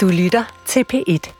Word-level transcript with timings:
Du 0.00 0.08
lytter 0.08 0.44
til 0.66 0.84
P1. 0.92 1.32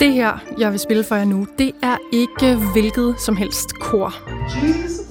Det 0.00 0.12
her, 0.12 0.38
jeg 0.58 0.72
vil 0.72 0.78
spille 0.78 1.04
for 1.04 1.14
jer 1.14 1.24
nu, 1.24 1.46
det 1.58 1.72
er 1.82 1.96
ikke 2.12 2.56
hvilket 2.72 3.14
som 3.18 3.36
helst 3.36 3.74
kor. 3.80 4.14
Jesus, 4.62 5.06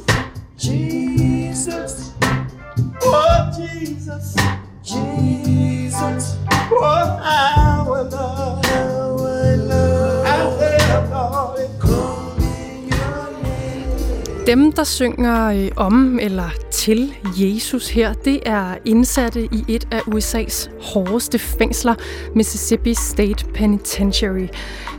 Jesus, 0.57 1.91
oh 3.05 3.39
Jesus, 3.59 4.35
Jesus, 4.85 6.23
oh 6.71 7.07
how 7.23 7.95
I 7.95 8.03
love, 8.11 8.65
how 8.65 9.17
I 9.17 9.55
love, 9.57 10.25
I 10.25 10.37
have 10.61 10.83
Dem, 14.47 14.71
der 14.71 14.83
synger 14.83 15.45
øh, 15.45 15.71
om 15.75 16.19
eller 16.21 16.62
til 16.84 17.15
Jesus 17.25 17.89
her, 17.89 18.14
det 18.14 18.39
er 18.46 18.75
indsatte 18.86 19.43
i 19.51 19.64
et 19.68 19.87
af 19.92 20.00
USA's 20.00 20.69
hårdeste 20.93 21.39
fængsler, 21.39 21.96
Mississippi 22.36 22.93
State 22.93 23.46
Penitentiary. 23.54 24.47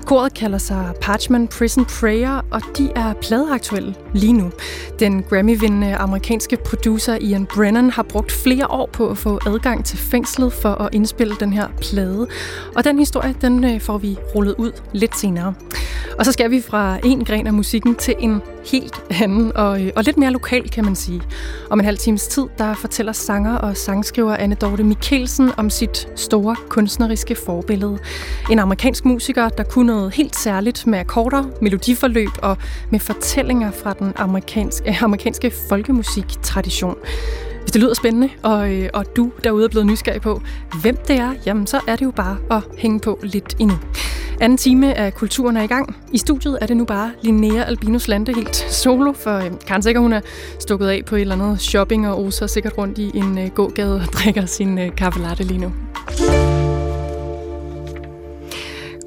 Koret 0.07 0.35
kalder 0.35 0.59
sig 0.59 0.93
Parchman 1.01 1.49
Prison 1.49 1.85
Prayer, 1.85 2.41
og 2.51 2.61
de 2.79 2.91
er 2.97 3.13
pladeaktuelle 3.13 3.95
lige 4.15 4.33
nu. 4.33 4.53
Den 4.99 5.23
Grammy-vindende 5.23 5.97
amerikanske 5.97 6.57
producer 6.57 7.19
Ian 7.21 7.47
Brennan 7.47 7.91
har 7.91 8.03
brugt 8.03 8.33
flere 8.33 8.67
år 8.67 8.91
på 8.93 9.11
at 9.11 9.19
få 9.19 9.39
adgang 9.47 9.85
til 9.85 9.99
fængslet 9.99 10.53
for 10.53 10.69
at 10.69 10.95
indspille 10.95 11.37
den 11.41 11.53
her 11.53 11.69
plade. 11.81 12.27
Og 12.77 12.85
den 12.85 12.99
historie, 12.99 13.35
den 13.41 13.65
øh, 13.65 13.81
får 13.81 13.99
vi 13.99 14.19
rullet 14.35 14.55
ud 14.59 14.73
lidt 14.93 15.19
senere. 15.19 15.55
Og 16.19 16.25
så 16.25 16.33
skal 16.33 16.51
vi 16.51 16.61
fra 16.61 16.99
en 17.05 17.25
gren 17.25 17.47
af 17.47 17.53
musikken 17.53 17.95
til 17.95 18.15
en 18.19 18.43
helt 18.73 18.95
anden 19.23 19.57
og, 19.57 19.83
øh, 19.83 19.93
og 19.97 20.05
lidt 20.05 20.17
mere 20.17 20.31
lokal, 20.31 20.71
kan 20.71 20.85
man 20.85 20.95
sige. 20.95 21.23
Om 21.71 21.79
en 21.79 21.85
halv 21.85 21.99
times 21.99 22.27
tid, 22.27 22.45
der 22.59 22.75
fortæller 22.75 23.13
sanger 23.13 23.57
og 23.57 23.77
sangskriver 23.77 24.37
Anne 24.37 24.55
Dorte 24.55 24.85
Mikkelsen 24.85 25.51
om 25.57 25.71
sit 25.71 26.09
store 26.17 26.57
kunstneriske 26.69 27.35
forbillede. 27.35 27.99
En 28.51 28.59
amerikansk 28.59 29.05
musiker, 29.05 29.49
der 29.49 29.65
kunne 29.65 29.87
noget 29.87 30.15
helt 30.15 30.37
særligt 30.37 30.87
med 30.87 30.99
akkorder, 30.99 31.45
melodiforløb 31.61 32.31
og 32.43 32.57
med 32.91 33.01
fortællinger 33.01 33.71
fra 33.71 33.93
den 33.93 34.13
amerikanske, 34.17 34.99
amerikanske 35.03 35.53
folkemusiktradition. 35.69 36.97
Hvis 37.65 37.73
det 37.73 37.83
lyder 37.83 37.95
spændende, 37.95 38.29
og, 38.43 38.73
øh, 38.73 38.91
og 38.95 39.17
du 39.17 39.33
derude 39.45 39.65
er 39.65 39.69
blevet 39.69 39.87
nysgerrig 39.87 40.21
på, 40.21 40.43
hvem 40.83 40.97
det 41.09 41.17
er, 41.17 41.35
jamen 41.47 41.67
så 41.67 41.81
er 41.87 41.97
det 41.97 42.05
jo 42.05 42.11
bare 42.11 42.37
at 42.51 42.63
hænge 42.79 43.01
på 43.01 43.19
lidt 43.23 43.57
endnu. 43.59 43.77
Anden 44.41 44.59
time 44.59 44.95
af 44.95 45.15
Kulturen 45.15 45.57
er 45.57 45.63
i 45.63 45.67
gang. 45.67 45.97
I 46.13 46.19
studiet 46.19 46.59
er 46.61 46.67
det 46.67 46.77
nu 46.77 46.85
bare 46.85 47.13
Linnea 47.23 47.63
Albinus 47.63 48.09
Lande 48.09 48.35
helt 48.35 48.57
solo, 48.57 49.13
for 49.13 49.37
øh, 49.37 49.51
Karen 49.67 49.83
sikkert 49.83 50.03
hun 50.03 50.13
er 50.13 50.21
stukket 50.59 50.89
af 50.89 51.03
på 51.07 51.17
et 51.17 51.21
eller 51.21 51.35
andet 51.35 51.61
shopping 51.61 52.09
og 52.09 52.21
oser 52.21 52.47
sikkert 52.47 52.79
rundt 52.79 52.99
i 52.99 53.11
en 53.15 53.39
øh, 53.39 53.51
gågade 53.51 53.95
og 53.95 54.07
drikker 54.13 54.47
sin 54.47 54.79
øh, 54.79 54.97
kaffe 54.97 55.21
latte 55.21 55.45
lige 55.45 55.61
nu. 55.61 55.73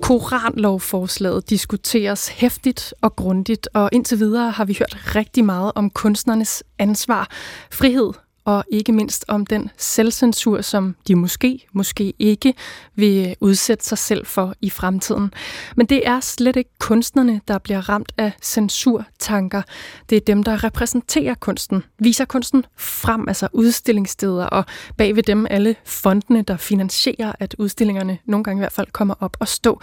Koranlovforslaget 0.01 1.49
diskuteres 1.49 2.27
hæftigt 2.27 2.93
og 3.01 3.15
grundigt, 3.15 3.69
og 3.73 3.89
indtil 3.91 4.19
videre 4.19 4.51
har 4.51 4.65
vi 4.65 4.77
hørt 4.79 5.15
rigtig 5.15 5.45
meget 5.45 5.71
om 5.75 5.89
kunstnernes 5.89 6.63
ansvar, 6.79 7.27
frihed 7.71 8.13
og 8.47 8.63
ikke 8.71 8.91
mindst 8.91 9.25
om 9.27 9.45
den 9.45 9.69
selvcensur, 9.77 10.61
som 10.61 10.95
de 11.07 11.15
måske, 11.15 11.67
måske 11.73 12.13
ikke 12.19 12.53
vil 12.95 13.35
udsætte 13.39 13.85
sig 13.85 13.97
selv 13.97 14.25
for 14.25 14.53
i 14.61 14.69
fremtiden. 14.69 15.33
Men 15.75 15.85
det 15.85 16.07
er 16.07 16.19
slet 16.19 16.55
ikke 16.55 16.69
kunstnerne, 16.79 17.41
der 17.47 17.57
bliver 17.57 17.89
ramt 17.89 18.11
af 18.17 18.31
censurtanker. 18.41 19.61
Det 20.09 20.15
er 20.15 20.19
dem, 20.19 20.43
der 20.43 20.63
repræsenterer 20.63 21.33
kunsten, 21.33 21.83
viser 21.99 22.25
kunsten 22.25 22.65
frem, 22.77 23.27
altså 23.27 23.47
udstillingssteder, 23.53 24.45
og 24.45 24.65
bag 24.97 25.15
ved 25.15 25.23
dem 25.23 25.47
alle 25.49 25.75
fondene, 25.85 26.41
der 26.41 26.57
finansierer, 26.57 27.31
at 27.39 27.55
udstillingerne 27.57 28.17
nogle 28.25 28.43
gange 28.43 28.59
i 28.59 28.61
hvert 28.61 28.71
fald 28.71 28.87
kommer 28.91 29.15
op 29.19 29.37
og 29.39 29.47
stå. 29.47 29.81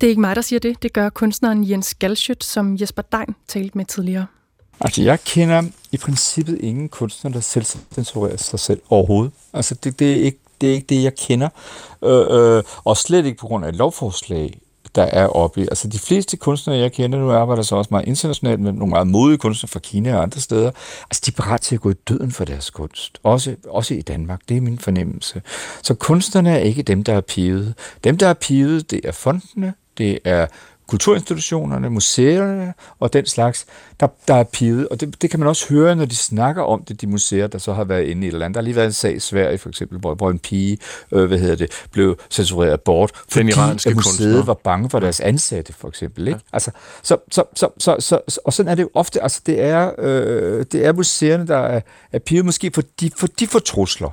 Det 0.00 0.06
er 0.06 0.08
ikke 0.10 0.20
mig, 0.20 0.36
der 0.36 0.42
siger 0.42 0.60
det. 0.60 0.82
Det 0.82 0.92
gør 0.92 1.08
kunstneren 1.08 1.70
Jens 1.70 1.94
Galschødt, 1.94 2.44
som 2.44 2.76
Jesper 2.80 3.02
Dein 3.02 3.34
talte 3.48 3.78
med 3.78 3.84
tidligere. 3.84 4.26
Altså, 4.80 5.02
jeg 5.02 5.20
kender 5.24 5.62
i 5.92 5.96
princippet 5.96 6.58
ingen 6.60 6.88
kunstner, 6.88 7.30
der 7.30 7.40
selv 7.40 7.64
censurerer 7.94 8.36
sig 8.36 8.60
selv 8.60 8.80
overhovedet. 8.90 9.32
Altså, 9.52 9.74
det, 9.74 9.98
det, 9.98 10.12
er, 10.12 10.24
ikke, 10.24 10.38
det 10.60 10.68
er 10.68 10.74
ikke 10.74 10.86
det, 10.86 11.02
jeg 11.02 11.14
kender. 11.14 11.48
Øh, 12.04 12.56
øh, 12.56 12.62
og 12.84 12.96
slet 12.96 13.26
ikke 13.26 13.38
på 13.38 13.46
grund 13.46 13.64
af 13.64 13.68
et 13.68 13.76
lovforslag, 13.76 14.60
der 14.94 15.02
er 15.02 15.26
oppe 15.26 15.60
i. 15.60 15.62
Altså, 15.62 15.88
de 15.88 15.98
fleste 15.98 16.36
kunstnere, 16.36 16.78
jeg 16.78 16.92
kender, 16.92 17.18
nu 17.18 17.30
arbejder 17.30 17.62
så 17.62 17.76
også 17.76 17.88
meget 17.90 18.08
internationalt 18.08 18.60
med 18.60 18.72
nogle 18.72 18.90
meget 18.90 19.06
modige 19.06 19.38
kunstnere 19.38 19.68
fra 19.68 19.80
Kina 19.80 20.16
og 20.16 20.22
andre 20.22 20.40
steder. 20.40 20.70
Altså, 21.10 21.22
de 21.26 21.30
er 21.30 21.42
parat 21.42 21.60
til 21.60 21.74
at 21.74 21.80
gå 21.80 21.90
i 21.90 21.94
døden 22.08 22.32
for 22.32 22.44
deres 22.44 22.70
kunst. 22.70 23.18
Også, 23.22 23.56
også 23.68 23.94
i 23.94 24.02
Danmark. 24.02 24.40
Det 24.48 24.56
er 24.56 24.60
min 24.60 24.78
fornemmelse. 24.78 25.42
Så 25.82 25.94
kunstnerne 25.94 26.50
er 26.50 26.58
ikke 26.58 26.82
dem, 26.82 27.04
der 27.04 27.14
er 27.14 27.20
pivet. 27.20 27.74
Dem, 28.04 28.18
der 28.18 28.26
er 28.26 28.34
pivet, 28.34 28.90
det 28.90 29.00
er 29.04 29.12
fondene, 29.12 29.74
det 29.98 30.18
er 30.24 30.46
kulturinstitutionerne, 30.90 31.90
museerne 31.90 32.74
og 33.00 33.12
den 33.12 33.26
slags, 33.26 33.66
der, 34.00 34.06
der 34.28 34.34
er 34.34 34.44
pivet. 34.44 34.88
Og 34.88 35.00
det, 35.00 35.22
det 35.22 35.30
kan 35.30 35.40
man 35.40 35.48
også 35.48 35.68
høre, 35.68 35.96
når 35.96 36.04
de 36.04 36.16
snakker 36.16 36.62
om 36.62 36.84
det, 36.84 37.00
de 37.00 37.06
museer, 37.06 37.46
der 37.46 37.58
så 37.58 37.72
har 37.72 37.84
været 37.84 38.04
inde 38.04 38.26
i 38.26 38.28
et 38.28 38.32
eller 38.32 38.46
andet. 38.46 38.54
Der 38.54 38.60
har 38.60 38.64
lige 38.64 38.76
været 38.76 38.86
en 38.86 38.92
sag 38.92 39.16
i 39.16 39.18
Sverige, 39.18 39.58
for 39.58 39.68
eksempel, 39.68 39.98
hvor, 39.98 40.14
hvor 40.14 40.30
en 40.30 40.38
pige, 40.38 40.78
øh, 41.12 41.24
hvad 41.24 41.38
hedder 41.38 41.56
det, 41.56 41.70
blev 41.92 42.18
censureret 42.30 42.80
bort, 42.80 43.10
fordi 43.28 43.38
den 43.38 43.48
iranske 43.48 43.90
at 43.90 43.96
museet 43.96 44.16
kunstner. 44.16 44.44
var 44.44 44.54
bange 44.54 44.90
for 44.90 45.00
deres 45.00 45.20
ansatte, 45.20 45.72
for 45.72 45.88
eksempel. 45.88 46.28
Ikke? 46.28 46.40
Ja. 46.42 46.48
Altså, 46.52 46.70
så, 47.02 47.16
så, 47.30 47.44
så, 47.54 47.68
så, 47.78 47.96
så, 47.98 48.38
og 48.44 48.52
sådan 48.52 48.70
er 48.70 48.74
det 48.74 48.82
jo 48.82 48.90
ofte. 48.94 49.22
Altså, 49.22 49.40
det 49.46 49.60
er, 49.60 49.90
øh, 49.98 50.64
det 50.72 50.86
er 50.86 50.92
museerne, 50.92 51.46
der 51.46 51.58
er, 51.58 51.80
er 52.12 52.18
pivet, 52.18 52.44
måske 52.44 52.70
for 52.74 52.82
de, 53.00 53.10
for 53.16 53.26
de 53.26 53.46
får 53.46 53.58
trusler 53.58 54.10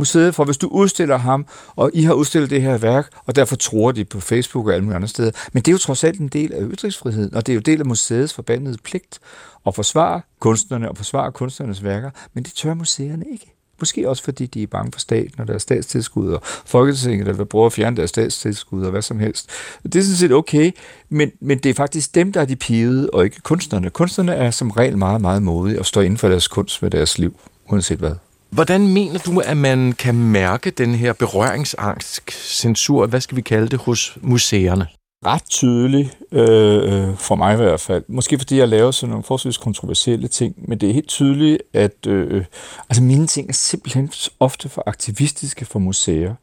museet 0.00 0.34
for, 0.34 0.44
hvis 0.44 0.58
du 0.58 0.68
udstiller 0.68 1.16
ham, 1.16 1.46
og 1.76 1.90
I 1.94 2.02
har 2.02 2.12
udstillet 2.12 2.50
det 2.50 2.62
her 2.62 2.78
værk, 2.78 3.08
og 3.26 3.36
derfor 3.36 3.56
tror 3.56 3.92
de 3.92 4.04
på 4.04 4.20
Facebook 4.20 4.66
og 4.66 4.72
alle 4.72 4.84
mulige 4.84 4.96
andre 4.96 5.08
steder. 5.08 5.30
Men 5.52 5.62
det 5.62 5.68
er 5.68 5.72
jo 5.72 5.78
trods 5.78 6.04
alt 6.04 6.20
en 6.20 6.28
del 6.28 6.52
af 6.52 6.60
ytringsfriheden, 6.62 7.34
og 7.34 7.46
det 7.46 7.52
er 7.52 7.54
jo 7.54 7.60
del 7.60 7.80
af 7.80 7.86
museets 7.86 8.34
forbandede 8.34 8.76
pligt 8.84 9.18
at 9.66 9.74
forsvare 9.74 10.20
kunstnerne 10.40 10.88
og 10.88 10.96
forsvare 10.96 11.32
kunstnernes 11.32 11.84
værker, 11.84 12.10
men 12.34 12.44
det 12.44 12.52
tør 12.52 12.74
museerne 12.74 13.24
ikke. 13.32 13.54
Måske 13.80 14.08
også 14.08 14.22
fordi 14.22 14.46
de 14.46 14.62
er 14.62 14.66
bange 14.66 14.92
for 14.92 15.00
staten 15.00 15.40
og 15.40 15.48
deres 15.48 15.62
statstilskud, 15.62 16.32
og 16.32 16.40
Folketinget, 16.66 17.26
der 17.26 17.32
vil 17.32 17.44
bruge 17.44 17.66
at 17.66 17.72
fjerne 17.72 17.96
deres 17.96 18.10
statstilskud 18.10 18.84
og 18.84 18.90
hvad 18.90 19.02
som 19.02 19.18
helst. 19.18 19.50
Det 19.82 19.96
er 19.96 20.02
sådan 20.02 20.16
set 20.16 20.32
okay, 20.32 20.72
men, 21.08 21.32
men 21.40 21.58
det 21.58 21.70
er 21.70 21.74
faktisk 21.74 22.14
dem, 22.14 22.32
der 22.32 22.40
er 22.40 22.44
de 22.44 22.56
pivede, 22.56 23.10
og 23.10 23.24
ikke 23.24 23.40
kunstnerne. 23.40 23.90
Kunstnerne 23.90 24.34
er 24.34 24.50
som 24.50 24.70
regel 24.70 24.98
meget, 24.98 25.20
meget 25.20 25.42
modige 25.42 25.78
og 25.78 25.86
står 25.86 26.02
inden 26.02 26.18
for 26.18 26.28
deres 26.28 26.48
kunst 26.48 26.82
med 26.82 26.90
deres 26.90 27.18
liv, 27.18 27.40
uanset 27.70 27.98
hvad. 27.98 28.14
Hvordan 28.50 28.88
mener 28.88 29.18
du, 29.18 29.40
at 29.40 29.56
man 29.56 29.92
kan 29.92 30.14
mærke 30.14 30.70
den 30.70 30.94
her 30.94 31.12
berøringsangst, 31.12 32.32
censur, 32.32 33.06
hvad 33.06 33.20
skal 33.20 33.36
vi 33.36 33.42
kalde 33.42 33.68
det, 33.68 33.78
hos 33.78 34.18
museerne? 34.20 34.86
Ret 35.26 35.42
tydeligt, 35.50 36.18
øh, 36.32 37.08
øh 37.08 37.16
for 37.16 37.34
mig 37.34 37.54
i 37.54 37.56
hvert 37.56 37.80
fald. 37.80 38.04
Måske 38.08 38.38
fordi 38.38 38.58
jeg 38.58 38.68
laver 38.68 38.90
sådan 38.90 39.10
nogle 39.10 39.24
forholdsvis 39.24 39.56
kontroversielle 39.56 40.28
ting, 40.28 40.54
men 40.68 40.78
det 40.78 40.88
er 40.88 40.94
helt 40.94 41.08
tydeligt, 41.08 41.62
at 41.72 42.06
øh, 42.06 42.36
øh, 42.36 42.44
altså 42.88 43.02
mine 43.02 43.26
ting 43.26 43.48
er 43.48 43.52
simpelthen 43.52 44.12
ofte 44.40 44.68
for 44.68 44.82
aktivistiske 44.86 45.64
for 45.64 45.78
museer. 45.78 46.34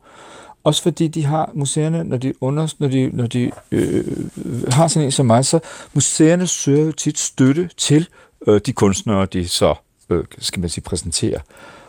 Også 0.63 0.83
fordi 0.83 1.07
de 1.07 1.25
har, 1.25 1.51
museerne, 1.53 2.03
når 2.03 2.17
de, 2.17 2.33
under, 2.43 2.73
når 2.79 2.87
de, 2.87 3.09
når 3.13 3.27
de 3.27 3.51
øh, 3.71 4.05
øh 4.45 4.73
har 4.73 4.87
sådan 4.87 5.05
en 5.05 5.11
som 5.11 5.25
mig, 5.25 5.45
så 5.45 5.59
museerne 5.93 6.47
søger 6.47 6.85
jo 6.85 6.91
tit 6.91 7.19
støtte 7.19 7.69
til 7.77 8.07
øh, 8.47 8.61
de 8.65 8.73
kunstnere, 8.73 9.25
de 9.25 9.47
så, 9.47 9.75
øh, 10.09 10.23
skal 10.39 10.59
man 10.59 10.69
sige, 10.69 10.83
præsenterer. 10.83 11.39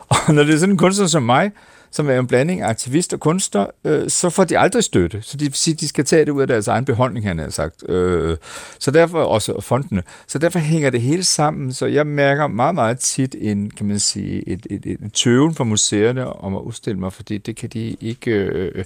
Og 0.28 0.34
når 0.34 0.42
det 0.42 0.54
er 0.54 0.58
sådan 0.58 0.72
en 0.72 0.78
kunstner 0.78 1.06
som 1.06 1.22
mig, 1.22 1.52
som 1.90 2.10
er 2.10 2.18
en 2.18 2.26
blanding 2.26 2.60
af 2.60 2.68
aktivist 2.68 3.12
og 3.12 3.20
kunstner, 3.20 3.66
øh, 3.84 4.10
så 4.10 4.30
får 4.30 4.44
de 4.44 4.58
aldrig 4.58 4.84
støtte. 4.84 5.22
Så 5.22 5.36
de 5.36 5.44
vil 5.44 5.54
sige, 5.54 5.74
de 5.74 5.88
skal 5.88 6.04
tage 6.04 6.24
det 6.24 6.30
ud 6.32 6.40
af 6.40 6.46
deres 6.46 6.68
egen 6.68 6.84
beholdning, 6.84 7.26
han 7.26 7.38
har 7.38 7.50
sagt. 7.50 7.88
Øh, 7.88 8.36
så 8.78 8.90
derfor 8.90 9.22
også 9.22 9.60
fondene. 9.60 10.02
Så 10.26 10.38
derfor 10.38 10.58
hænger 10.58 10.90
det 10.90 11.00
hele 11.00 11.24
sammen. 11.24 11.72
Så 11.72 11.86
jeg 11.86 12.06
mærker 12.06 12.46
meget, 12.46 12.74
meget 12.74 12.98
tit 12.98 13.36
en, 13.38 13.70
kan 13.70 13.86
man 13.86 13.98
sige, 13.98 14.48
et, 14.48 14.66
et, 14.70 14.86
et, 14.86 15.00
et 15.04 15.12
tøven 15.12 15.54
fra 15.54 15.64
museerne 15.64 16.26
om 16.26 16.56
at 16.56 16.60
udstille 16.60 17.00
mig, 17.00 17.12
fordi 17.12 17.38
det 17.38 17.56
kan 17.56 17.68
de 17.68 17.96
ikke, 18.00 18.30
øh, 18.30 18.84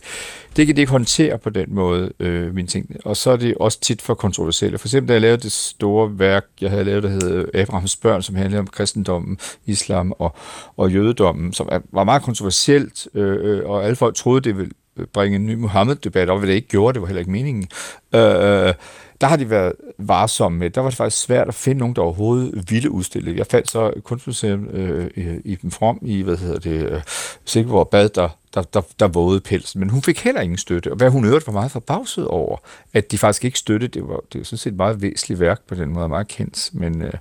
det 0.57 0.67
kan 0.67 0.77
de 0.77 0.81
ikke 0.81 0.93
håndtere 0.93 1.39
på 1.39 1.51
den 1.51 1.67
måde, 1.75 2.13
øh, 2.21 2.55
mine 2.55 2.69
ting. 2.69 2.97
Og 3.05 3.17
så 3.17 3.31
er 3.31 3.37
det 3.37 3.55
også 3.61 3.81
tit 3.81 4.03
for 4.03 4.15
kontroversielle. 4.15 4.79
For 4.79 4.89
eksempel, 4.89 5.09
da 5.09 5.13
jeg 5.13 5.21
lavede 5.21 5.43
det 5.43 5.53
store 5.53 6.19
værk, 6.19 6.45
jeg 6.61 6.71
havde 6.71 6.85
lavet, 6.85 7.03
der 7.03 7.09
hedder 7.09 7.45
Abrahams 7.55 7.97
børn, 7.97 8.23
som 8.23 8.35
handlede 8.35 8.61
om 8.61 8.67
kristendommen, 8.67 9.39
islam 9.67 10.13
og, 10.19 10.37
og 10.77 10.93
jødedommen, 10.93 11.53
som 11.53 11.69
var 11.93 12.05
meget 12.05 12.23
kontroversielt, 12.23 12.92
øh, 13.15 13.59
øh, 13.59 13.71
og 13.71 13.85
alle 13.85 13.97
folk 13.97 14.17
troede, 14.17 14.41
det 14.41 14.59
ville 14.59 14.73
bringe 15.13 15.37
en 15.37 15.47
ny 15.47 15.55
Mohammed-debat 15.55 16.31
op, 16.31 16.39
hvad 16.39 16.49
det 16.49 16.55
ikke 16.55 16.69
gjorde, 16.69 16.95
det 16.95 17.03
var 17.03 17.07
heller 17.07 17.21
ikke 17.21 17.33
meningen. 17.33 17.69
Øh, 18.15 18.67
øh 18.69 18.75
der 19.23 19.29
har 19.29 19.37
de 19.37 19.51
været 19.51 19.73
varsomme 19.99 20.59
med. 20.59 20.71
Der 20.71 20.81
var 20.81 20.89
det 20.89 20.97
faktisk 20.97 21.23
svært 21.23 21.49
at 21.49 21.55
finde 21.55 21.79
nogen, 21.79 21.97
der 21.97 22.03
overhovedet 22.03 22.71
ville 22.71 22.91
udstille. 22.91 23.37
Jeg 23.37 23.47
fandt 23.47 23.71
så 23.71 23.93
kunstmuseum 24.05 24.69
øh, 24.69 25.11
i 25.45 25.55
den 25.55 25.71
From 25.71 25.99
i, 26.03 26.23
hvad 26.23 26.37
hedder 26.37 26.59
det, 26.59 26.91
øh, 26.91 27.03
Silkeborg 27.45 27.89
Bad, 27.89 28.09
der, 28.09 28.29
der, 28.55 28.63
der, 28.63 28.81
der 29.01 29.09
vågede 29.09 29.41
pelsen. 29.41 29.81
Men 29.81 29.91
hun 29.91 30.03
fik 30.03 30.19
heller 30.19 30.41
ingen 30.41 30.59
støtte. 30.59 30.91
Og 30.91 30.97
hvad 30.97 31.11
hun 31.11 31.25
øvrigt 31.25 31.47
var 31.47 31.53
meget 31.53 31.71
forbavset 31.71 32.27
over, 32.27 32.57
at 32.93 33.13
de 33.13 33.19
faktisk 33.19 33.45
ikke 33.45 33.59
støttede. 33.59 34.01
det 34.01 34.09
var, 34.09 34.21
det 34.33 34.39
var 34.39 34.45
sådan 34.45 34.59
set 34.59 34.71
et 34.71 34.77
meget 34.77 35.03
væsentligt 35.03 35.41
værk 35.41 35.61
på 35.69 35.75
den 35.75 35.93
måde, 35.93 36.09
meget 36.09 36.29
kendt. 36.29 36.71
Men, 36.73 37.03
øh, 37.03 37.13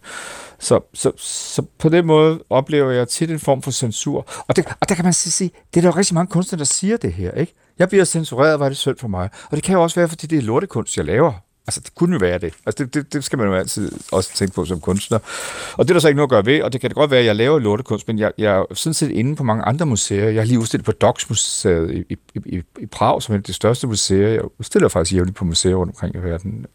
så, 0.60 0.80
så, 0.94 1.12
så, 1.18 1.62
på 1.78 1.90
den 1.90 2.06
måde 2.06 2.44
oplever 2.50 2.92
jeg 2.92 3.08
tit 3.08 3.32
en 3.32 3.40
form 3.40 3.62
for 3.62 3.72
censur. 3.72 4.26
Og, 4.48 4.56
det, 4.56 4.66
og 4.80 4.90
der 4.90 4.96
kan 4.96 5.06
man 5.06 5.14
sige, 5.14 5.52
det 5.74 5.80
er 5.80 5.82
der 5.82 5.90
jo 5.90 5.98
rigtig 5.98 6.14
mange 6.14 6.32
kunstnere, 6.32 6.60
der 6.60 6.66
siger 6.66 6.98
det 6.98 7.14
her. 7.14 7.32
ikke? 7.32 7.54
Jeg 7.80 7.90
bliver 7.90 8.06
censureret, 8.06 8.60
var 8.60 8.68
det 8.68 8.78
synd 8.78 8.98
for 8.98 9.08
mig. 9.08 9.30
Og 9.50 9.58
det 9.58 9.64
kan 9.64 9.74
jo 9.74 9.84
også 9.84 10.00
være, 10.00 10.08
fordi 10.08 10.28
det 10.28 10.38
er 10.38 10.42
lortekunst, 10.42 10.98
jeg 10.98 11.06
laver. 11.06 11.34
Altså, 11.68 11.80
det 11.80 11.96
kunne 11.96 12.14
jo 12.14 12.18
være 12.22 12.38
det. 12.38 12.54
Altså, 12.66 12.84
det, 12.84 12.94
det, 12.94 13.14
det 13.14 13.24
skal 13.24 13.40
man 13.40 13.48
jo 13.48 13.54
altid 13.54 13.92
også 14.12 14.36
tænke 14.36 14.54
på 14.54 14.66
som 14.66 14.80
kunstner. 14.80 15.20
Og 15.74 15.86
det 15.86 15.92
er 15.92 15.94
der 15.94 16.00
så 16.00 16.08
ikke 16.08 16.16
noget 16.16 16.28
at 16.28 16.30
gøre 16.30 16.46
ved, 16.46 16.62
og 16.62 16.74
det 16.74 16.82
kan 16.82 16.90
det 16.90 16.96
godt 16.96 17.12
være, 17.12 17.20
at 17.20 17.26
jeg 17.26 17.36
laver 17.36 17.60
lortekunst, 17.60 18.08
men 18.08 18.20
jeg, 18.20 18.32
jeg 18.38 18.56
er 18.58 18.74
sådan 18.74 18.94
set 18.94 19.12
inde 19.12 19.36
på 19.36 19.44
mange 19.44 19.64
andre 19.64 19.86
museer. 19.86 20.30
Jeg 20.30 20.42
har 20.42 20.46
lige 20.46 20.60
udstillet 20.60 20.86
på 20.86 20.92
Docs-museet 20.92 21.92
i, 21.92 22.04
i, 22.10 22.18
i, 22.46 22.62
i 22.80 22.86
Prag, 22.86 23.22
som 23.22 23.36
er 23.36 23.40
det 23.40 23.56
største 23.56 23.88
museum. 23.88 24.22
Jeg 24.22 24.42
udstiller 24.60 24.90
faktisk 24.90 25.14
jævnligt 25.14 25.38
på 25.38 25.46
museer 25.46 25.76
rundt 25.76 25.92
omkring 25.92 26.16
i 26.16 26.18
verden. 26.18 26.66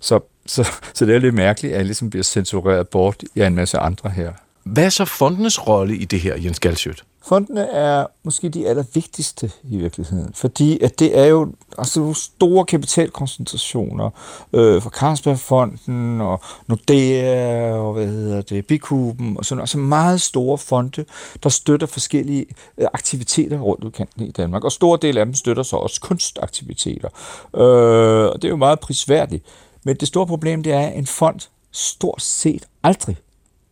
Så, 0.00 0.20
så, 0.46 0.68
så 0.94 1.06
det 1.06 1.14
er 1.14 1.18
lidt 1.18 1.34
mærkeligt, 1.34 1.72
at 1.72 1.78
jeg 1.78 1.86
ligesom 1.86 2.10
bliver 2.10 2.22
censureret 2.22 2.88
bort 2.88 3.22
af 3.36 3.46
en 3.46 3.54
masse 3.54 3.78
andre 3.78 4.10
her. 4.10 4.32
Hvad 4.64 4.84
er 4.84 4.88
så 4.88 5.04
fondenes 5.04 5.66
rolle 5.68 5.96
i 5.96 6.04
det 6.04 6.20
her, 6.20 6.36
Jens 6.36 6.60
Galsjødt? 6.60 7.04
Fondene 7.22 7.60
er 7.60 8.06
måske 8.22 8.48
de 8.48 8.68
allervigtigste 8.68 9.50
i 9.64 9.76
virkeligheden, 9.76 10.34
fordi 10.34 10.82
at 10.82 10.98
det 10.98 11.18
er 11.18 11.24
jo 11.24 11.52
altså 11.78 12.12
store 12.12 12.64
kapitalkoncentrationer 12.64 14.10
øh, 14.52 14.82
fra 14.82 14.90
Carlsbergfonden 14.90 16.20
og 16.20 16.40
Nordea 16.66 17.72
og 17.72 17.92
hvad 17.92 18.06
hedder 18.06 18.42
det, 18.42 18.66
Bikuben 18.66 19.36
og 19.36 19.44
sådan 19.44 19.60
altså 19.60 19.78
meget 19.78 20.20
store 20.20 20.58
fonde, 20.58 21.04
der 21.42 21.48
støtter 21.48 21.86
forskellige 21.86 22.46
øh, 22.78 22.86
aktiviteter 22.94 23.58
rundt 23.58 23.84
udkanten 23.84 24.26
i 24.26 24.30
Danmark. 24.30 24.64
Og 24.64 24.72
store 24.72 24.98
del 25.02 25.18
af 25.18 25.24
dem 25.24 25.34
støtter 25.34 25.62
så 25.62 25.76
også 25.76 26.00
kunstaktiviteter. 26.00 27.08
Øh, 27.56 28.30
og 28.30 28.42
det 28.42 28.44
er 28.44 28.52
jo 28.52 28.56
meget 28.56 28.80
prisværdigt. 28.80 29.44
Men 29.84 29.96
det 29.96 30.08
store 30.08 30.26
problem 30.26 30.62
det 30.62 30.72
er, 30.72 30.80
at 30.80 30.98
en 30.98 31.06
fond 31.06 31.40
stort 31.72 32.22
set 32.22 32.68
aldrig 32.82 33.16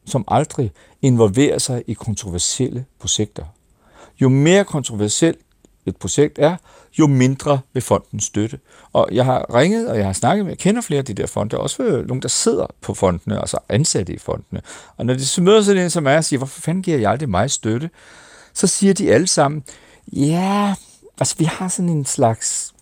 som 0.09 0.25
aldrig 0.29 0.73
involverer 1.03 1.59
sig 1.59 1.85
i 1.87 1.93
kontroversielle 1.93 2.85
projekter. 3.01 3.45
Jo 4.21 4.29
mere 4.29 4.65
kontroversielt 4.65 5.39
et 5.87 5.97
projekt 5.97 6.39
er, 6.39 6.57
jo 6.99 7.07
mindre 7.07 7.61
vil 7.73 7.83
fonden 7.83 8.21
støtte. 8.21 8.59
Og 8.93 9.09
jeg 9.13 9.25
har 9.25 9.55
ringet, 9.55 9.89
og 9.89 9.99
jeg 9.99 10.07
har 10.07 10.13
snakket 10.13 10.45
med, 10.45 10.53
jeg 10.53 10.59
kender 10.59 10.81
flere 10.81 10.99
af 10.99 11.05
de 11.05 11.15
der 11.15 11.27
fonde, 11.27 11.59
også 11.59 12.05
nogle, 12.07 12.23
der 12.23 12.29
sidder 12.29 12.67
på 12.81 12.95
fondene, 12.95 13.41
altså 13.41 13.59
ansatte 13.69 14.13
i 14.13 14.19
fondene. 14.19 14.61
Og 14.97 15.07
når 15.07 15.15
de 15.15 15.27
så 15.27 15.43
møder 15.43 15.63
sådan 15.63 15.83
en 15.83 15.91
som 15.91 16.07
er 16.07 16.17
og 16.17 16.25
siger, 16.25 16.39
hvorfor 16.39 16.61
fanden 16.61 16.83
giver 16.83 16.99
jeg 16.99 17.11
aldrig 17.11 17.29
mig 17.29 17.51
støtte? 17.51 17.91
Så 18.55 18.67
siger 18.67 18.95
de 18.95 19.13
alle 19.13 19.27
sammen, 19.27 19.65
ja, 20.13 20.75
altså 21.21 21.35
vi 21.39 21.45
har 21.45 21.69
sådan 21.69 21.89
en 21.89 22.05
slags 22.05 22.75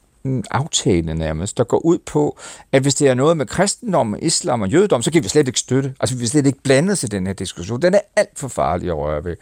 aftale 0.51 1.15
nærmest, 1.15 1.57
der 1.57 1.65
går 1.65 1.79
ud 1.79 1.99
på, 1.99 2.39
at 2.73 2.83
hvis 2.83 2.95
det 2.95 3.09
er 3.09 3.15
noget 3.15 3.37
med 3.37 3.47
kristendom, 3.47 4.17
islam 4.23 4.63
og 4.63 4.69
jødedom, 4.69 5.03
så 5.03 5.11
kan 5.11 5.25
vi 5.25 5.29
slet 5.29 5.49
ikke 5.49 5.61
støtte. 5.61 5.95
Altså 6.01 6.15
vi 6.15 6.19
vil 6.19 6.29
slet 6.29 6.47
ikke 6.47 6.63
blande 6.63 6.93
os 6.93 7.03
i 7.03 7.07
den 7.07 7.27
her 7.27 7.35
diskussion. 7.35 7.83
Den 7.83 7.95
er 7.95 8.01
alt 8.17 8.39
for 8.39 8.49
farlig 8.49 8.89
at 8.89 8.97
røre 8.97 9.25
ved. 9.25 9.37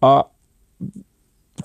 Og 0.00 0.26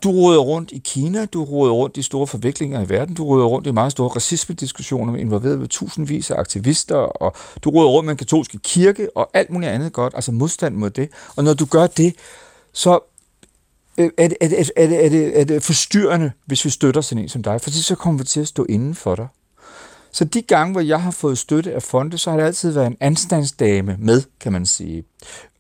du 0.03 0.11
råder 0.11 0.39
rundt 0.39 0.71
i 0.71 0.81
Kina, 0.85 1.25
du 1.25 1.43
råder 1.43 1.73
rundt 1.73 1.97
i 1.97 2.01
store 2.01 2.27
forviklinger 2.27 2.81
i 2.85 2.89
verden, 2.89 3.15
du 3.15 3.25
råder 3.25 3.45
rundt 3.45 3.67
i 3.67 3.71
meget 3.71 3.91
store 3.91 4.09
racisme-diskussioner 4.09 5.15
involveret 5.15 5.59
med 5.59 5.67
tusindvis 5.67 6.31
af 6.31 6.39
aktivister, 6.39 6.95
og 6.95 7.35
du 7.63 7.69
råder 7.69 7.89
rundt 7.89 8.05
med 8.05 8.11
en 8.13 8.17
katolske 8.17 8.59
kirke 8.63 9.17
og 9.17 9.29
alt 9.33 9.49
muligt 9.49 9.71
andet 9.71 9.93
godt, 9.93 10.13
altså 10.15 10.31
modstand 10.31 10.75
mod 10.75 10.89
det. 10.89 11.09
Og 11.35 11.43
når 11.43 11.53
du 11.53 11.65
gør 11.65 11.87
det, 11.87 12.15
så 12.73 12.99
Øh, 13.99 14.09
er 14.17 14.27
det, 14.27 14.37
er, 14.41 14.47
det, 14.47 14.71
er, 14.75 14.87
det, 14.87 15.05
er, 15.05 15.09
det, 15.09 15.39
er 15.39 15.43
det 15.43 15.63
forstyrrende, 15.63 16.31
hvis 16.45 16.65
vi 16.65 16.69
støtter 16.69 17.01
sådan 17.01 17.23
en 17.23 17.29
som 17.29 17.43
dig? 17.43 17.61
For 17.61 17.69
så 17.69 17.95
kommer 17.95 18.19
vi 18.19 18.23
til 18.23 18.39
at 18.39 18.47
stå 18.47 18.65
inden 18.69 18.95
for 18.95 19.15
dig. 19.15 19.27
Så 20.11 20.25
de 20.25 20.41
gange, 20.41 20.71
hvor 20.71 20.81
jeg 20.81 21.01
har 21.01 21.11
fået 21.11 21.37
støtte 21.37 21.73
af 21.73 21.83
fonde, 21.83 22.17
så 22.17 22.29
har 22.29 22.37
det 22.37 22.45
altid 22.45 22.71
været 22.71 22.87
en 22.87 22.97
anstandsdame 22.99 23.95
med, 23.99 24.21
kan 24.39 24.51
man 24.51 24.65
sige. 24.65 25.03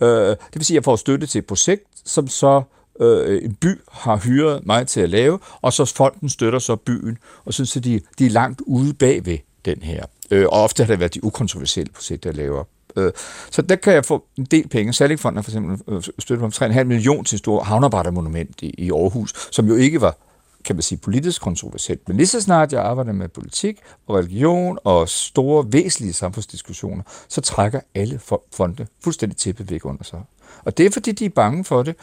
Øh, 0.01 0.09
det 0.09 0.37
vil 0.53 0.65
sige, 0.65 0.75
at 0.75 0.79
jeg 0.79 0.83
får 0.83 0.95
støtte 0.95 1.27
til 1.27 1.39
et 1.39 1.45
projekt, 1.45 1.83
som 2.05 2.27
så 2.27 2.61
øh, 2.99 3.43
en 3.43 3.53
by 3.53 3.79
har 3.91 4.17
hyret 4.17 4.65
mig 4.65 4.87
til 4.87 5.01
at 5.01 5.09
lave, 5.09 5.39
og 5.61 5.73
så 5.73 5.85
fonden 5.85 6.29
støtter 6.29 6.59
så 6.59 6.75
byen, 6.75 7.17
og 7.45 7.53
synes, 7.53 7.77
at 7.77 7.83
de, 7.83 8.01
de 8.19 8.25
er 8.25 8.29
langt 8.29 8.61
ude 8.65 8.93
bagved 8.93 9.37
den 9.65 9.77
her. 9.81 10.05
Øh, 10.31 10.45
og 10.45 10.63
ofte 10.63 10.83
har 10.83 10.93
det 10.93 10.99
været 10.99 11.13
de 11.13 11.23
ukontroversielle 11.23 11.93
projekter, 11.93 12.29
jeg 12.29 12.37
laver. 12.37 12.63
Øh, 12.95 13.11
så 13.51 13.61
der 13.61 13.75
kan 13.75 13.93
jeg 13.93 14.05
få 14.05 14.25
en 14.37 14.45
del 14.45 14.67
penge. 14.67 14.93
Sallingfonden 14.93 15.37
har 15.37 15.43
for 15.43 15.51
eksempel 15.51 15.79
øh, 15.87 16.03
støttet 16.19 16.45
om 16.45 16.71
3,5 16.71 16.83
millioner 16.83 17.23
til 17.23 17.35
et 17.35 17.39
stort 17.39 17.67
i, 18.61 18.73
i 18.77 18.91
Aarhus, 18.91 19.33
som 19.51 19.67
jo 19.67 19.75
ikke 19.75 20.01
var 20.01 20.17
kan 20.63 20.75
man 20.75 20.83
sige, 20.83 20.97
politisk 20.97 21.41
kontroversielt. 21.41 22.07
Men 22.07 22.17
lige 22.17 22.27
så 22.27 22.41
snart 22.41 22.73
jeg 22.73 22.81
arbejder 22.81 23.11
med 23.11 23.27
politik 23.27 23.79
og 24.07 24.15
religion 24.15 24.77
og 24.83 25.09
store, 25.09 25.65
væsentlige 25.71 26.13
samfundsdiskussioner, 26.13 27.03
så 27.27 27.41
trækker 27.41 27.79
alle 27.95 28.19
fonde 28.53 28.87
fuldstændig 29.03 29.37
tæppet 29.37 29.71
væk 29.71 29.85
under 29.85 30.03
sig. 30.03 30.21
Og 30.65 30.77
det 30.77 30.85
er, 30.85 30.89
fordi 30.91 31.11
de 31.11 31.25
er 31.25 31.29
bange 31.29 31.65
for 31.65 31.83
det. 31.83 31.95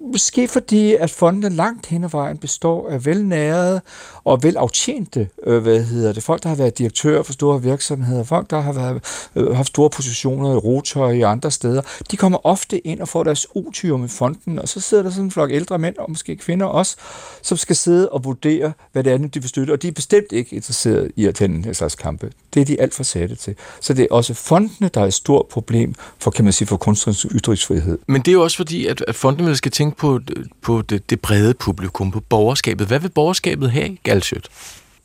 Måske 0.00 0.48
fordi, 0.48 0.94
at 0.94 1.10
fondene 1.10 1.48
langt 1.48 1.86
hen 1.86 2.04
ad 2.04 2.08
vejen 2.08 2.38
består 2.38 2.88
af 2.90 3.06
velnærede 3.06 3.80
og 4.24 4.42
velaftjente, 4.42 5.28
øh, 5.46 5.62
hvad 5.62 5.82
hedder 5.82 6.12
det, 6.12 6.22
folk, 6.22 6.42
der 6.42 6.48
har 6.48 6.56
været 6.56 6.78
direktører 6.78 7.22
for 7.22 7.32
store 7.32 7.62
virksomheder, 7.62 8.24
folk, 8.24 8.50
der 8.50 8.60
har 8.60 8.72
været, 8.72 9.28
øh, 9.36 9.56
haft 9.56 9.68
store 9.68 9.90
positioner 9.90 10.52
i 10.52 10.56
Rotor 10.56 11.04
og 11.04 11.16
i 11.16 11.20
andre 11.20 11.50
steder, 11.50 11.82
de 12.10 12.16
kommer 12.16 12.46
ofte 12.46 12.86
ind 12.86 13.00
og 13.00 13.08
får 13.08 13.24
deres 13.24 13.46
utyr 13.54 13.96
med 13.96 14.08
fonden, 14.08 14.58
og 14.58 14.68
så 14.68 14.80
sidder 14.80 15.02
der 15.02 15.10
sådan 15.10 15.24
en 15.24 15.30
flok 15.30 15.50
ældre 15.50 15.78
mænd, 15.78 15.96
og 15.96 16.10
måske 16.10 16.36
kvinder 16.36 16.66
også, 16.66 16.96
som 17.42 17.58
skal 17.58 17.76
sidde 17.76 18.08
og 18.08 18.24
vurdere, 18.24 18.72
hvad 18.92 19.04
det 19.04 19.12
er, 19.12 19.18
de 19.18 19.40
vil 19.40 19.48
støtte, 19.48 19.72
og 19.72 19.82
de 19.82 19.88
er 19.88 19.92
bestemt 19.92 20.32
ikke 20.32 20.56
interesseret 20.56 21.10
i 21.16 21.26
at 21.26 21.34
tænde 21.34 21.68
en 21.68 21.74
slags 21.74 21.94
kampe. 21.94 22.30
Det 22.54 22.60
er 22.60 22.64
de 22.64 22.80
alt 22.80 22.94
for 22.94 23.02
satte 23.02 23.34
til. 23.36 23.54
Så 23.80 23.94
det 23.94 24.02
er 24.02 24.14
også 24.14 24.34
fondene, 24.34 24.90
der 24.94 25.00
er 25.00 25.06
et 25.06 25.14
stort 25.14 25.46
problem 25.46 25.94
for, 26.18 26.30
kan 26.30 26.44
man 26.44 26.52
sige, 26.52 26.68
for 26.68 26.76
kunstnerens 26.76 27.26
ytringsfrihed. 27.34 27.98
Men 28.06 28.22
det 28.22 28.28
er 28.28 28.32
jo 28.32 28.42
også 28.42 28.56
fordi, 28.56 28.86
at 28.86 29.02
fondene 29.12 29.56
skal 29.56 29.72
tænke 29.72 29.93
på, 29.96 30.20
på 30.62 30.82
det, 30.82 31.10
det 31.10 31.20
brede 31.20 31.54
publikum, 31.54 32.10
på 32.10 32.20
borgerskabet. 32.20 32.86
Hvad 32.86 33.00
vil 33.00 33.08
borgerskabet 33.08 33.70
have, 33.70 33.96
Galsøt? 34.02 34.48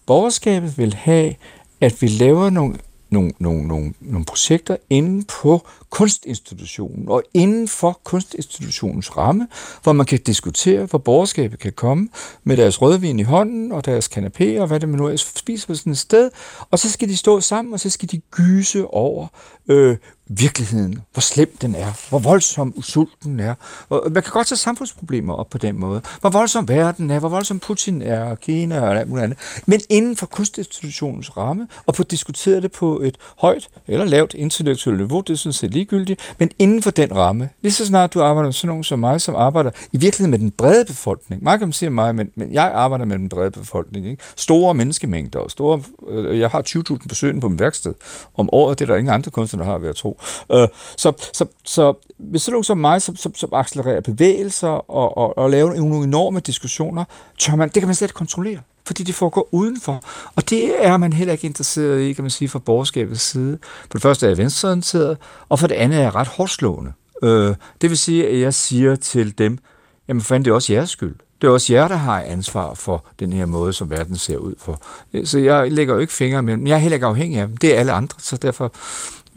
Borgerskabet 0.06 0.78
vil 0.78 0.94
have, 0.94 1.36
at 1.82 2.02
vi 2.02 2.08
laver 2.08 2.50
nogle, 2.50 2.76
nogle, 3.10 3.32
nogle, 3.40 3.68
nogle, 3.68 3.94
nogle 4.00 4.26
projekter 4.26 4.78
inde 4.90 5.26
på 5.42 5.68
kunstinstitutionen 5.90 7.10
og 7.10 7.24
inden 7.34 7.68
for 7.68 8.00
kunstinstitutionens 8.04 9.18
ramme, 9.18 9.48
hvor 9.84 9.94
man 9.94 10.06
kan 10.06 10.20
diskutere, 10.20 10.86
hvor 10.86 11.00
borgerskabet 11.00 11.60
kan 11.60 11.72
komme 11.72 12.10
med 12.44 12.58
deres 12.58 12.82
rødvin 12.82 13.20
i 13.20 13.24
hånden 13.24 13.72
og 13.72 13.86
deres 13.86 14.08
kanapé 14.08 14.60
og 14.60 14.68
hvad 14.68 14.80
det 14.80 14.90
man 14.90 15.00
nu 15.00 15.18
spiser 15.18 15.68
på 15.68 15.76
sådan 15.76 15.92
et 15.92 15.98
sted, 15.98 16.32
og 16.72 16.80
så 16.80 16.92
skal 16.92 17.10
de 17.10 17.18
stå 17.18 17.42
sammen, 17.42 17.74
og 17.74 17.80
så 17.80 17.90
skal 17.90 18.12
de 18.12 18.18
gyse 18.32 18.88
over 18.88 19.28
øh, 19.70 19.98
virkeligheden, 20.30 21.00
hvor 21.14 21.22
slem 21.22 21.58
den 21.62 21.76
er, 21.76 22.10
hvor 22.10 22.20
voldsom 22.20 22.74
usulten 22.76 23.40
er. 23.40 23.54
Man 24.10 24.24
kan 24.24 24.32
godt 24.32 24.48
tage 24.48 24.58
samfundsproblemer 24.58 25.34
op 25.34 25.50
på 25.50 25.58
den 25.58 25.80
måde. 25.80 26.02
Hvor 26.22 26.30
voldsom 26.30 26.68
verden 26.68 27.10
er, 27.10 27.20
hvor 27.20 27.30
voldsom 27.30 27.60
Putin 27.60 28.02
er, 28.02 28.24
og 28.24 28.40
Kina 28.40 28.82
og 28.82 28.98
alt 28.98 29.10
muligt 29.10 29.24
andet. 29.24 29.38
Men 29.66 29.82
inden 29.90 30.16
for 30.16 30.26
kunstinstitutionens 30.26 31.38
ramme, 31.38 31.68
og 31.86 31.96
få 31.96 32.04
diskuteret 32.04 32.64
det 32.64 32.72
på 32.72 33.02
et 33.02 33.18
højt 33.38 33.70
eller 33.88 34.06
lavt 34.06 34.34
intellektuelt 34.34 35.00
niveau, 35.00 35.22
det 35.22 35.34
er 35.34 35.38
sådan 35.38 35.54
set 35.54 35.72
ligegyldigt, 35.72 36.36
men 36.40 36.52
inden 36.60 36.84
for 36.84 36.92
den 36.92 37.16
ramme. 37.16 37.50
Lige 37.62 37.74
så 37.74 37.86
snart 37.86 38.14
du 38.14 38.22
arbejder 38.22 38.48
med 38.48 38.54
sådan 38.54 38.68
nogen 38.68 38.84
som 38.84 39.00
mig, 39.00 39.22
som 39.22 39.36
arbejder 39.36 39.72
i 39.92 39.98
virkeligheden 39.98 40.32
med 40.32 40.40
den 40.40 40.52
brede 40.52 40.86
befolkning. 40.86 41.44
Mange 41.44 41.60
kan 41.60 41.74
sige 41.74 41.90
mig, 41.90 42.16
men, 42.16 42.30
men 42.36 42.54
jeg 42.54 42.72
arbejder 42.74 43.06
med 43.06 43.18
den 43.18 43.30
brede 43.30 43.52
befolkning. 43.52 44.08
Ikke? 44.08 44.24
Store 44.36 44.74
menneskemængder 44.74 45.40
og 45.40 45.52
store... 45.52 45.82
Øh, 46.10 46.40
jeg 46.40 46.50
har 46.50 46.64
20.000 46.92 47.08
besøgende 47.08 47.42
på 47.42 47.50
min 47.50 47.60
værksted 47.60 47.94
om 48.36 48.50
året. 48.52 48.80
Det 48.80 48.86
er 48.86 48.94
der 48.94 48.98
ingen 48.98 49.14
andre 49.14 49.32
kunstnere, 49.32 49.59
der 49.60 49.66
har, 49.66 49.78
ved 49.78 49.90
at 49.90 49.96
tro. 49.96 50.20
Øh, 50.52 50.68
så, 50.98 51.14
så, 51.34 51.46
så 51.66 51.94
hvis 52.18 52.42
sådan 52.42 52.54
nogen 52.54 52.64
som 52.64 52.78
mig, 52.78 53.02
som, 53.02 53.16
som, 53.16 53.36
som 53.36 53.50
accelererer 53.54 54.02
bevægelser 54.02 54.92
og, 54.92 55.18
og, 55.18 55.38
og 55.38 55.50
laver 55.50 55.74
nogle 55.74 56.04
enorme 56.04 56.40
diskussioner, 56.40 57.04
tør 57.40 57.56
man, 57.56 57.70
det 57.70 57.82
kan 57.82 57.88
man 57.88 57.96
slet 57.96 58.08
ikke 58.08 58.18
kontrollere 58.18 58.60
fordi 58.90 59.04
det 59.04 59.16
foregår 59.16 59.50
udenfor. 59.52 60.04
Og 60.36 60.50
det 60.50 60.86
er 60.86 60.98
man 60.98 61.14
heller 61.14 61.32
ikke 61.32 61.48
interesseret 61.48 62.02
i, 62.02 62.14
kan 62.14 62.24
man 62.24 62.32
sige, 62.32 62.50
fra 62.50 62.60
borgerskabets 62.60 63.22
side. 63.22 63.58
For 63.62 63.94
det 63.94 64.02
første 64.02 64.26
er 64.26 64.30
jeg 64.30 64.38
venstreorienteret, 64.38 65.18
og 65.50 65.60
for 65.60 65.68
det 65.68 65.76
andet 65.76 66.00
er 66.00 66.04
jeg 66.04 66.16
ret 66.16 66.28
hårdslående. 66.28 66.94
Øh, 67.24 67.56
det 67.82 67.90
vil 67.90 67.98
sige, 67.98 68.28
at 68.28 68.40
jeg 68.40 68.54
siger 68.54 68.96
til 68.96 69.38
dem, 69.38 69.58
jamen 70.08 70.22
fanden, 70.22 70.46
det 70.46 70.52
er 70.52 70.56
også 70.56 70.74
jeres 70.74 70.90
skyld. 70.90 71.16
Det 71.42 71.48
er 71.48 71.52
også 71.52 71.74
jer, 71.74 71.88
der 71.88 71.96
har 71.96 72.22
ansvar 72.22 72.74
for 72.74 73.06
den 73.20 73.34
her 73.34 73.46
måde, 73.46 73.74
som 73.74 73.90
verden 73.90 74.16
ser 74.16 74.38
ud 74.38 74.54
for. 74.58 74.82
Så 75.24 75.40
jeg 75.40 75.72
lægger 75.72 75.94
jo 75.94 76.00
ikke 76.00 76.14
fingre 76.14 76.44
mellem. 76.44 76.68
Jeg 76.68 76.76
er 76.76 76.80
heller 76.80 76.96
ikke 76.96 77.06
afhængig 77.06 77.40
af 77.40 77.48
dem. 77.48 77.58
Det 77.58 77.76
er 77.76 77.80
alle 77.80 77.92
andre, 77.92 78.16
så 78.20 78.38
derfor 78.38 78.74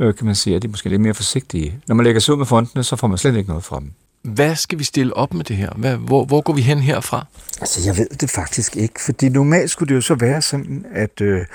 øh, 0.03 0.15
kan 0.15 0.27
man 0.27 0.35
sige, 0.35 0.57
at 0.57 0.63
de 0.63 0.67
er 0.67 0.71
måske 0.71 0.89
lidt 0.89 1.01
mere 1.01 1.15
forsigtige. 1.15 1.81
Når 1.89 1.95
man 1.95 2.05
lægger 2.05 2.21
sig 2.21 2.35
ud 2.35 2.39
med 2.39 2.47
fondene, 2.47 2.85
så 2.85 2.97
får 2.97 3.07
man 3.07 3.19
slet 3.19 3.37
ikke 3.37 3.49
noget 3.49 3.65
fra 3.65 3.81
dem. 3.81 3.93
Hvad 4.23 4.57
skal 4.57 4.79
vi 4.79 4.85
stille 4.85 5.15
op 5.17 5.35
med 5.35 5.45
det 5.45 5.57
her? 5.57 5.71
Hvad, 5.77 5.97
hvor, 5.97 6.25
hvor 6.25 6.41
går 6.41 6.53
vi 6.53 6.61
hen 6.61 6.79
herfra? 6.79 7.27
Altså, 7.61 7.81
jeg 7.87 7.97
ved 7.97 8.07
det 8.21 8.31
faktisk 8.31 8.77
ikke, 8.77 9.01
fordi 9.01 9.29
normalt 9.29 9.71
skulle 9.71 9.89
det 9.89 9.95
jo 9.95 10.01
så 10.01 10.15
være 10.15 10.43
sådan, 10.43 10.87
at, 10.93 11.21
øh, 11.21 11.47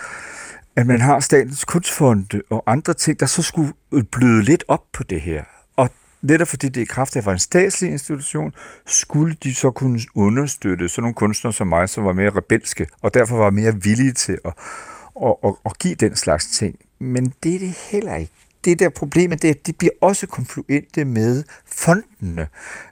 at 0.76 0.88
man 0.88 1.02
har 1.02 1.20
Statens 1.20 1.66
Kunstfonde 1.66 2.42
og 2.50 2.64
andre 2.68 2.94
ting, 2.94 3.20
der 3.20 3.26
så 3.26 3.42
skulle 3.42 3.74
bløde 4.12 4.44
lidt 4.44 4.64
op 4.68 4.84
på 4.94 5.04
det 5.04 5.22
her. 5.22 5.44
Og 5.76 5.90
netop 6.22 6.48
fordi 6.48 6.70
det 6.70 6.82
i 6.82 6.86
kraft 6.86 7.16
af 7.16 7.26
var 7.26 7.34
en 7.34 7.40
statslig 7.40 7.92
institution, 7.92 8.54
skulle 8.86 9.36
de 9.44 9.56
så 9.56 9.72
kunne 9.72 10.00
understøtte 10.16 10.90
sådan 10.90 11.02
nogle 11.02 11.16
kunstnere 11.16 11.54
som 11.54 11.68
mig, 11.68 11.90
som 11.90 12.06
var 12.06 12.14
mere 12.14 12.30
rebelske, 12.30 12.88
og 13.02 13.14
derfor 13.14 13.38
var 13.38 13.50
mere 13.50 13.84
villige 13.84 14.14
til 14.14 14.38
at, 14.46 14.54
at, 15.26 15.36
at, 15.44 15.54
at 15.66 15.80
give 15.80 15.96
den 15.96 16.16
slags 16.16 16.48
ting. 16.48 16.76
Men 17.00 17.34
det 17.44 17.56
er 17.56 17.60
det 17.60 17.74
heller 17.92 18.16
ikke 18.16 18.34
det 18.68 18.80
der 18.80 18.90
problemet, 18.90 19.42
det, 19.42 19.68
det 19.68 19.78
bliver 19.78 19.92
også 20.02 20.28
konfluente 20.28 21.06
med 21.06 21.44
fondene 21.66 22.48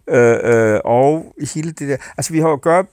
øh, 0.08 0.38
øh, 0.44 0.80
og 0.86 1.36
hele 1.54 1.72
det 1.72 1.90
der. 1.90 1.98
Altså 2.18 2.34
vi 2.34 2.40
har 2.40 2.48
at 2.48 2.62
gøre, 2.62 2.86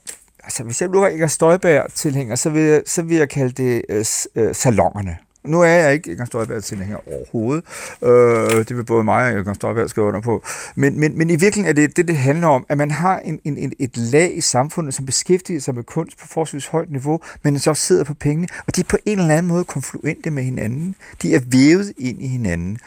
altså 0.43 0.63
hvis 0.63 0.81
jeg 0.81 0.89
nu 0.89 0.99
var 0.99 1.07
Inger 1.07 1.27
Støjberg 1.27 1.93
tilhænger, 1.93 2.35
så 2.35 2.49
vil 2.49 2.61
jeg, 2.61 2.81
så 2.85 3.01
vil 3.01 3.17
jeg 3.17 3.29
kalde 3.29 3.63
det 3.63 3.81
øh, 3.89 4.05
øh 4.35 4.55
salongerne. 4.55 5.17
Nu 5.45 5.61
er 5.61 5.67
jeg 5.67 5.93
ikke 5.93 6.11
Inger 6.11 6.25
Støjbergs 6.25 6.67
tilhænger 6.67 6.97
overhovedet. 7.07 7.63
Øh, 8.03 8.65
det 8.67 8.77
vil 8.77 8.83
både 8.83 9.03
mig 9.03 9.33
og 9.33 9.39
Inger 9.39 9.53
Støjberg 9.53 9.89
skrive 9.89 10.07
under 10.07 10.21
på. 10.21 10.43
Men, 10.75 10.99
men, 10.99 11.17
men 11.17 11.29
i 11.29 11.35
virkeligheden 11.35 11.77
er 11.77 11.87
det 11.87 11.97
det, 11.97 12.07
det 12.07 12.17
handler 12.17 12.47
om, 12.47 12.65
at 12.69 12.77
man 12.77 12.91
har 12.91 13.19
en, 13.19 13.39
en, 13.43 13.57
en, 13.57 13.73
et 13.79 13.97
lag 13.97 14.37
i 14.37 14.41
samfundet, 14.41 14.93
som 14.93 15.05
beskæftiger 15.05 15.59
sig 15.59 15.75
med 15.75 15.83
kunst 15.83 16.19
på 16.19 16.27
forholdsvis 16.27 16.67
højt 16.67 16.91
niveau, 16.91 17.19
men 17.43 17.59
så 17.59 17.73
sidder 17.73 18.03
på 18.03 18.13
pengene, 18.13 18.47
og 18.67 18.75
de 18.75 18.81
er 18.81 18.85
på 18.89 18.97
en 19.05 19.19
eller 19.19 19.33
anden 19.33 19.47
måde 19.47 19.63
konfluente 19.63 20.31
med 20.31 20.43
hinanden. 20.43 20.95
De 21.21 21.35
er 21.35 21.39
vævet 21.45 21.93
ind 21.97 22.21
i 22.21 22.27
hinanden. 22.27 22.77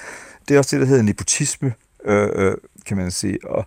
Det 0.48 0.54
er 0.54 0.58
også 0.58 0.76
det, 0.76 0.80
der 0.80 0.88
hedder 0.88 1.02
nepotisme, 1.02 1.72
øh, 2.04 2.28
øh, 2.34 2.54
kan 2.86 2.96
man 2.96 3.10
sige. 3.10 3.38
Og, 3.44 3.66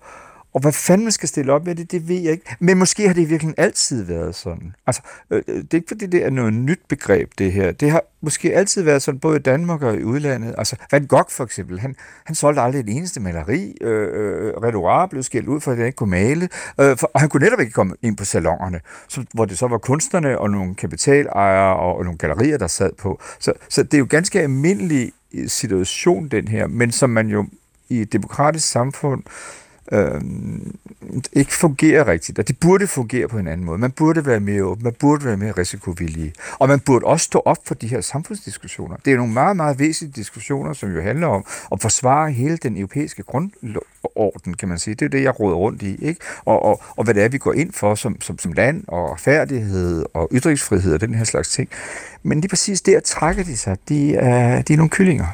og 0.53 0.61
hvad 0.61 0.71
fanden 0.71 1.05
man 1.05 1.11
skal 1.11 1.29
stille 1.29 1.53
op 1.53 1.65
med 1.65 1.75
det, 1.75 1.91
det 1.91 2.07
ved 2.07 2.15
jeg 2.15 2.31
ikke. 2.31 2.55
Men 2.59 2.77
måske 2.77 3.07
har 3.07 3.13
det 3.13 3.29
virkelig 3.29 3.53
altid 3.57 4.03
været 4.03 4.35
sådan. 4.35 4.75
Altså, 4.87 5.01
øh, 5.31 5.43
øh, 5.47 5.55
det 5.55 5.73
er 5.73 5.77
ikke 5.77 5.87
fordi, 5.87 6.05
det 6.05 6.25
er 6.25 6.29
noget 6.29 6.53
nyt 6.53 6.79
begreb, 6.87 7.31
det 7.37 7.53
her. 7.53 7.71
Det 7.71 7.91
har 7.91 8.03
måske 8.21 8.55
altid 8.55 8.83
været 8.83 9.01
sådan, 9.01 9.19
både 9.19 9.35
i 9.35 9.41
Danmark 9.41 9.81
og 9.81 9.95
i 9.95 10.03
udlandet. 10.03 10.55
Altså, 10.57 10.75
Van 10.91 11.07
Gogh 11.07 11.29
for 11.29 11.43
eksempel, 11.43 11.79
han, 11.79 11.95
han 12.25 12.35
solgte 12.35 12.61
aldrig 12.61 12.79
et 12.79 12.97
eneste 12.97 13.19
maleri. 13.19 13.77
Øh, 13.81 14.07
øh 14.13 14.53
Renoir 14.53 15.05
blev 15.05 15.23
skældt 15.23 15.47
ud 15.47 15.61
for, 15.61 15.71
at 15.71 15.77
han 15.77 15.85
ikke 15.85 15.95
kunne 15.95 16.09
male. 16.09 16.49
Øh, 16.79 16.97
for, 16.97 17.11
og 17.13 17.19
han 17.19 17.29
kunne 17.29 17.43
netop 17.43 17.59
ikke 17.59 17.71
komme 17.71 17.95
ind 18.01 18.17
på 18.17 18.25
salongerne, 18.25 18.79
så, 19.07 19.25
hvor 19.33 19.45
det 19.45 19.57
så 19.57 19.67
var 19.67 19.77
kunstnerne 19.77 20.39
og 20.39 20.49
nogle 20.49 20.75
kapitalejere 20.75 21.75
og, 21.75 21.97
og 21.97 22.03
nogle 22.03 22.17
gallerier, 22.17 22.57
der 22.57 22.67
sad 22.67 22.91
på. 22.97 23.21
Så, 23.39 23.53
så 23.69 23.83
det 23.83 23.93
er 23.93 23.97
jo 23.97 24.07
ganske 24.09 24.41
almindelig 24.41 25.11
øh, 25.33 25.49
situation, 25.49 26.27
den 26.27 26.47
her, 26.47 26.67
men 26.67 26.91
som 26.91 27.09
man 27.09 27.27
jo 27.27 27.45
i 27.89 28.01
et 28.01 28.13
demokratisk 28.13 28.67
samfund 28.67 29.23
øh, 29.91 30.21
ikke 31.33 31.53
fungerer 31.53 32.07
rigtigt, 32.07 32.39
og 32.39 32.47
det 32.47 32.59
burde 32.59 32.87
fungere 32.87 33.27
på 33.27 33.37
en 33.37 33.47
anden 33.47 33.65
måde. 33.65 33.77
Man 33.77 33.91
burde 33.91 34.25
være 34.25 34.39
mere 34.39 34.63
åben, 34.63 34.83
man 34.83 34.93
burde 34.93 35.25
være 35.25 35.37
mere 35.37 35.51
risikovillige, 35.51 36.33
og 36.59 36.67
man 36.67 36.79
burde 36.79 37.05
også 37.05 37.23
stå 37.23 37.41
op 37.45 37.57
for 37.65 37.75
de 37.75 37.87
her 37.87 38.01
samfundsdiskussioner. 38.01 38.95
Det 39.05 39.13
er 39.13 39.17
nogle 39.17 39.33
meget, 39.33 39.57
meget 39.57 39.79
væsentlige 39.79 40.13
diskussioner, 40.15 40.73
som 40.73 40.91
jo 40.91 41.01
handler 41.01 41.27
om 41.27 41.45
at 41.71 41.81
forsvare 41.81 42.31
hele 42.31 42.57
den 42.57 42.77
europæiske 42.77 43.23
grundorden, 43.23 44.53
kan 44.53 44.69
man 44.69 44.77
sige. 44.77 44.95
Det 44.95 45.05
er 45.05 45.09
det, 45.09 45.23
jeg 45.23 45.39
råder 45.39 45.55
rundt 45.55 45.81
i, 45.81 46.05
ikke? 46.05 46.21
Og, 46.45 46.63
og, 46.63 46.81
og 46.97 47.03
hvad 47.03 47.13
det 47.13 47.23
er, 47.23 47.29
vi 47.29 47.37
går 47.37 47.53
ind 47.53 47.73
for 47.73 47.95
som, 47.95 48.21
som, 48.21 48.39
som 48.39 48.53
land, 48.53 48.83
og 48.87 49.19
færdighed, 49.19 50.05
og 50.13 50.29
ytringsfrihed, 50.31 50.93
og 50.93 51.01
den 51.01 51.15
her 51.15 51.23
slags 51.23 51.49
ting. 51.49 51.69
Men 52.23 52.41
lige 52.41 52.49
præcis 52.49 52.81
der 52.81 52.99
trækker 52.99 53.43
de 53.43 53.57
sig. 53.57 53.77
De 53.89 54.15
er, 54.15 54.61
de 54.61 54.73
er 54.73 54.77
nogle 54.77 54.89
kyllinger. 54.89 55.27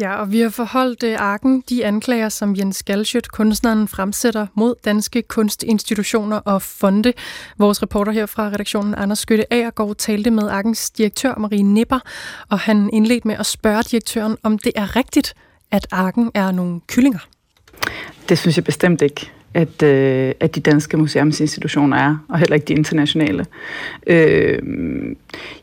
Ja, 0.00 0.14
og 0.14 0.32
vi 0.32 0.40
har 0.40 0.48
forholdt 0.48 1.02
uh, 1.02 1.14
Arken 1.18 1.64
de 1.68 1.86
anklager, 1.86 2.28
som 2.28 2.56
Jens 2.56 2.82
Galschødt, 2.82 3.32
kunstneren, 3.32 3.88
fremsætter 3.88 4.46
mod 4.54 4.74
danske 4.84 5.22
kunstinstitutioner 5.22 6.36
og 6.36 6.62
fonde. 6.62 7.12
Vores 7.58 7.82
reporter 7.82 8.12
her 8.12 8.26
fra 8.26 8.46
redaktionen, 8.46 8.94
Anders 8.94 9.18
Skytte 9.18 9.52
Agergaard, 9.52 9.96
talte 9.96 10.30
med 10.30 10.48
Arkens 10.48 10.90
direktør 10.90 11.34
Marie 11.34 11.62
Nipper, 11.62 11.98
og 12.48 12.58
han 12.58 12.90
indledte 12.92 13.28
med 13.28 13.36
at 13.38 13.46
spørge 13.46 13.82
direktøren, 13.82 14.36
om 14.42 14.58
det 14.58 14.72
er 14.76 14.96
rigtigt, 14.96 15.34
at 15.70 15.86
Arken 15.90 16.30
er 16.34 16.50
nogle 16.50 16.80
kyllinger. 16.88 17.28
Det 18.28 18.38
synes 18.38 18.56
jeg 18.56 18.64
bestemt 18.64 19.02
ikke 19.02 19.30
at, 19.54 19.82
øh, 19.82 20.34
at 20.40 20.54
de 20.54 20.60
danske 20.60 20.96
museumsinstitutioner 20.96 21.96
er, 21.96 22.16
og 22.28 22.38
heller 22.38 22.54
ikke 22.54 22.66
de 22.66 22.72
internationale. 22.72 23.46
Øh, 24.06 24.58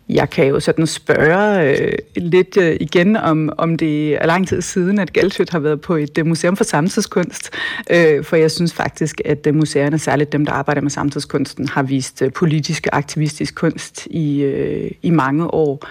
jeg 0.10 0.30
kan 0.30 0.48
jo 0.48 0.60
sådan 0.60 0.88
spørge 0.88 1.72
øh, 1.72 1.92
lidt 2.16 2.58
øh, 2.58 2.78
igen, 2.80 3.16
om, 3.16 3.50
om 3.58 3.78
det 3.78 4.14
er 4.14 4.26
lang 4.26 4.48
tid 4.48 4.62
siden, 4.62 5.00
at 5.00 5.14
Galsøt 5.14 5.50
har 5.50 5.60
været 5.60 5.82
på 5.82 5.96
et 5.96 6.18
øh, 6.18 6.26
museum 6.26 6.58
for 6.58 6.64
samtidskunst, 6.64 7.50
øh, 7.92 8.24
for 8.24 8.36
jeg 8.36 8.52
synes 8.52 8.74
faktisk, 8.74 9.22
at 9.26 9.48
øh, 9.48 9.56
museerne, 9.56 10.00
særligt 10.00 10.32
dem, 10.32 10.46
der 10.46 10.54
arbejder 10.54 10.82
med 10.82 10.90
samtidskunsten, 10.90 11.68
har 11.68 11.84
vist 11.84 12.22
øh, 12.22 12.32
politisk 12.32 12.88
og 12.92 12.98
aktivistisk 12.98 13.56
kunst 13.56 14.08
i, 14.10 14.42
øh, 14.42 14.92
i 15.02 15.10
mange 15.10 15.54
år. 15.54 15.88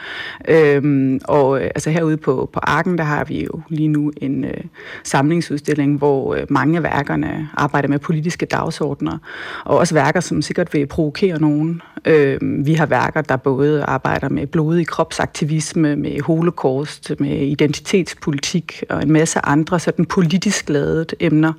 Øh, 0.49 1.21
og 1.25 1.61
øh, 1.61 1.65
altså 1.75 1.91
herude 1.91 2.17
på, 2.17 2.51
på 2.53 2.61
Arken, 2.63 2.99
der 2.99 3.05
har 3.05 3.25
vi 3.25 3.45
jo 3.45 3.61
lige 3.69 3.89
nu 3.89 4.13
en 4.17 4.45
øh, 4.45 4.61
samlingsudstilling, 5.05 5.99
hvor 5.99 6.35
øh, 6.35 6.47
mange 6.49 6.77
af 6.77 6.83
værkerne 6.83 7.49
arbejder 7.55 7.89
med 7.89 7.99
politiske 7.99 8.47
dagsordner, 8.47 9.19
og 9.65 9.79
også 9.79 9.95
værker, 9.95 10.21
som 10.21 10.43
sikkert 10.43 10.75
vil 10.75 10.87
provokere 10.87 11.41
nogen. 11.41 11.83
Øh, 12.05 12.39
vi 12.41 12.75
har 12.75 12.87
værker, 12.87 13.21
der 13.21 13.37
både 13.37 13.83
arbejder 13.83 14.06
med 14.31 14.47
blodig 14.47 14.87
kropsaktivisme, 14.87 15.97
med 15.97 16.21
holocaust, 16.21 17.13
med 17.19 17.31
identitetspolitik 17.31 18.85
og 18.91 19.03
en 19.03 19.13
masse 19.13 19.41
andre 19.47 19.81
sådan 19.81 20.05
politisk 20.05 20.69
ladet 20.69 21.15
emner. 21.21 21.53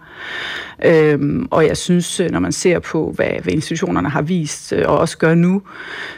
Øhm, 0.85 1.47
og 1.51 1.67
jeg 1.67 1.77
synes, 1.77 2.21
når 2.31 2.39
man 2.39 2.51
ser 2.51 2.79
på, 2.79 3.11
hvad, 3.15 3.29
hvad 3.43 3.53
institutionerne 3.53 4.09
har 4.09 4.21
vist 4.21 4.73
øh, 4.73 4.83
og 4.87 4.97
også 4.97 5.17
gør 5.17 5.35
nu, 5.35 5.61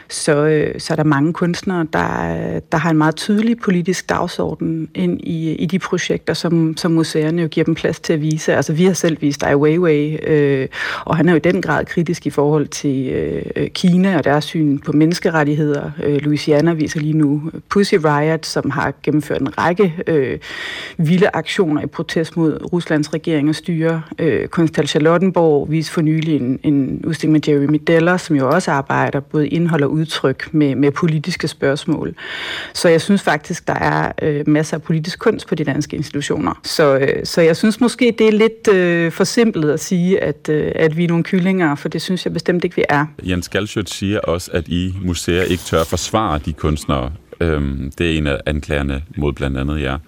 så, 0.08 0.46
øh, 0.46 0.80
så 0.80 0.94
er 0.94 0.96
der 0.96 1.04
mange 1.04 1.32
kunstnere, 1.32 1.86
der, 1.92 2.60
der 2.72 2.78
har 2.78 2.90
en 2.90 2.98
meget 2.98 3.16
tydelig 3.16 3.58
politisk 3.58 4.08
dagsorden 4.08 4.88
ind 4.94 5.20
i, 5.20 5.54
i 5.54 5.66
de 5.66 5.78
projekter, 5.78 6.34
som, 6.34 6.76
som 6.76 6.92
museerne 6.92 7.42
jo 7.42 7.48
giver 7.48 7.64
dem 7.64 7.74
plads 7.74 8.00
til 8.00 8.12
at 8.12 8.20
vise. 8.20 8.54
Altså 8.54 8.72
vi 8.72 8.84
har 8.84 8.92
selv 8.92 9.16
vist 9.20 9.42
Ai 9.42 9.54
Weiwei, 9.54 10.16
øh, 10.16 10.68
og 11.04 11.16
han 11.16 11.28
er 11.28 11.32
jo 11.32 11.36
i 11.36 11.52
den 11.52 11.62
grad 11.62 11.84
kritisk 11.84 12.26
i 12.26 12.30
forhold 12.30 12.66
til 12.68 13.08
øh, 13.56 13.68
Kina 13.68 14.18
og 14.18 14.24
deres 14.24 14.44
syn 14.44 14.78
på 14.78 14.92
menneskerettigheder. 14.92 15.90
Øh, 16.02 16.19
Øh, 16.20 16.24
Louisiana 16.24 16.72
viser 16.72 17.00
lige 17.00 17.12
nu 17.12 17.42
Pussy 17.68 17.94
Riot, 17.94 18.46
som 18.46 18.70
har 18.70 18.94
gennemført 19.02 19.40
en 19.40 19.58
række 19.58 19.94
øh, 20.06 20.38
vilde 20.98 21.28
aktioner 21.32 21.82
i 21.82 21.86
protest 21.86 22.36
mod 22.36 22.72
Ruslands 22.72 23.14
regering 23.14 23.48
og 23.48 23.54
styre. 23.54 24.02
Øh, 24.18 24.48
Konstal 24.48 24.88
Charlottenborg 24.88 25.70
viste 25.70 25.92
for 25.92 26.00
nylig 26.00 26.36
en, 26.36 26.60
en 26.62 27.04
udstilling 27.04 27.32
med 27.32 27.48
Jeremy 27.48 27.80
Deller, 27.86 28.16
som 28.16 28.36
jo 28.36 28.50
også 28.50 28.70
arbejder 28.70 29.20
både 29.20 29.48
indhold 29.48 29.82
og 29.82 29.90
udtryk 29.92 30.48
med, 30.52 30.74
med 30.74 30.90
politiske 30.90 31.48
spørgsmål. 31.48 32.14
Så 32.74 32.88
jeg 32.88 33.00
synes 33.00 33.22
faktisk, 33.22 33.66
der 33.66 33.74
er 33.74 34.12
øh, 34.22 34.48
masser 34.48 34.76
af 34.76 34.82
politisk 34.82 35.18
kunst 35.18 35.46
på 35.46 35.54
de 35.54 35.64
danske 35.64 35.96
institutioner. 35.96 36.60
Så, 36.64 36.98
øh, 36.98 37.24
så 37.24 37.40
jeg 37.40 37.56
synes 37.56 37.80
måske, 37.80 38.14
det 38.18 38.28
er 38.28 38.32
lidt 38.32 38.68
øh, 38.68 39.12
forsimplet 39.12 39.70
at 39.70 39.80
sige, 39.80 40.22
at, 40.22 40.48
øh, 40.48 40.72
at 40.74 40.96
vi 40.96 41.04
er 41.04 41.08
nogle 41.08 41.24
kyllinger, 41.24 41.74
for 41.74 41.88
det 41.88 42.02
synes 42.02 42.24
jeg 42.24 42.32
bestemt 42.32 42.64
ikke, 42.64 42.76
vi 42.76 42.84
er. 42.88 43.06
Jens 43.22 43.48
Galschødt 43.48 43.90
siger 43.90 44.20
også, 44.20 44.50
at 44.52 44.68
I 44.68 44.94
museer 45.02 45.42
ikke 45.42 45.62
tør 45.62 45.84
forsvare 45.84 46.09
de 46.46 46.52
kunstnere. 46.52 47.12
Øhm, 47.40 47.92
det 47.98 48.12
er 48.14 48.18
en 48.18 48.26
af 48.26 48.40
anklagerne 48.46 49.02
mod 49.16 49.32
blandt 49.32 49.58
andet 49.58 49.80
jer. 49.80 49.98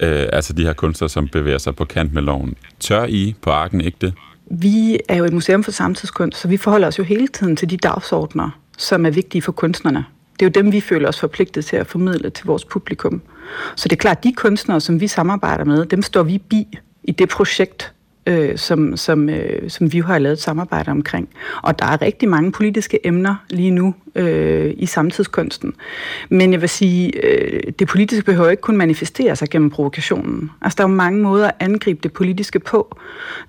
Øh, 0.00 0.26
altså 0.32 0.52
de 0.52 0.64
her 0.64 0.72
kunstnere, 0.72 1.08
som 1.08 1.28
bevæger 1.28 1.58
sig 1.58 1.76
på 1.76 1.84
kant 1.84 2.12
med 2.12 2.22
loven. 2.22 2.54
Tør 2.80 3.04
I 3.04 3.34
på 3.42 3.50
arken 3.50 3.80
ikke 3.80 3.96
det? 4.00 4.14
Vi 4.50 5.00
er 5.08 5.16
jo 5.16 5.24
et 5.24 5.32
museum 5.32 5.64
for 5.64 5.70
samtidskunst, 5.70 6.40
så 6.40 6.48
vi 6.48 6.56
forholder 6.56 6.88
os 6.88 6.98
jo 6.98 7.04
hele 7.04 7.28
tiden 7.28 7.56
til 7.56 7.70
de 7.70 7.76
dagsordner, 7.76 8.50
som 8.78 9.06
er 9.06 9.10
vigtige 9.10 9.42
for 9.42 9.52
kunstnerne. 9.52 10.04
Det 10.32 10.46
er 10.46 10.50
jo 10.50 10.62
dem, 10.62 10.72
vi 10.72 10.80
føler 10.80 11.08
os 11.08 11.20
forpligtet 11.20 11.64
til 11.64 11.76
at 11.76 11.86
formidle 11.86 12.30
til 12.30 12.46
vores 12.46 12.64
publikum. 12.64 13.22
Så 13.76 13.88
det 13.88 13.96
er 13.96 14.00
klart, 14.00 14.16
at 14.16 14.24
de 14.24 14.32
kunstnere, 14.32 14.80
som 14.80 15.00
vi 15.00 15.06
samarbejder 15.06 15.64
med, 15.64 15.86
dem 15.86 16.02
står 16.02 16.22
vi 16.22 16.38
bi 16.38 16.78
i 17.04 17.12
det 17.12 17.28
projekt, 17.28 17.92
øh, 18.26 18.58
som, 18.58 18.96
som, 18.96 19.28
øh, 19.28 19.70
som 19.70 19.92
vi 19.92 20.00
har 20.00 20.18
lavet 20.18 20.32
et 20.32 20.42
samarbejde 20.42 20.90
omkring. 20.90 21.28
Og 21.62 21.78
der 21.78 21.86
er 21.86 22.02
rigtig 22.02 22.28
mange 22.28 22.52
politiske 22.52 23.06
emner 23.06 23.34
lige 23.50 23.70
nu 23.70 23.94
øh, 24.14 24.74
i 24.76 24.86
samtidskunsten. 24.86 25.74
Men 26.28 26.52
jeg 26.52 26.60
vil 26.60 26.68
sige, 26.68 27.24
øh, 27.26 27.62
det 27.78 27.88
politiske 27.88 28.24
behøver 28.24 28.50
ikke 28.50 28.60
kun 28.60 28.76
manifestere 28.76 29.36
sig 29.36 29.48
gennem 29.48 29.70
provokationen. 29.70 30.50
Altså 30.62 30.76
der 30.76 30.84
er 30.84 30.88
jo 30.88 30.94
mange 30.94 31.22
måder 31.22 31.46
at 31.46 31.54
angribe 31.60 32.00
det 32.02 32.12
politiske 32.12 32.60
på. 32.60 32.98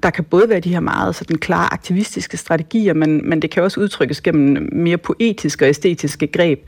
Der 0.03 0.09
kan 0.09 0.23
både 0.23 0.49
være 0.49 0.59
de 0.59 0.69
her 0.69 0.79
meget 0.79 1.15
sådan 1.15 1.37
klare 1.37 1.73
aktivistiske 1.73 2.37
strategier, 2.37 2.93
men, 2.93 3.29
men 3.29 3.41
det 3.41 3.49
kan 3.49 3.63
også 3.63 3.79
udtrykkes 3.79 4.21
gennem 4.21 4.69
mere 4.71 4.97
poetiske 4.97 5.65
og 5.65 5.69
æstetiske 5.69 6.27
greb. 6.27 6.59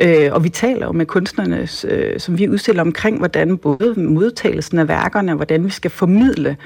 Øh, 0.00 0.28
og 0.32 0.44
vi 0.44 0.48
taler 0.48 0.86
jo 0.86 0.92
med 0.92 1.06
kunstnerne, 1.06 1.68
øh, 1.84 2.20
som 2.20 2.38
vi 2.38 2.48
udstiller 2.48 2.82
omkring, 2.82 3.18
hvordan 3.18 3.58
både 3.58 3.94
modtagelsen 3.96 4.78
af 4.78 4.88
værkerne, 4.88 5.34
hvordan 5.34 5.64
vi 5.64 5.70
skal 5.70 5.90
formidle 5.90 6.56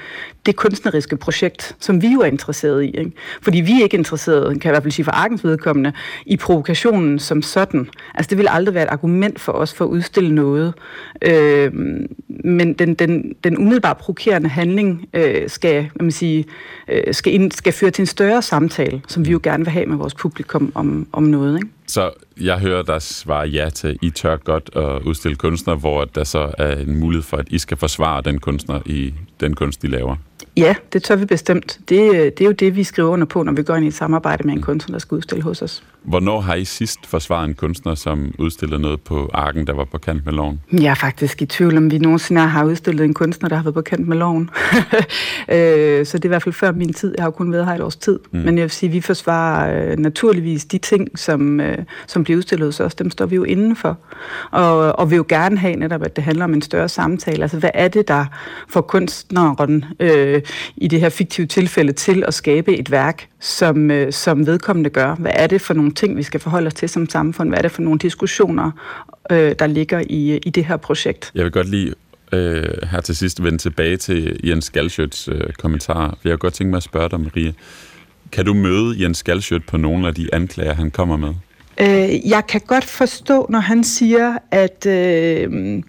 det 0.45 0.55
kunstneriske 0.55 1.17
projekt, 1.17 1.75
som 1.79 2.01
vi 2.01 2.07
jo 2.07 2.19
er 2.19 2.25
interesseret 2.25 2.83
i. 2.83 2.89
Ikke? 2.89 3.11
Fordi 3.41 3.61
vi 3.61 3.71
er 3.79 3.83
ikke 3.83 3.97
interesseret, 3.97 4.61
kan 4.61 4.69
jeg 4.69 4.71
i 4.71 4.73
hvert 4.73 4.83
fald 4.83 4.91
sige 4.91 5.05
for 5.05 5.11
Arkens 5.11 5.43
vedkommende, 5.43 5.93
i 6.25 6.37
provokation 6.37 6.70
provokationen 6.71 7.19
som 7.19 7.41
sådan. 7.41 7.89
Altså 8.15 8.29
det 8.29 8.37
vil 8.37 8.47
aldrig 8.49 8.75
være 8.75 8.83
et 8.83 8.89
argument 8.89 9.39
for 9.39 9.51
os 9.51 9.73
for 9.73 9.85
at 9.85 9.89
udstille 9.89 10.35
noget. 10.35 10.73
Øh, 11.21 11.71
men 12.27 12.73
den, 12.73 12.93
den, 12.93 13.35
den 13.43 13.57
umiddelbare 13.57 13.95
provokerende 13.95 14.49
handling 14.49 15.09
øh, 15.13 15.49
skal, 15.49 15.89
hvad 15.95 16.03
man 16.03 16.11
sige, 16.11 16.45
øh, 16.87 17.13
skal, 17.13 17.33
ind, 17.33 17.51
skal 17.51 17.73
føre 17.73 17.91
til 17.91 18.01
en 18.01 18.07
større 18.07 18.41
samtale, 18.41 19.01
som 19.07 19.25
vi 19.25 19.31
jo 19.31 19.39
gerne 19.43 19.63
vil 19.63 19.71
have 19.71 19.85
med 19.85 19.97
vores 19.97 20.13
publikum 20.13 20.71
om, 20.75 21.07
om 21.11 21.23
noget. 21.23 21.57
Ikke? 21.57 21.69
Så 21.87 22.11
jeg 22.41 22.59
hører 22.59 22.83
dig 22.83 23.01
svare 23.01 23.47
ja 23.47 23.69
til, 23.69 23.97
I 24.01 24.09
tør 24.09 24.35
godt 24.35 24.69
at 24.75 25.01
udstille 25.01 25.35
kunstnere, 25.35 25.77
hvor 25.77 26.05
der 26.05 26.23
så 26.23 26.51
er 26.57 26.75
en 26.75 26.99
mulighed 26.99 27.23
for, 27.23 27.37
at 27.37 27.47
I 27.49 27.57
skal 27.57 27.77
forsvare 27.77 28.21
den 28.21 28.39
kunstner 28.39 28.79
i 28.85 29.13
den 29.39 29.53
kunst, 29.53 29.81
de 29.81 29.87
laver. 29.87 30.15
Ja, 30.57 30.75
det 30.93 31.03
tør 31.03 31.15
vi 31.15 31.25
bestemt. 31.25 31.79
Det, 31.89 32.37
det 32.37 32.41
er 32.41 32.45
jo 32.45 32.51
det, 32.51 32.75
vi 32.75 32.83
skriver 32.83 33.09
under 33.09 33.25
på, 33.25 33.43
når 33.43 33.51
vi 33.51 33.63
går 33.63 33.75
ind 33.75 33.85
i 33.85 33.87
et 33.87 33.93
samarbejde 33.93 34.43
med 34.47 34.53
en 34.53 34.61
kunstner, 34.61 34.93
der 34.93 34.99
skal 34.99 35.15
udstille 35.15 35.43
hos 35.43 35.61
os. 35.61 35.83
Hvornår 36.03 36.41
har 36.41 36.55
I 36.55 36.65
sidst 36.65 37.05
forsvaret 37.05 37.47
en 37.47 37.53
kunstner, 37.53 37.95
som 37.95 38.33
udstillede 38.39 38.81
noget 38.81 39.01
på 39.01 39.29
Arken, 39.33 39.67
der 39.67 39.73
var 39.73 39.85
på 39.85 39.97
kant 39.97 40.25
med 40.25 40.33
loven? 40.33 40.61
Jeg 40.73 40.91
er 40.91 40.95
faktisk 40.95 41.41
i 41.41 41.45
tvivl, 41.45 41.77
om 41.77 41.91
vi 41.91 41.97
nogensinde 41.97 42.41
har 42.41 42.65
udstillet 42.65 43.05
en 43.05 43.13
kunstner, 43.13 43.49
der 43.49 43.55
har 43.55 43.63
været 43.63 43.73
på 43.73 43.81
kant 43.81 44.07
med 44.07 44.17
loven. 44.17 44.49
Øh, 45.49 46.05
så 46.05 46.17
det 46.17 46.25
er 46.25 46.27
i 46.27 46.33
hvert 46.33 46.43
fald 46.43 46.53
før 46.53 46.71
min 46.71 46.93
tid. 46.93 47.13
Jeg 47.17 47.23
har 47.23 47.27
jo 47.27 47.31
kun 47.31 47.51
været 47.51 47.65
her 47.65 47.73
et 47.73 47.81
års 47.81 47.95
tid. 47.95 48.19
Mm. 48.31 48.39
Men 48.39 48.57
jeg 48.57 48.63
vil 48.63 48.71
sige, 48.71 48.87
at 48.87 48.93
vi 48.93 49.01
forsvarer 49.01 49.91
øh, 49.91 49.97
naturligvis 49.97 50.65
de 50.65 50.77
ting, 50.77 51.19
som, 51.19 51.59
øh, 51.59 51.77
som 52.07 52.23
bliver 52.23 52.37
udstillet 52.37 52.67
hos 52.67 52.79
os. 52.79 52.95
Dem 52.95 53.11
står 53.11 53.25
vi 53.25 53.35
jo 53.35 53.43
indenfor. 53.43 53.97
Og, 54.51 54.99
og 54.99 55.09
vil 55.09 55.15
jo 55.15 55.25
gerne 55.29 55.57
have 55.57 55.75
netop, 55.75 56.03
at 56.03 56.15
det 56.15 56.23
handler 56.23 56.45
om 56.45 56.53
en 56.53 56.61
større 56.61 56.89
samtale. 56.89 57.41
Altså, 57.41 57.59
hvad 57.59 57.69
er 57.73 57.87
det, 57.87 58.07
der 58.07 58.25
får 58.69 58.81
kunstneren 58.81 59.85
øh, 59.99 60.41
i 60.77 60.87
det 60.87 60.99
her 60.99 61.09
fiktive 61.09 61.47
tilfælde 61.47 61.93
til 61.93 62.23
at 62.27 62.33
skabe 62.33 62.77
et 62.77 62.91
værk, 62.91 63.27
som, 63.41 63.91
øh, 63.91 64.13
som 64.13 64.45
vedkommende 64.45 64.89
gør? 64.89 65.15
Hvad 65.15 65.31
er 65.35 65.47
det 65.47 65.61
for 65.61 65.73
nogle 65.73 65.91
ting, 65.91 66.17
vi 66.17 66.23
skal 66.23 66.39
forholde 66.39 66.67
os 66.67 66.73
til 66.73 66.89
som 66.89 67.09
samfund? 67.09 67.49
Hvad 67.49 67.57
er 67.57 67.61
det 67.61 67.71
for 67.71 67.81
nogle 67.81 67.99
diskussioner, 67.99 68.71
øh, 69.31 69.55
der 69.59 69.67
ligger 69.67 70.03
i, 70.09 70.37
i 70.37 70.49
det 70.49 70.65
her 70.65 70.77
projekt? 70.77 71.31
Jeg 71.35 71.43
vil 71.43 71.51
godt 71.51 71.69
lige 71.69 71.93
øh, 72.31 72.63
her 72.91 73.01
til 73.01 73.15
sidst 73.15 73.43
vende 73.43 73.57
tilbage 73.57 73.97
til 73.97 74.39
Jens 74.43 74.69
Galschøts 74.69 75.27
øh, 75.27 75.53
kommentar. 75.59 76.17
Jeg 76.23 76.31
har 76.31 76.37
godt 76.37 76.53
tænkt 76.53 76.69
mig 76.69 76.77
at 76.77 76.83
spørge 76.83 77.09
dig, 77.09 77.19
Maria. 77.19 77.51
Kan 78.31 78.45
du 78.45 78.53
møde 78.53 79.03
Jens 79.03 79.23
Galschøt 79.23 79.65
på 79.67 79.77
nogle 79.77 80.07
af 80.07 80.15
de 80.15 80.33
anklager, 80.33 80.73
han 80.73 80.91
kommer 80.91 81.17
med? 81.17 81.33
Øh, 81.81 82.29
jeg 82.29 82.47
kan 82.47 82.61
godt 82.67 82.85
forstå, 82.85 83.45
når 83.49 83.59
han 83.59 83.83
siger, 83.83 84.37
at, 84.51 84.85
øh, 84.85 85.83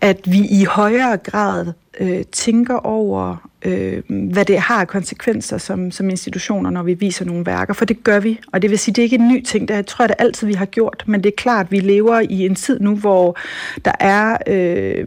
at 0.00 0.20
vi 0.24 0.38
i 0.50 0.64
højere 0.64 1.16
grad 1.16 1.72
øh, 2.00 2.24
tænker 2.32 2.76
over, 2.76 3.50
øh, 3.64 4.02
hvad 4.08 4.44
det 4.44 4.58
har 4.58 4.80
af 4.80 4.88
konsekvenser 4.88 5.58
som, 5.58 5.90
som 5.90 6.10
institutioner, 6.10 6.70
når 6.70 6.82
vi 6.82 6.94
viser 6.94 7.24
nogle 7.24 7.46
værker, 7.46 7.74
for 7.74 7.84
det 7.84 8.04
gør 8.04 8.20
vi. 8.20 8.40
Og 8.52 8.62
det 8.62 8.70
vil 8.70 8.78
sige, 8.78 8.94
det 8.94 9.02
er 9.02 9.04
ikke 9.04 9.16
en 9.16 9.28
ny 9.28 9.42
ting, 9.42 9.68
det 9.68 9.74
jeg 9.74 9.86
tror 9.86 10.02
jeg, 10.02 10.08
det 10.08 10.16
altid 10.18 10.46
vi 10.46 10.52
har 10.52 10.66
gjort, 10.66 11.04
men 11.06 11.22
det 11.24 11.32
er 11.32 11.36
klart, 11.36 11.66
at 11.66 11.72
vi 11.72 11.80
lever 11.80 12.20
i 12.20 12.46
en 12.46 12.54
tid 12.54 12.80
nu, 12.80 12.96
hvor 12.96 13.36
der 13.84 13.92
er 14.00 14.36
øh, 14.46 15.06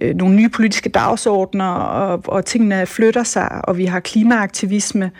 øh, 0.00 0.14
nogle 0.14 0.36
nye 0.36 0.48
politiske 0.48 0.88
dagsordner, 0.88 1.70
og, 1.74 2.22
og 2.28 2.44
tingene 2.44 2.86
flytter 2.86 3.22
sig, 3.22 3.60
og 3.64 3.78
vi 3.78 3.84
har 3.84 4.00
klimaaktivisme. 4.00 5.10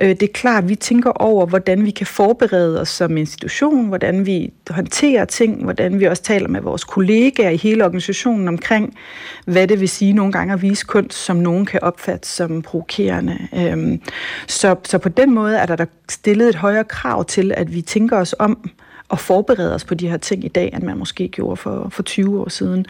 Øh, 0.00 0.08
det 0.08 0.22
er 0.22 0.32
klart, 0.34 0.62
at 0.64 0.68
vi 0.68 0.74
tænker 0.74 1.10
over, 1.10 1.46
hvordan 1.46 1.84
vi 1.84 1.90
kan 1.90 2.06
forberede 2.06 2.80
os 2.80 2.88
som 2.88 3.16
institution, 3.16 3.86
hvordan 3.86 4.26
vi 4.26 4.52
håndterer 4.70 5.24
ting, 5.24 5.64
hvordan 5.64 6.00
vi 6.00 6.04
også 6.04 6.22
taler 6.22 6.48
med 6.48 6.60
vores 6.60 6.84
kollegaer 6.84 7.50
i 7.50 7.56
hele 7.56 7.84
organisationen 7.84 8.48
omkring, 8.48 8.96
hvad 9.44 9.68
det 9.68 9.80
vil 9.80 9.88
sige 9.88 10.12
nogle 10.12 10.32
gange 10.32 10.54
at 10.54 10.62
vise 10.62 10.86
kunst, 10.86 11.18
som 11.18 11.36
nogen 11.36 11.66
kan 11.66 11.80
opfatte 11.82 12.28
som 12.28 12.62
provokerende. 12.62 13.38
Øh, 13.56 13.98
så, 14.46 14.76
så 14.84 14.98
på 14.98 15.08
den 15.08 15.34
måde 15.34 15.56
er 15.56 15.66
der, 15.66 15.76
der 15.76 15.86
stillet 16.08 16.48
et 16.48 16.54
højere 16.54 16.84
krav 16.84 17.24
til, 17.24 17.52
at 17.56 17.74
vi 17.74 17.82
tænker 17.82 18.16
os 18.16 18.34
om, 18.38 18.70
og 19.12 19.18
forberede 19.18 19.74
os 19.74 19.84
på 19.84 19.94
de 19.94 20.08
her 20.08 20.16
ting 20.16 20.44
i 20.44 20.48
dag, 20.48 20.70
end 20.74 20.82
man 20.82 20.98
måske 20.98 21.28
gjorde 21.28 21.56
for, 21.56 21.88
for 21.90 22.02
20 22.02 22.40
år 22.40 22.48
siden. 22.48 22.86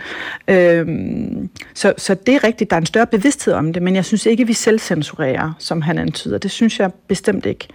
Øhm, 0.49 1.51
så, 1.75 1.95
så 1.97 2.15
det 2.15 2.35
er 2.35 2.45
rigtigt, 2.45 2.71
der 2.71 2.77
er 2.77 2.81
en 2.81 2.87
større 2.87 3.07
bevidsthed 3.07 3.55
om 3.55 3.73
det, 3.73 3.83
men 3.83 3.95
jeg 3.95 4.05
synes 4.05 4.27
ikke, 4.27 4.47
vi 4.47 4.53
selv 4.53 4.79
censurerer, 4.79 5.53
som 5.59 5.83
han 5.83 5.99
antyder. 5.99 6.39
Det 6.39 6.51
synes 6.51 6.81
jeg 6.81 6.91
bestemt 7.09 7.47
ikke. 7.47 7.69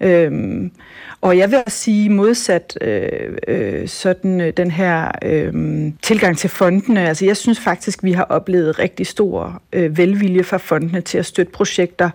Øhm, 0.00 0.72
og 1.20 1.38
jeg 1.38 1.50
vil 1.50 1.62
også 1.66 1.78
sige 1.78 2.10
modsat 2.10 2.78
øh, 2.80 3.36
øh, 3.48 3.88
sådan 3.88 4.40
øh, 4.40 4.52
den 4.56 4.70
her 4.70 5.10
øh, 5.22 5.52
tilgang 6.02 6.38
til 6.38 6.50
fondene. 6.50 7.08
Altså 7.08 7.24
jeg 7.24 7.36
synes 7.36 7.60
faktisk, 7.60 8.04
vi 8.04 8.12
har 8.12 8.24
oplevet 8.24 8.78
rigtig 8.78 9.06
stor 9.06 9.62
øh, 9.72 9.98
velvilje 9.98 10.44
fra 10.44 10.56
fondene 10.56 11.00
til 11.00 11.18
at 11.18 11.26
støtte 11.26 11.52
projekter, 11.52 12.10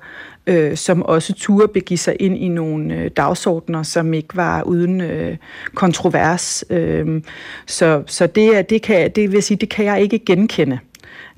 øh, 0.48 0.78
som 0.78 1.04
også 1.04 1.34
turde 1.34 1.68
begive 1.68 1.98
sig 1.98 2.16
ind 2.20 2.38
i 2.38 2.48
nogle 2.48 2.96
øh, 2.96 3.12
dagsordner, 3.18 3.84
som 3.84 4.14
ikke 4.14 4.36
var 4.36 4.64
uden 4.64 5.02
øh, 5.02 5.38
kontrovers. 5.74 6.64
Øh, 6.70 7.22
så 7.66 8.04
så 8.08 8.28
det, 8.28 8.70
det, 8.70 8.82
kan, 8.82 9.12
det 9.12 9.32
vil 9.32 9.44
sige, 9.44 9.58
det 9.58 9.70
kan 9.70 9.86
jeg 9.86 10.02
ikke 10.02 10.20
genkende. 10.20 10.80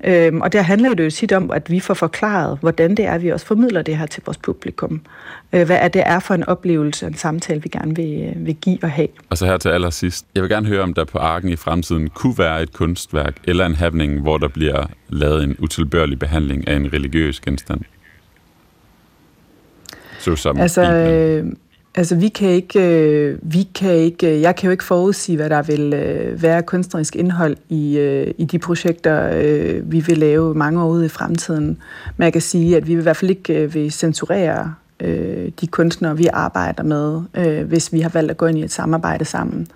Øhm, 0.04 0.40
og 0.40 0.52
der 0.52 0.62
handler 0.62 0.94
det 0.94 1.04
jo 1.04 1.10
tit 1.10 1.32
om, 1.32 1.50
at 1.50 1.70
vi 1.70 1.80
får 1.80 1.94
forklaret, 1.94 2.58
hvordan 2.60 2.94
det 2.94 3.04
er, 3.04 3.12
at 3.12 3.22
vi 3.22 3.28
også 3.28 3.46
formidler 3.46 3.82
det 3.82 3.96
her 3.96 4.06
til 4.06 4.22
vores 4.26 4.38
publikum. 4.38 5.00
Øh, 5.52 5.66
hvad 5.66 5.76
er 5.80 5.88
det 5.88 6.02
er 6.06 6.18
for 6.18 6.34
en 6.34 6.44
oplevelse, 6.44 7.06
en 7.06 7.14
samtale, 7.14 7.62
vi 7.62 7.68
gerne 7.68 7.96
vil, 7.96 8.34
øh, 8.36 8.46
vil 8.46 8.54
give 8.54 8.78
og 8.82 8.90
have. 8.90 9.08
Og 9.30 9.38
så 9.38 9.46
her 9.46 9.56
til 9.56 9.68
allersidst. 9.68 10.26
Jeg 10.34 10.42
vil 10.42 10.50
gerne 10.50 10.66
høre, 10.66 10.82
om 10.82 10.94
der 10.94 11.04
på 11.04 11.18
Arken 11.18 11.48
i 11.48 11.56
fremtiden 11.56 12.10
kunne 12.10 12.38
være 12.38 12.62
et 12.62 12.72
kunstværk 12.72 13.36
eller 13.44 13.66
en 13.66 13.74
happening, 13.74 14.20
hvor 14.20 14.38
der 14.38 14.48
bliver 14.48 14.86
lavet 15.08 15.44
en 15.44 15.56
utilbørlig 15.58 16.18
behandling 16.18 16.68
af 16.68 16.76
en 16.76 16.92
religiøs 16.92 17.40
genstand. 17.40 17.80
Så 20.18 20.54
altså, 20.58 20.92
øh, 20.92 21.52
altså 21.94 22.16
vi 22.16 22.28
kan 22.28 22.48
ikke, 22.48 22.80
øh, 22.80 23.38
vi 23.42 23.68
kan 23.74 23.92
ikke, 23.92 24.34
øh, 24.34 24.40
jeg 24.40 24.56
kan 24.56 24.66
jo 24.66 24.70
ikke 24.70 24.84
forudsige, 24.84 25.36
hvad 25.36 25.50
der 25.50 25.62
vil 25.62 25.94
øh, 25.94 26.42
være 26.42 26.62
kunstnerisk 26.62 27.16
indhold 27.16 27.56
i, 27.68 27.98
øh, 27.98 28.34
i 28.38 28.44
de 28.44 28.58
projekter, 28.58 29.30
øh, 29.34 29.92
vi 29.92 30.00
vil 30.00 30.18
lave 30.18 30.54
mange 30.54 30.82
år 30.82 30.88
ude 30.88 31.06
i 31.06 31.08
fremtiden. 31.08 31.78
Men 32.16 32.24
jeg 32.24 32.32
kan 32.32 32.42
sige, 32.42 32.76
at 32.76 32.86
vi 32.86 32.94
vil 32.94 33.00
i 33.00 33.02
hvert 33.02 33.16
fald 33.16 33.30
ikke 33.30 33.62
øh, 33.62 33.74
vil 33.74 33.92
censurere 33.92 34.74
øh, 35.00 35.50
de 35.60 35.66
kunstnere, 35.66 36.16
vi 36.16 36.28
arbejder 36.32 36.82
med, 36.82 37.22
øh, 37.34 37.68
hvis 37.68 37.92
vi 37.92 38.00
har 38.00 38.10
valgt 38.10 38.30
at 38.30 38.36
gå 38.36 38.46
ind 38.46 38.58
i 38.58 38.64
et 38.64 38.72
samarbejde 38.72 39.24
sammen. 39.24 39.68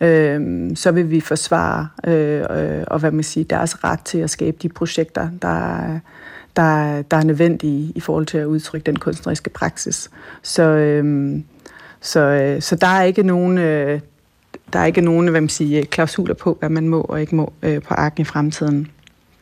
Øh, 0.00 0.70
så 0.74 0.90
vil 0.92 1.10
vi 1.10 1.20
forsvare 1.20 1.88
øh, 2.06 2.40
øh, 2.50 2.84
og 2.86 2.98
hvad 2.98 3.10
man 3.10 3.24
siger, 3.24 3.44
deres 3.44 3.84
ret 3.84 4.00
til 4.00 4.18
at 4.18 4.30
skabe 4.30 4.56
de 4.62 4.68
projekter, 4.68 5.28
der, 5.42 5.98
der, 6.56 7.02
der 7.02 7.16
er 7.16 7.24
nødvendige 7.24 7.92
i 7.94 8.00
forhold 8.00 8.26
til 8.26 8.38
at 8.38 8.44
udtrykke 8.44 8.86
den 8.86 8.96
kunstneriske 8.96 9.50
praksis. 9.50 10.10
Så, 10.42 10.62
øhm, 10.62 11.44
så, 12.00 12.20
øh, 12.20 12.62
så 12.62 12.76
der 12.76 12.86
er 12.86 13.02
ikke 13.02 13.22
nogen... 13.22 13.58
Øh, 13.58 14.00
der 14.72 14.78
er 14.78 14.84
ikke 14.84 15.00
nogen 15.00 15.28
hvad 15.28 15.40
man 15.40 15.48
siger, 15.48 15.84
klausuler 15.84 16.34
på, 16.34 16.56
hvad 16.60 16.68
man 16.68 16.88
må 16.88 17.00
og 17.00 17.20
ikke 17.20 17.34
må 17.34 17.52
øh, 17.62 17.82
på 17.82 17.94
arken 17.94 18.22
i 18.22 18.24
fremtiden 18.24 18.88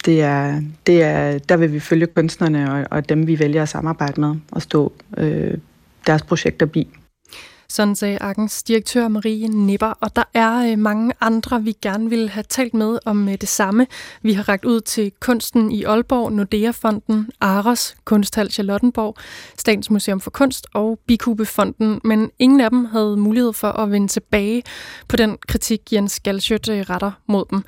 det 0.05 0.23
er, 0.23 0.61
det 0.87 1.03
er, 1.03 1.39
der 1.39 1.57
vil 1.57 1.73
vi 1.73 1.81
følge 1.81 2.07
kunstnerne 2.07 2.73
og, 2.73 2.87
og 2.91 3.09
dem, 3.09 3.27
vi 3.27 3.39
vælger 3.39 3.63
at 3.63 3.69
samarbejde 3.69 4.21
med 4.21 4.35
og 4.53 4.63
stå 4.63 4.93
øh, 5.17 5.55
deres 6.07 6.23
projekter 6.23 6.67
bi. 6.67 6.89
Sådan 7.73 7.97
sagde 7.97 8.19
Arkens 8.19 8.63
direktør 8.63 9.09
Marie 9.09 9.49
Nipper, 9.49 9.87
og 10.01 10.17
der 10.17 10.23
er 10.35 10.71
øh, 10.71 10.79
mange 10.79 11.13
andre, 11.21 11.63
vi 11.63 11.77
gerne 11.83 12.11
vil 12.11 12.29
have 12.29 12.45
talt 12.49 12.75
med 12.75 12.99
om 13.05 13.29
øh, 13.29 13.35
det 13.41 13.49
samme. 13.49 13.87
Vi 14.23 14.33
har 14.33 14.49
ragt 14.49 14.65
ud 14.65 14.81
til 14.81 15.13
Kunsten 15.21 15.73
i 15.73 15.85
Aalborg, 15.85 16.33
Nordea-fonden, 16.33 17.31
Aros, 17.41 17.95
Kunsthal 18.05 18.51
Charlottenborg, 18.51 19.17
Statens 19.59 19.91
Museum 19.91 20.21
for 20.21 20.31
Kunst 20.31 20.67
og 20.75 20.99
Bikubefonden, 21.07 22.01
men 22.05 22.31
ingen 22.39 22.61
af 22.61 22.71
dem 22.71 22.85
havde 22.85 23.17
mulighed 23.17 23.53
for 23.53 23.69
at 23.69 23.91
vende 23.91 24.09
tilbage 24.09 24.63
på 25.09 25.17
den 25.17 25.39
kritik, 25.49 25.93
Jens 25.93 26.21
Galschødt 26.21 26.69
øh, 26.69 26.81
retter 26.81 27.13
mod 27.27 27.45
dem. 27.51 27.65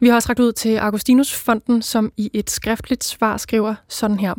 Vi 0.00 0.08
har 0.08 0.14
også 0.14 0.28
ragt 0.28 0.40
ud 0.40 0.52
til 0.52 0.76
Augustinusfonden, 0.76 1.82
som 1.82 2.12
i 2.16 2.30
et 2.32 2.50
skriftligt 2.50 3.04
svar 3.04 3.36
skriver 3.36 3.74
sådan 3.88 4.18
her. 4.18 4.34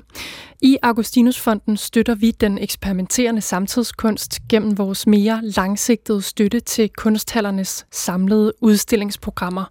I 0.62 0.78
Augustinusfonden 0.82 1.78
støtter 1.78 2.16
vi 2.16 2.32
den 2.32 2.58
eksperimenterende 2.58 3.42
samtidskunst 3.42 4.40
gennem 4.50 4.78
vores 4.78 5.01
mere 5.08 5.40
langsigtede 5.44 6.22
støtte 6.22 6.60
til 6.60 6.90
kunsthallernes 6.90 7.86
samlede 7.92 8.54
udstillingsprogrammer. 8.62 9.66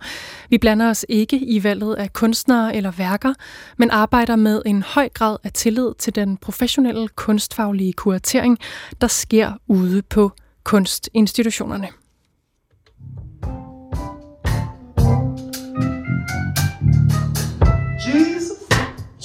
Vi 0.48 0.58
blander 0.58 0.90
os 0.90 1.06
ikke 1.08 1.36
i 1.36 1.64
valget 1.64 1.94
af 1.94 2.12
kunstnere 2.12 2.76
eller 2.76 2.90
værker, 2.90 3.34
men 3.76 3.90
arbejder 3.90 4.36
med 4.36 4.62
en 4.66 4.82
høj 4.82 5.08
grad 5.08 5.36
af 5.44 5.52
tillid 5.52 5.92
til 5.98 6.14
den 6.14 6.36
professionelle 6.36 7.08
kunstfaglige 7.08 7.92
kuratering, 7.92 8.58
der 9.00 9.06
sker 9.06 9.52
ude 9.68 10.02
på 10.02 10.32
kunstinstitutionerne. 10.64 11.88
Jesus, 18.06 18.58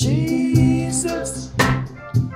Jesus, 0.02 1.30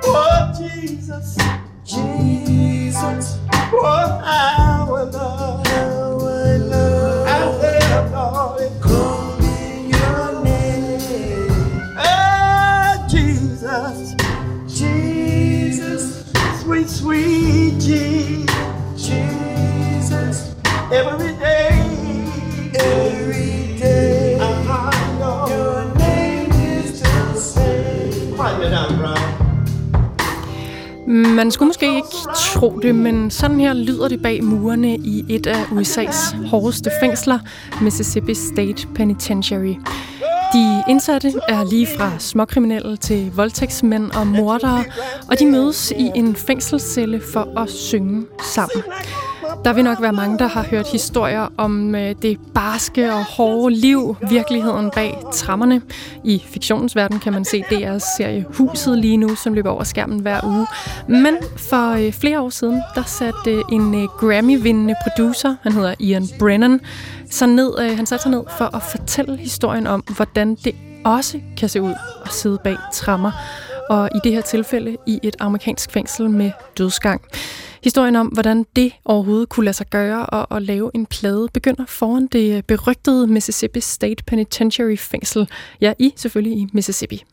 oh 0.07 0.49
Jesus, 0.61 1.37
Jesus, 1.85 3.48
oh 3.73 4.21
love, 5.11 5.67
love, 6.57 7.27
I 7.27 7.45
Lord, 8.11 8.71
your 9.89 10.43
name, 10.43 11.51
ah 11.97 13.05
Jesus, 13.09 14.15
Jesus, 14.67 16.25
sweet, 16.61 16.89
sweet 16.89 17.79
Jesus, 17.79 18.47
Jesus. 18.97 20.55
Every 20.91 21.33
Man 31.09 31.51
skulle 31.51 31.67
måske 31.67 31.95
ikke 31.95 32.07
tro 32.35 32.79
det, 32.81 32.95
men 32.95 33.31
sådan 33.31 33.59
her 33.59 33.73
lyder 33.73 34.07
det 34.07 34.21
bag 34.21 34.43
murene 34.43 34.95
i 34.95 35.25
et 35.29 35.47
af 35.47 35.63
USA's 35.63 36.47
hårdeste 36.47 36.91
fængsler, 37.01 37.39
Mississippi 37.81 38.33
State 38.33 38.87
Penitentiary. 38.95 39.75
De 40.53 40.83
indsatte 40.89 41.33
er 41.47 41.69
lige 41.69 41.87
fra 41.97 42.11
småkriminelle 42.19 42.97
til 42.97 43.31
voldtægtsmænd 43.35 44.11
og 44.11 44.27
mordere, 44.27 44.83
og 45.27 45.39
de 45.39 45.45
mødes 45.45 45.91
i 45.91 46.11
en 46.15 46.35
fængselscelle 46.35 47.21
for 47.33 47.59
at 47.59 47.69
synge 47.69 48.25
sammen. 48.53 48.83
Der 49.65 49.73
vil 49.73 49.83
nok 49.83 50.01
være 50.01 50.13
mange, 50.13 50.37
der 50.37 50.47
har 50.47 50.63
hørt 50.63 50.87
historier 50.91 51.47
om 51.57 51.95
øh, 51.95 52.15
det 52.21 52.37
barske 52.53 53.13
og 53.13 53.25
hårde 53.25 53.75
liv, 53.75 54.15
virkeligheden 54.29 54.91
bag 54.95 55.17
trammerne. 55.33 55.81
I 56.23 56.43
fiktionens 56.45 56.95
verden 56.95 57.19
kan 57.19 57.33
man 57.33 57.45
se 57.45 57.63
DR's 57.63 58.17
serie 58.17 58.45
Huset 58.53 58.97
lige 58.97 59.17
nu, 59.17 59.35
som 59.35 59.53
løber 59.53 59.69
over 59.69 59.83
skærmen 59.83 60.19
hver 60.19 60.39
uge. 60.45 60.67
Men 61.07 61.37
for 61.57 61.91
øh, 61.91 62.13
flere 62.13 62.41
år 62.41 62.49
siden, 62.49 62.81
der 62.95 63.03
satte 63.03 63.51
øh, 63.51 63.63
en 63.71 64.07
Grammy-vindende 64.07 64.95
producer, 65.03 65.55
han 65.61 65.71
hedder 65.71 65.95
Ian 65.99 66.27
Brennan, 66.39 66.79
så 67.29 67.45
ned, 67.45 67.95
han 67.95 68.05
satte 68.05 68.23
sig 68.23 68.31
ned 68.31 68.43
for 68.57 68.75
at 68.75 68.83
fortælle 68.83 69.37
historien 69.37 69.87
om, 69.87 70.03
hvordan 70.15 70.55
det 70.55 70.75
også 71.05 71.39
kan 71.57 71.69
se 71.69 71.81
ud 71.81 71.93
at 72.25 72.31
sidde 72.31 72.59
bag 72.63 72.77
trammer. 72.93 73.31
Og 73.89 74.09
i 74.15 74.19
det 74.23 74.31
her 74.31 74.41
tilfælde 74.41 74.97
i 75.07 75.19
et 75.23 75.35
amerikansk 75.39 75.91
fængsel 75.91 76.29
med 76.29 76.51
dødsgang. 76.77 77.21
Historien 77.83 78.15
om, 78.15 78.27
hvordan 78.27 78.65
det 78.75 78.91
overhovedet 79.05 79.49
kunne 79.49 79.65
lade 79.65 79.73
sig 79.73 79.87
gøre 79.89 80.25
og 80.25 80.55
at 80.55 80.61
lave 80.61 80.91
en 80.93 81.05
plade, 81.05 81.47
begynder 81.53 81.85
foran 81.87 82.27
det 82.27 82.57
øh, 82.57 82.63
berygtede 82.63 83.27
Mississippi 83.27 83.79
State 83.79 84.23
Penitentiary 84.27 84.97
fængsel. 84.97 85.49
Ja, 85.81 85.93
i 85.99 86.13
selvfølgelig 86.15 86.57
i 86.57 86.67
Mississippi. 86.73 87.23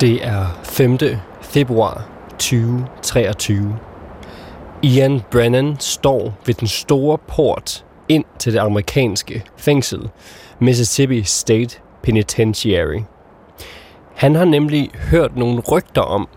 Det 0.00 0.26
er 0.26 0.60
5. 0.64 0.98
februar 1.42 2.08
2023. 2.30 3.78
Ian 4.82 5.20
Brennan 5.30 5.76
står 5.80 6.38
ved 6.46 6.54
den 6.54 6.68
store 6.68 7.18
port 7.18 7.84
ind 8.08 8.24
til 8.38 8.52
det 8.52 8.58
amerikanske 8.58 9.44
fængsel, 9.56 10.10
Mississippi 10.60 11.22
State 11.22 11.80
Penitentiary. 12.02 13.00
Han 14.14 14.34
har 14.34 14.44
nemlig 14.44 14.90
hørt 15.10 15.36
nogle 15.36 15.60
rygter 15.60 16.02
om, 16.02 16.28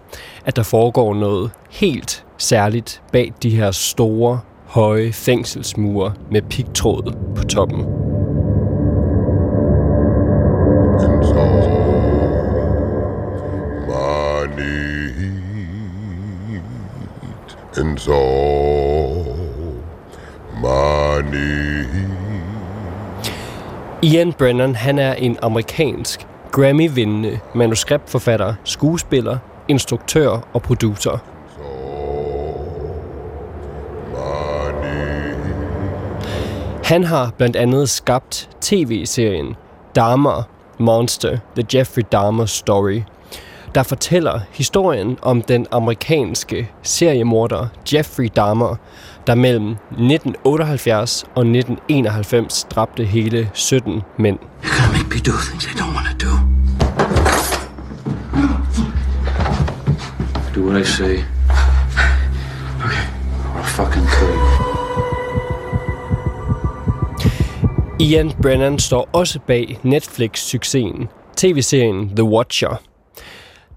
at 0.45 0.55
der 0.55 0.63
foregår 0.63 1.13
noget 1.13 1.51
helt 1.69 2.25
særligt 2.37 3.01
bag 3.11 3.33
de 3.43 3.49
her 3.49 3.71
store, 3.71 4.39
høje 4.65 5.11
fængselsmure 5.13 6.13
med 6.31 6.41
pigtråd 6.41 7.15
på 7.35 7.43
toppen. 7.43 7.85
And 10.99 11.23
so 11.23 11.57
so 17.97 19.25
money 20.61 21.85
Ian 24.01 24.33
Brennan, 24.33 24.75
han 24.75 24.99
er 24.99 25.13
en 25.13 25.37
amerikansk 25.41 26.27
Grammy-vindende 26.57 27.39
manuskriptforfatter, 27.55 28.53
skuespiller, 28.63 29.37
instruktør 29.67 30.29
og 30.53 30.61
producer. 30.61 31.17
Han 36.83 37.03
har 37.03 37.31
blandt 37.37 37.55
andet 37.55 37.89
skabt 37.89 38.49
tv-serien 38.61 39.55
Dahmer 39.95 40.43
Monster, 40.79 41.37
The 41.55 41.65
Jeffrey 41.73 42.03
Dahmer 42.11 42.45
Story, 42.45 43.01
der 43.75 43.83
fortæller 43.83 44.39
historien 44.51 45.17
om 45.21 45.41
den 45.41 45.67
amerikanske 45.71 46.71
seriemorder 46.83 47.67
Jeffrey 47.93 48.29
Dahmer, 48.35 48.75
der 49.27 49.35
mellem 49.35 49.71
1978 49.71 51.23
og 51.23 51.41
1991 51.41 52.67
dræbte 52.71 53.05
hele 53.05 53.49
17 53.53 54.01
mænd. 54.17 54.39
I 54.63 54.65
can't 54.65 54.97
make 54.97 55.09
me 55.09 55.19
do 55.19 55.37
things 55.47 55.65
I 55.65 55.69
don't 55.69 55.93
want 55.95 56.07
to 56.19 56.27
do. 56.27 56.31
Do 60.55 60.57
what 60.67 60.82
I 60.82 60.86
say. 60.86 61.23
Okay. 62.86 63.06
Or 63.56 63.62
I'll 63.62 63.63
fucking 63.63 64.08
kill 64.19 64.30
you. 64.30 64.67
Ian 67.99 68.32
Brennan 68.41 68.80
står 68.80 69.10
også 69.13 69.39
bag 69.39 69.80
Netflix-succesen, 69.84 71.08
tv-serien 71.36 72.10
The 72.15 72.23
Watcher. 72.23 72.82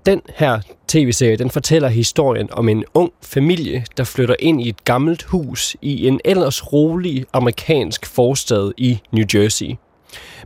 Den 0.07 0.21
her 0.37 0.61
tv-serie, 0.89 1.37
den 1.37 1.51
fortæller 1.51 1.89
historien 1.89 2.49
om 2.53 2.69
en 2.69 2.85
ung 2.95 3.13
familie, 3.23 3.85
der 3.97 4.05
flytter 4.05 4.35
ind 4.39 4.63
i 4.63 4.69
et 4.69 4.85
gammelt 4.85 5.23
hus 5.23 5.77
i 5.83 6.07
en 6.07 6.21
ellers 6.25 6.73
rolig 6.73 7.25
amerikansk 7.33 8.07
forstad 8.07 8.73
i 8.77 9.01
New 9.13 9.25
Jersey. 9.35 9.77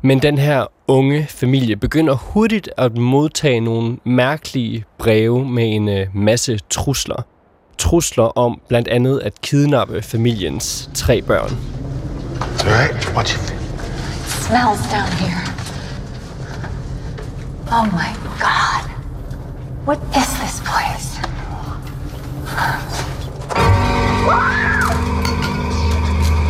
Men 0.02 0.22
den 0.22 0.38
her 0.38 0.66
unge 0.88 1.26
familie 1.30 1.76
begynder 1.76 2.14
hurtigt 2.14 2.70
at 2.76 2.96
modtage 2.98 3.60
nogle 3.60 3.96
mærkelige 4.04 4.84
breve 4.98 5.44
med 5.44 5.74
en 5.74 5.88
øh, 5.88 6.06
masse 6.14 6.58
trusler. 6.70 7.22
Trusler 7.78 8.38
om 8.38 8.60
blandt 8.68 8.88
andet 8.88 9.18
at 9.20 9.40
kidnappe 9.40 10.02
familiens 10.02 10.90
tre 10.94 11.22
børn. 11.22 11.50
All 12.60 12.72
right. 12.72 13.16
Watch 13.16 13.34
it. 13.34 13.54
smells 14.46 14.82
down 14.92 15.10
here. 15.22 15.42
Oh 17.72 17.86
my 18.00 18.10
god. 18.38 18.84
What 19.86 19.98
is 20.16 20.28
this 20.42 20.60
place? 20.60 21.08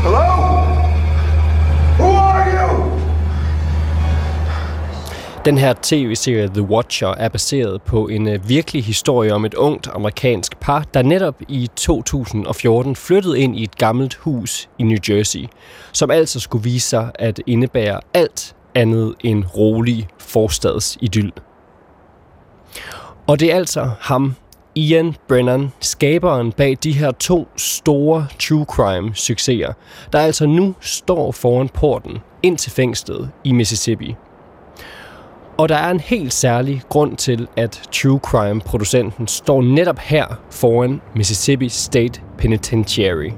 Hello? 0.02 0.28
Who 1.98 2.08
are 2.26 2.44
you? 2.50 2.94
Den 5.44 5.58
her 5.58 5.74
tv-serie 5.82 6.48
The 6.48 6.62
Watcher 6.62 7.08
er 7.08 7.28
baseret 7.28 7.82
på 7.82 8.08
en 8.08 8.28
øh, 8.28 8.48
virkelig 8.48 8.84
historie 8.84 9.34
om 9.34 9.44
et 9.44 9.54
ungt 9.54 9.88
amerikansk 9.94 10.60
par, 10.60 10.84
der 10.94 11.02
netop 11.02 11.34
i 11.48 11.70
2014 11.76 12.96
flyttede 12.96 13.40
ind 13.40 13.56
i 13.56 13.62
et 13.62 13.76
gammelt 13.76 14.14
hus 14.14 14.68
i 14.78 14.82
New 14.82 14.98
Jersey, 15.08 15.46
som 15.92 16.10
altså 16.10 16.40
skulle 16.40 16.64
vise 16.64 16.88
sig 16.88 17.10
at 17.14 17.40
indebære 17.46 18.00
alt 18.14 18.56
andet 18.74 19.14
end 19.20 19.44
rolig 19.56 20.08
forstadsidyl. 20.18 21.30
Og 23.26 23.40
det 23.40 23.52
er 23.52 23.56
altså 23.56 23.90
ham, 24.00 24.34
Ian 24.74 25.16
Brennan, 25.28 25.72
skaberen 25.80 26.52
bag 26.52 26.78
de 26.82 26.92
her 26.92 27.10
to 27.10 27.48
store 27.56 28.26
true 28.38 28.64
crime 28.64 29.14
succeser, 29.14 29.72
der 30.12 30.18
altså 30.18 30.46
nu 30.46 30.74
står 30.80 31.32
foran 31.32 31.68
porten 31.68 32.18
ind 32.42 32.58
til 32.58 32.72
fængslet 32.72 33.30
i 33.44 33.52
Mississippi. 33.52 34.14
Og 35.58 35.68
der 35.68 35.76
er 35.76 35.90
en 35.90 36.00
helt 36.00 36.32
særlig 36.32 36.82
grund 36.88 37.16
til, 37.16 37.48
at 37.56 37.82
True 37.92 38.20
Crime-producenten 38.22 39.28
står 39.28 39.62
netop 39.62 39.98
her 39.98 40.26
foran 40.50 41.00
Mississippi 41.14 41.68
State 41.68 42.20
Penitentiary. 42.38 43.30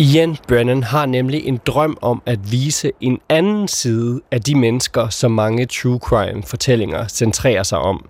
Ian 0.00 0.36
Brennan 0.48 0.82
har 0.82 1.06
nemlig 1.06 1.46
en 1.46 1.60
drøm 1.66 1.98
om 2.02 2.22
at 2.26 2.52
vise 2.52 2.92
en 3.00 3.18
anden 3.28 3.68
side 3.68 4.20
af 4.30 4.40
de 4.40 4.54
mennesker, 4.54 5.08
som 5.08 5.30
mange 5.30 5.66
true 5.66 5.98
crime 5.98 6.42
fortællinger 6.42 7.08
centrerer 7.08 7.62
sig 7.62 7.78
om. 7.78 8.06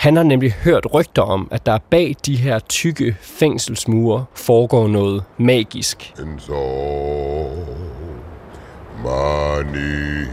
Han 0.00 0.16
har 0.16 0.22
nemlig 0.22 0.52
hørt 0.52 0.86
rygter 0.94 1.22
om, 1.22 1.48
at 1.50 1.66
der 1.66 1.78
bag 1.90 2.14
de 2.26 2.36
her 2.36 2.58
tykke 2.58 3.16
fængselsmure 3.20 4.24
foregår 4.34 4.88
noget 4.88 5.24
magisk. 5.38 6.14
money 9.02 10.26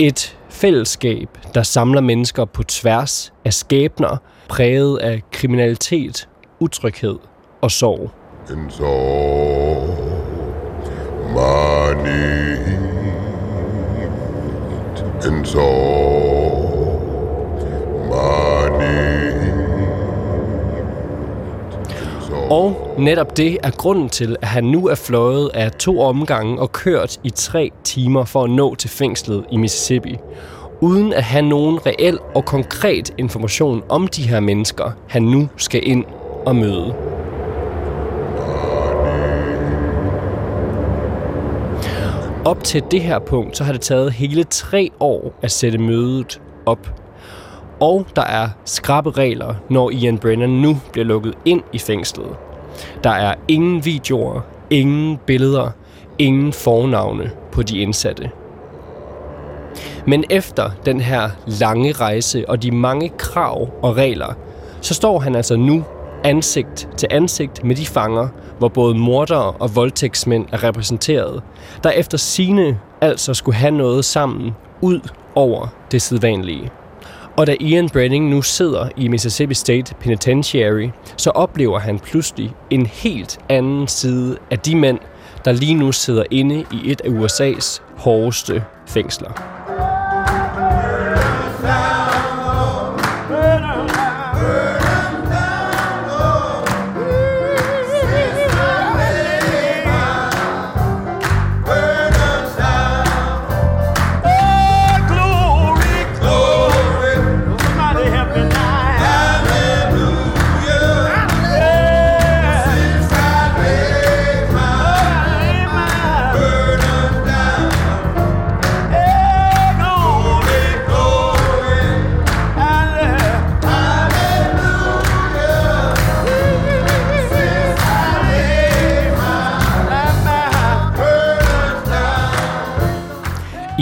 Et 0.00 0.38
fællesskab, 0.48 1.28
der 1.54 1.62
samler 1.62 2.00
mennesker 2.00 2.44
på 2.44 2.62
tværs 2.62 3.32
af 3.44 3.54
skæbner, 3.54 4.16
præget 4.48 4.98
af 4.98 5.22
kriminalitet, 5.30 6.28
utryghed 6.60 7.18
og 7.60 7.70
sorg. 7.70 8.10
and 8.50 8.70
so 8.70 8.84
money 11.34 12.58
and 15.24 15.46
so 15.46 15.60
money 15.64 15.78
and 16.18 16.26
so 16.32 16.37
og 22.50 22.94
netop 22.98 23.36
det 23.36 23.58
er 23.62 23.70
grunden 23.70 24.08
til, 24.08 24.36
at 24.42 24.48
han 24.48 24.64
nu 24.64 24.88
er 24.88 24.94
fløjet 24.94 25.50
af 25.54 25.72
to 25.72 26.00
omgange 26.00 26.60
og 26.60 26.72
kørt 26.72 27.20
i 27.24 27.30
tre 27.30 27.70
timer 27.84 28.24
for 28.24 28.44
at 28.44 28.50
nå 28.50 28.74
til 28.74 28.90
fængslet 28.90 29.44
i 29.52 29.56
Mississippi, 29.56 30.16
uden 30.80 31.12
at 31.12 31.22
have 31.22 31.42
nogen 31.42 31.86
reel 31.86 32.18
og 32.34 32.44
konkret 32.44 33.14
information 33.18 33.82
om 33.88 34.06
de 34.06 34.28
her 34.28 34.40
mennesker, 34.40 34.90
han 35.08 35.22
nu 35.22 35.48
skal 35.56 35.88
ind 35.88 36.04
og 36.46 36.56
møde. 36.56 36.94
Op 42.44 42.64
til 42.64 42.82
det 42.90 43.00
her 43.00 43.18
punkt, 43.18 43.56
så 43.56 43.64
har 43.64 43.72
det 43.72 43.80
taget 43.80 44.12
hele 44.12 44.44
tre 44.44 44.90
år 45.00 45.32
at 45.42 45.50
sætte 45.50 45.78
mødet 45.78 46.40
op. 46.66 47.07
Og 47.80 48.06
der 48.16 48.22
er 48.22 48.48
skrappe 48.64 49.10
regler, 49.10 49.54
når 49.68 49.90
Ian 49.90 50.18
Brennan 50.18 50.50
nu 50.50 50.76
bliver 50.92 51.04
lukket 51.04 51.34
ind 51.44 51.62
i 51.72 51.78
fængslet. 51.78 52.36
Der 53.04 53.10
er 53.10 53.34
ingen 53.48 53.84
videoer, 53.84 54.40
ingen 54.70 55.18
billeder, 55.26 55.70
ingen 56.18 56.52
fornavne 56.52 57.30
på 57.52 57.62
de 57.62 57.78
indsatte. 57.78 58.30
Men 60.06 60.24
efter 60.30 60.70
den 60.86 61.00
her 61.00 61.30
lange 61.46 61.92
rejse 61.92 62.44
og 62.48 62.62
de 62.62 62.70
mange 62.70 63.08
krav 63.08 63.68
og 63.82 63.96
regler, 63.96 64.34
så 64.80 64.94
står 64.94 65.18
han 65.18 65.34
altså 65.34 65.56
nu 65.56 65.84
ansigt 66.24 66.88
til 66.96 67.08
ansigt 67.10 67.64
med 67.64 67.76
de 67.76 67.86
fanger, 67.86 68.28
hvor 68.58 68.68
både 68.68 68.94
mordere 68.94 69.52
og 69.52 69.76
voldtægtsmænd 69.76 70.46
er 70.52 70.64
repræsenteret, 70.64 71.42
der 71.84 71.90
efter 71.90 72.18
sine 72.18 72.78
altså 73.00 73.34
skulle 73.34 73.56
have 73.56 73.70
noget 73.70 74.04
sammen 74.04 74.54
ud 74.80 75.00
over 75.34 75.66
det 75.90 76.02
sædvanlige. 76.02 76.70
Og 77.38 77.46
da 77.46 77.56
Ian 77.60 77.88
Brenning 77.88 78.28
nu 78.28 78.42
sidder 78.42 78.88
i 78.96 79.08
Mississippi 79.08 79.54
State 79.54 79.94
Penitentiary, 79.94 80.88
så 81.16 81.30
oplever 81.30 81.78
han 81.78 81.98
pludselig 81.98 82.52
en 82.70 82.86
helt 82.86 83.38
anden 83.48 83.88
side 83.88 84.38
af 84.50 84.58
de 84.58 84.76
mænd, 84.76 84.98
der 85.44 85.52
lige 85.52 85.74
nu 85.74 85.92
sidder 85.92 86.24
inde 86.30 86.64
i 86.72 86.90
et 86.90 87.00
af 87.00 87.08
USA's 87.08 87.82
hårdeste 87.96 88.64
fængsler. 88.86 89.57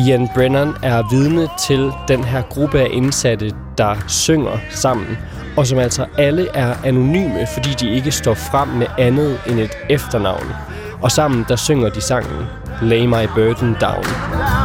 Ian 0.07 0.29
Brennan 0.35 0.75
er 0.83 1.03
vidne 1.11 1.49
til 1.59 1.93
den 2.09 2.25
her 2.25 2.43
gruppe 2.43 2.81
af 2.81 2.89
indsatte, 2.93 3.53
der 3.79 3.95
synger 4.09 4.59
sammen, 4.71 5.19
og 5.57 5.67
som 5.67 5.79
altså 5.79 6.07
alle 6.19 6.49
er 6.55 6.75
anonyme, 6.85 7.47
fordi 7.55 7.71
de 7.81 7.91
ikke 7.91 8.11
står 8.11 8.35
frem 8.35 8.69
med 8.69 8.87
andet 8.99 9.41
end 9.47 9.59
et 9.61 9.79
efternavn. 9.91 10.47
Og 11.03 11.13
sammen 11.13 11.45
der 11.49 11.57
synger 11.57 11.89
de 11.89 12.01
sangen 12.01 12.47
Lay 12.83 13.07
My 13.07 13.29
Burden 13.35 13.77
Down. 13.81 14.56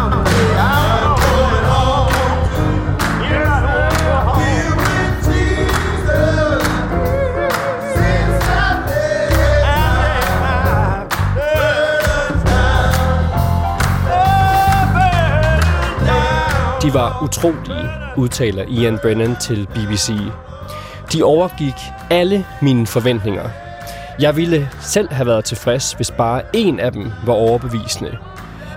De 16.83 16.93
var 16.93 17.23
utrolige, 17.23 17.89
udtaler 18.17 18.63
Ian 18.67 18.99
Brennan 19.01 19.35
til 19.35 19.67
BBC. 19.75 20.11
De 21.13 21.23
overgik 21.23 21.73
alle 22.09 22.45
mine 22.61 22.87
forventninger. 22.87 23.49
Jeg 24.19 24.35
ville 24.35 24.69
selv 24.79 25.13
have 25.13 25.27
været 25.27 25.45
tilfreds, 25.45 25.93
hvis 25.93 26.11
bare 26.11 26.41
en 26.53 26.79
af 26.79 26.91
dem 26.91 27.11
var 27.25 27.33
overbevisende. 27.33 28.17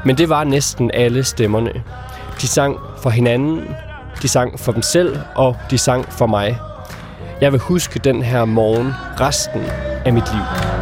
Men 0.04 0.18
det 0.18 0.28
var 0.28 0.44
næsten 0.44 0.90
alle 0.94 1.24
stemmerne. 1.24 1.72
De 2.40 2.48
sang 2.48 2.76
for 3.02 3.10
hinanden, 3.10 3.64
de 4.22 4.28
sang 4.28 4.60
for 4.60 4.72
dem 4.72 4.82
selv, 4.82 5.18
og 5.34 5.56
de 5.70 5.78
sang 5.78 6.12
for 6.12 6.26
mig. 6.26 6.58
Jeg 7.40 7.52
vil 7.52 7.60
huske 7.60 7.98
den 7.98 8.22
her 8.22 8.44
morgen 8.44 8.94
resten 9.20 9.62
af 10.04 10.12
mit 10.12 10.32
liv. 10.32 10.73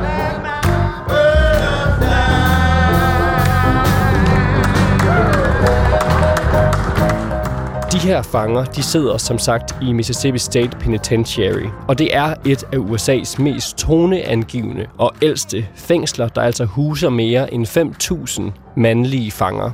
De 7.92 7.98
her 7.98 8.22
fanger, 8.22 8.64
de 8.64 8.82
sidder 8.82 9.16
som 9.16 9.38
sagt 9.38 9.76
i 9.82 9.92
Mississippi 9.92 10.38
State 10.38 10.76
Penitentiary, 10.80 11.66
og 11.88 11.98
det 11.98 12.16
er 12.16 12.34
et 12.46 12.64
af 12.72 12.76
USA's 12.76 13.42
mest 13.42 13.78
toneangivende 13.78 14.86
og 14.98 15.12
ældste 15.22 15.66
fængsler, 15.74 16.28
der 16.28 16.40
altså 16.40 16.64
huser 16.64 17.10
mere 17.10 17.54
end 17.54 17.66
5.000 17.66 18.42
mandlige 18.76 19.30
fanger. 19.30 19.70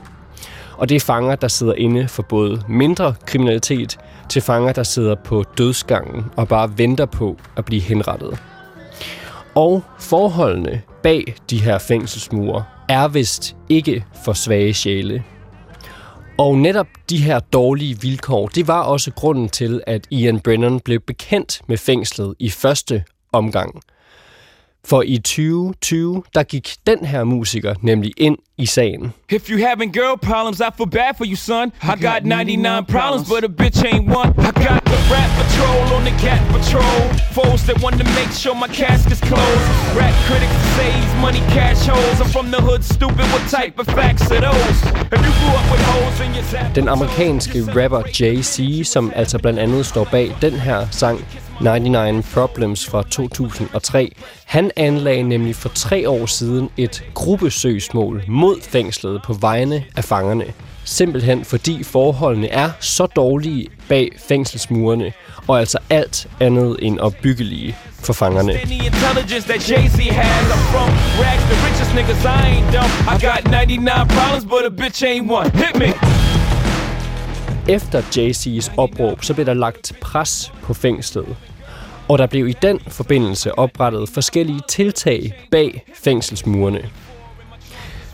Og 0.77 0.89
det 0.89 0.97
er 0.97 1.01
fanger, 1.01 1.37
der 1.37 1.49
sidder 1.49 1.75
inde 1.75 2.09
for 2.09 2.23
både 2.23 2.63
mindre 2.69 3.15
kriminalitet 3.27 3.99
til 4.29 4.43
fanger, 4.43 4.73
der 4.73 4.83
sidder 4.83 5.15
på 5.15 5.45
dødsgangen 5.59 6.25
og 6.37 6.49
bare 6.49 6.79
venter 6.79 7.07
på 7.07 7.37
at 7.57 7.65
blive 7.65 7.83
henrettet. 7.83 8.39
Og 9.55 9.83
forholdene 9.99 10.83
bag 11.03 11.35
de 11.51 11.63
her 11.63 11.79
fængselsmure 11.79 12.65
er 12.89 13.09
vist 13.09 13.57
ikke 13.69 14.05
for 14.25 14.33
svage 14.33 14.75
sjæle. 14.75 15.25
Og 16.39 16.59
netop 16.59 16.87
de 17.11 17.23
her 17.23 17.39
dårlige 17.41 18.01
vilkår, 18.01 18.49
det 18.49 18.69
var 18.69 18.83
også 18.83 19.13
grunden 19.13 19.49
til, 19.49 19.83
at 19.87 20.07
Ian 20.11 20.41
Brennan 20.41 20.81
blev 20.81 21.01
bekendt 21.01 21.63
med 21.69 21.77
fængslet 21.77 22.35
i 22.39 22.51
første 22.51 23.05
omgang. 23.33 23.81
For 24.85 25.03
i 25.03 25.17
2020, 25.17 26.23
der 26.35 26.43
gik 26.43 26.69
den 26.87 27.05
her 27.05 27.25
musiker 27.25 27.75
nemlig 27.83 28.13
ind 28.17 28.39
i 28.59 28.67
sagen. 28.67 29.13
If 29.31 29.49
you 29.51 29.67
having 29.67 29.93
girl 29.93 30.17
problems, 30.17 30.61
I 30.61 30.71
feel 30.77 30.87
bad 30.87 31.17
for 31.17 31.25
you, 31.25 31.37
son. 31.37 31.73
I 31.83 31.95
got 31.97 32.25
99 32.25 32.85
problems, 32.87 33.29
but 33.29 33.45
a 33.45 33.49
bitch 33.49 33.85
ain't 33.85 34.07
one. 34.09 34.31
I 34.39 34.51
got 34.53 34.85
the 34.85 34.99
rap 35.13 35.31
patrol 35.41 35.97
on 35.97 36.05
the 36.05 36.15
cat 36.27 36.43
patrol. 36.55 37.01
Foes 37.37 37.63
that 37.67 37.81
want 37.83 37.97
to 37.99 38.05
make 38.19 38.31
sure 38.33 38.55
my 38.55 38.69
casket's 38.69 39.21
closed. 39.21 39.69
Rap 39.97 40.15
critics 40.27 40.59
saves 40.77 41.13
money 41.21 41.43
cash 41.57 41.87
holes. 41.87 42.21
I'm 42.21 42.31
from 42.37 42.51
the 42.51 42.61
hood, 42.69 42.83
stupid. 42.85 43.27
What 43.35 43.45
type 43.49 43.79
of 43.79 43.87
facts 43.87 44.31
are 44.35 44.41
those? 44.41 44.79
If 45.15 45.21
you 45.27 45.33
grew 45.41 45.55
up 45.61 45.67
with 45.73 45.83
holes 45.93 46.21
in 46.25 46.35
your 46.35 46.45
zap, 46.53 46.75
Den 46.75 46.89
amerikanske 46.89 47.59
rapper 47.77 48.03
Jay-Z, 48.21 48.87
som 48.87 49.13
altså 49.15 49.39
blandt 49.39 49.59
andet 49.59 49.87
står 49.87 50.05
bag 50.05 50.37
den 50.41 50.53
her 50.53 50.87
sang, 50.91 51.21
99 51.61 52.25
Problems 52.35 52.87
fra 52.87 53.03
2003. 53.03 54.13
Han 54.45 54.71
anlagde 54.77 55.23
nemlig 55.23 55.57
for 55.57 55.69
tre 55.69 56.09
år 56.09 56.27
siden 56.27 56.71
et 56.77 57.05
gruppesøgsmål 57.15 58.23
mod 58.29 58.48
fængslet 58.63 59.23
på 59.23 59.33
vegne 59.33 59.85
af 59.97 60.05
fangerne. 60.05 60.45
Simpelthen 60.85 61.45
fordi 61.45 61.85
forholdene 61.85 62.49
er 62.49 62.71
så 62.81 63.07
dårlige 63.07 63.67
bag 63.89 64.11
fængselsmurene, 64.29 65.13
og 65.47 65.61
altså 65.61 65.79
alt 65.91 66.27
andet 66.41 66.77
end 66.83 66.99
opbyggelige 66.99 67.77
for 68.03 68.13
fangerne. 68.13 68.53
any 68.53 68.85
intelligence 68.87 69.49
that 69.49 69.71
Jay-Z 69.71 70.13
has. 70.13 70.53
I'm 70.53 70.63
from 70.73 70.91
rags, 71.23 71.43
the 71.51 71.57
richest 71.67 71.95
niggas. 71.95 72.25
I 72.25 72.41
ain't 72.51 72.69
dumb. 72.77 72.91
I 73.13 73.17
got 73.27 73.51
99 73.51 74.09
problems, 74.09 74.45
but 74.45 74.63
a 74.67 74.71
bitch 74.71 75.05
ain't 75.05 75.31
one. 75.31 75.51
Hit 75.51 75.75
me. 75.79 75.93
Efter 77.69 78.03
Jay-Z's 78.03 78.73
opråb, 78.77 79.25
så 79.25 79.35
blev 79.35 79.47
der 79.47 79.55
lagt 79.55 79.93
pres 80.01 80.53
på 80.63 80.75
fængslet. 80.75 81.37
Og 82.09 82.19
der 82.19 82.27
blev 82.27 82.49
i 82.49 82.55
den 82.63 82.81
forbindelse 82.89 83.59
oprettet 83.59 84.09
forskellige 84.09 84.61
tiltag 84.69 85.33
bag 85.51 85.85
fængselsmurene. 85.95 86.91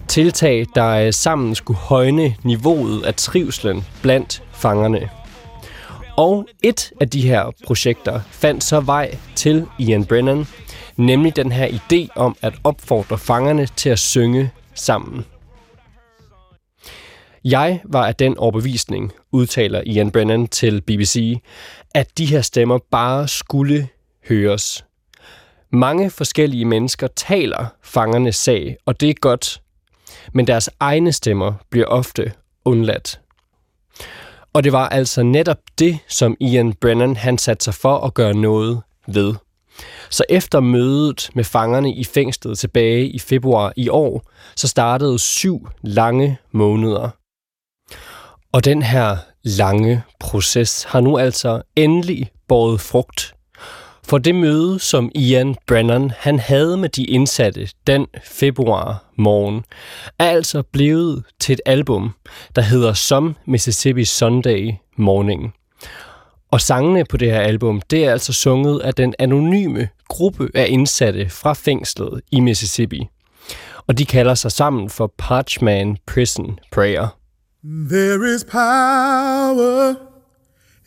Tiltag, 0.09 0.67
der 0.75 0.89
øh, 0.89 1.13
sammen 1.13 1.55
skulle 1.55 1.77
højne 1.77 2.37
niveauet 2.43 3.05
af 3.05 3.15
trivslen 3.15 3.85
blandt 4.03 4.43
fangerne. 4.53 5.11
Og 6.17 6.47
et 6.63 6.93
af 7.01 7.11
de 7.11 7.21
her 7.21 7.51
projekter 7.67 8.21
fandt 8.31 8.65
så 8.65 8.81
vej 8.81 9.19
til 9.37 9.67
Ian 9.79 10.05
Brennan, 10.05 10.47
nemlig 10.97 11.37
den 11.37 11.53
her 11.53 11.69
idé 11.69 12.07
om 12.17 12.37
at 12.43 12.55
opfordre 12.65 13.19
fangerne 13.19 13.67
til 13.67 13.89
at 13.91 13.99
synge 13.99 14.51
sammen. 14.75 15.25
Jeg 17.45 17.81
var 17.85 18.07
af 18.07 18.15
den 18.15 18.39
overbevisning, 18.39 19.13
udtaler 19.33 19.83
Ian 19.87 20.11
Brennan 20.11 20.47
til 20.47 20.81
BBC, 20.81 21.41
at 21.95 22.19
de 22.19 22.27
her 22.27 22.41
stemmer 22.41 22.79
bare 22.91 23.29
skulle 23.29 23.89
høres. 24.29 24.85
Mange 25.73 26.11
forskellige 26.11 26.65
mennesker 26.65 27.07
taler 27.07 27.67
fangernes 27.83 28.37
sag, 28.37 28.77
og 28.87 29.01
det 29.01 29.11
er 29.11 29.15
godt, 29.21 29.61
men 30.33 30.47
deres 30.47 30.71
egne 30.81 31.13
stemmer 31.13 31.53
bliver 31.71 31.87
ofte 31.87 32.33
undladt. 32.65 33.21
Og 34.53 34.65
det 34.65 34.73
var 34.73 34.89
altså 34.89 35.23
netop 35.23 35.59
det, 35.79 35.99
som 36.09 36.37
Ian 36.41 36.73
Brennan 36.73 37.17
han 37.17 37.39
satte 37.39 37.65
sig 37.65 37.75
for 37.75 37.99
at 37.99 38.15
gøre 38.15 38.35
noget 38.35 38.83
ved. 39.07 39.35
Så 40.11 40.25
efter 40.29 40.61
mødet 40.61 41.31
med 41.35 41.45
fangerne 41.45 41.95
i 41.95 42.05
fængslet 42.05 42.59
tilbage 42.59 43.09
i 43.09 43.19
februar 43.19 43.73
i 43.77 43.89
år, 43.89 44.23
så 44.57 44.69
startede 44.69 45.19
syv 45.19 45.69
lange 45.83 46.39
måneder. 46.53 47.11
Og 48.53 48.65
den 48.65 48.83
her 48.83 49.17
lange 49.43 50.03
proces 50.21 50.85
har 50.85 51.01
nu 51.01 51.19
altså 51.19 51.63
endelig 51.77 52.31
båret 52.49 52.81
frugt. 52.81 53.35
For 54.07 54.19
det 54.19 54.35
møde, 54.35 54.79
som 54.79 55.11
Ian 55.15 55.57
Brennan 55.67 56.11
han 56.19 56.39
havde 56.39 56.77
med 56.77 56.89
de 56.89 57.05
indsatte 57.05 57.69
den 57.87 58.07
februar 58.25 59.05
morgen, 59.17 59.65
er 60.19 60.31
altså 60.31 60.63
blevet 60.63 61.25
til 61.41 61.53
et 61.53 61.61
album, 61.67 62.11
der 62.57 62.63
hedder 62.63 62.93
Som 62.93 63.37
Mississippi 63.47 64.05
Sunday 64.05 64.73
Morning. 64.97 65.55
Og 66.51 66.61
sangene 66.61 67.05
på 67.05 67.17
det 67.17 67.31
her 67.31 67.41
album, 67.41 67.81
det 67.81 68.05
er 68.05 68.13
altså 68.13 68.33
sunget 68.33 68.81
af 68.81 68.95
den 68.95 69.15
anonyme 69.19 69.89
gruppe 70.09 70.49
af 70.55 70.67
indsatte 70.69 71.29
fra 71.29 71.53
fængslet 71.53 72.21
i 72.33 72.41
Mississippi. 72.41 73.09
Og 73.87 73.99
de 73.99 74.07
kalder 74.07 74.35
sig 74.35 74.53
sammen 74.53 74.91
for 74.91 75.13
Parchman 75.19 75.97
Prison 76.07 76.59
Prayer. 76.73 77.19
There 77.91 78.35
is 78.35 78.45
power 78.45 80.14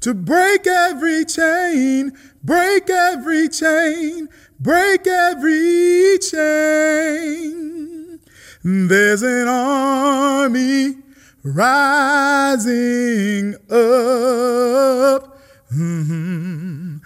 To 0.00 0.14
break 0.14 0.66
every 0.66 1.26
chain, 1.26 2.12
break 2.42 2.88
every 2.88 3.50
chain, 3.50 4.30
break 4.58 5.06
every 5.06 6.18
chain. 6.18 8.18
There's 8.64 9.22
an 9.22 9.46
army 9.46 10.96
rising 11.42 13.56
up. 13.70 15.38
Mhm. 15.70 17.00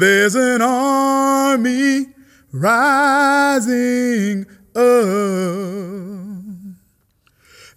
There's 0.00 0.34
an 0.34 0.62
army 0.62 2.06
rising 2.52 4.46
up. 4.74 4.80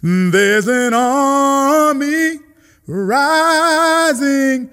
There's 0.01 0.67
an 0.67 0.93
army 0.93 2.39
rising 2.87 4.69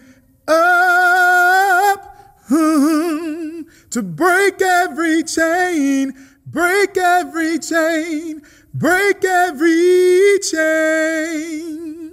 up 0.49 2.01
hmm, 2.49 3.63
to 3.91 4.03
break 4.03 4.61
every 4.61 5.23
chain, 5.23 6.13
break 6.47 6.97
every 6.97 7.59
chain, 7.59 8.41
break 8.75 9.25
every 9.25 10.39
chain. 10.53 12.11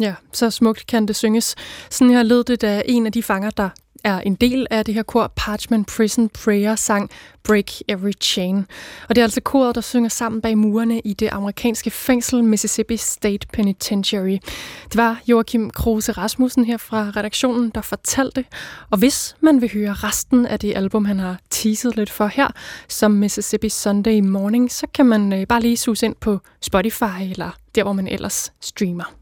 Ja, 0.00 0.14
så 0.32 0.50
smukt 0.50 0.86
kan 0.86 1.06
det 1.06 1.16
synges. 1.16 1.54
Sådan 1.90 2.10
her 2.10 2.22
lød 2.22 2.44
det, 2.44 2.60
da 2.60 2.82
en 2.84 3.06
af 3.06 3.12
de 3.12 3.22
fanger, 3.22 3.50
der 3.50 3.68
er 4.04 4.20
en 4.20 4.34
del 4.34 4.66
af 4.70 4.84
det 4.84 4.94
her 4.94 5.02
kor, 5.02 5.32
Parchment 5.36 5.88
Prison 5.88 6.28
Prayer, 6.28 6.76
sang 6.76 7.10
Break 7.44 7.70
Every 7.88 8.12
Chain. 8.20 8.66
Og 9.08 9.14
det 9.14 9.18
er 9.20 9.24
altså 9.24 9.40
koret, 9.40 9.74
der 9.74 9.80
synger 9.80 10.08
sammen 10.08 10.40
bag 10.40 10.58
murene 10.58 11.00
i 11.00 11.12
det 11.12 11.28
amerikanske 11.32 11.90
fængsel 11.90 12.44
Mississippi 12.44 12.96
State 12.96 13.46
Penitentiary. 13.52 14.38
Det 14.84 14.96
var 14.96 15.20
Joachim 15.26 15.70
Kruse 15.70 16.12
Rasmussen 16.12 16.64
her 16.64 16.76
fra 16.76 17.12
redaktionen, 17.16 17.70
der 17.74 17.80
fortalte. 17.80 18.44
Og 18.90 18.98
hvis 18.98 19.36
man 19.40 19.60
vil 19.60 19.72
høre 19.72 19.92
resten 19.92 20.46
af 20.46 20.58
det 20.58 20.76
album, 20.76 21.04
han 21.04 21.18
har 21.18 21.38
teaset 21.50 21.96
lidt 21.96 22.10
for 22.10 22.26
her, 22.26 22.48
som 22.88 23.10
Mississippi 23.10 23.68
Sunday 23.68 24.20
Morning, 24.20 24.72
så 24.72 24.86
kan 24.94 25.06
man 25.06 25.32
øh, 25.32 25.46
bare 25.46 25.60
lige 25.60 25.76
suse 25.76 26.06
ind 26.06 26.14
på 26.20 26.38
Spotify 26.60 27.22
eller 27.30 27.50
der, 27.74 27.82
hvor 27.82 27.92
man 27.92 28.08
ellers 28.08 28.52
streamer. 28.60 29.14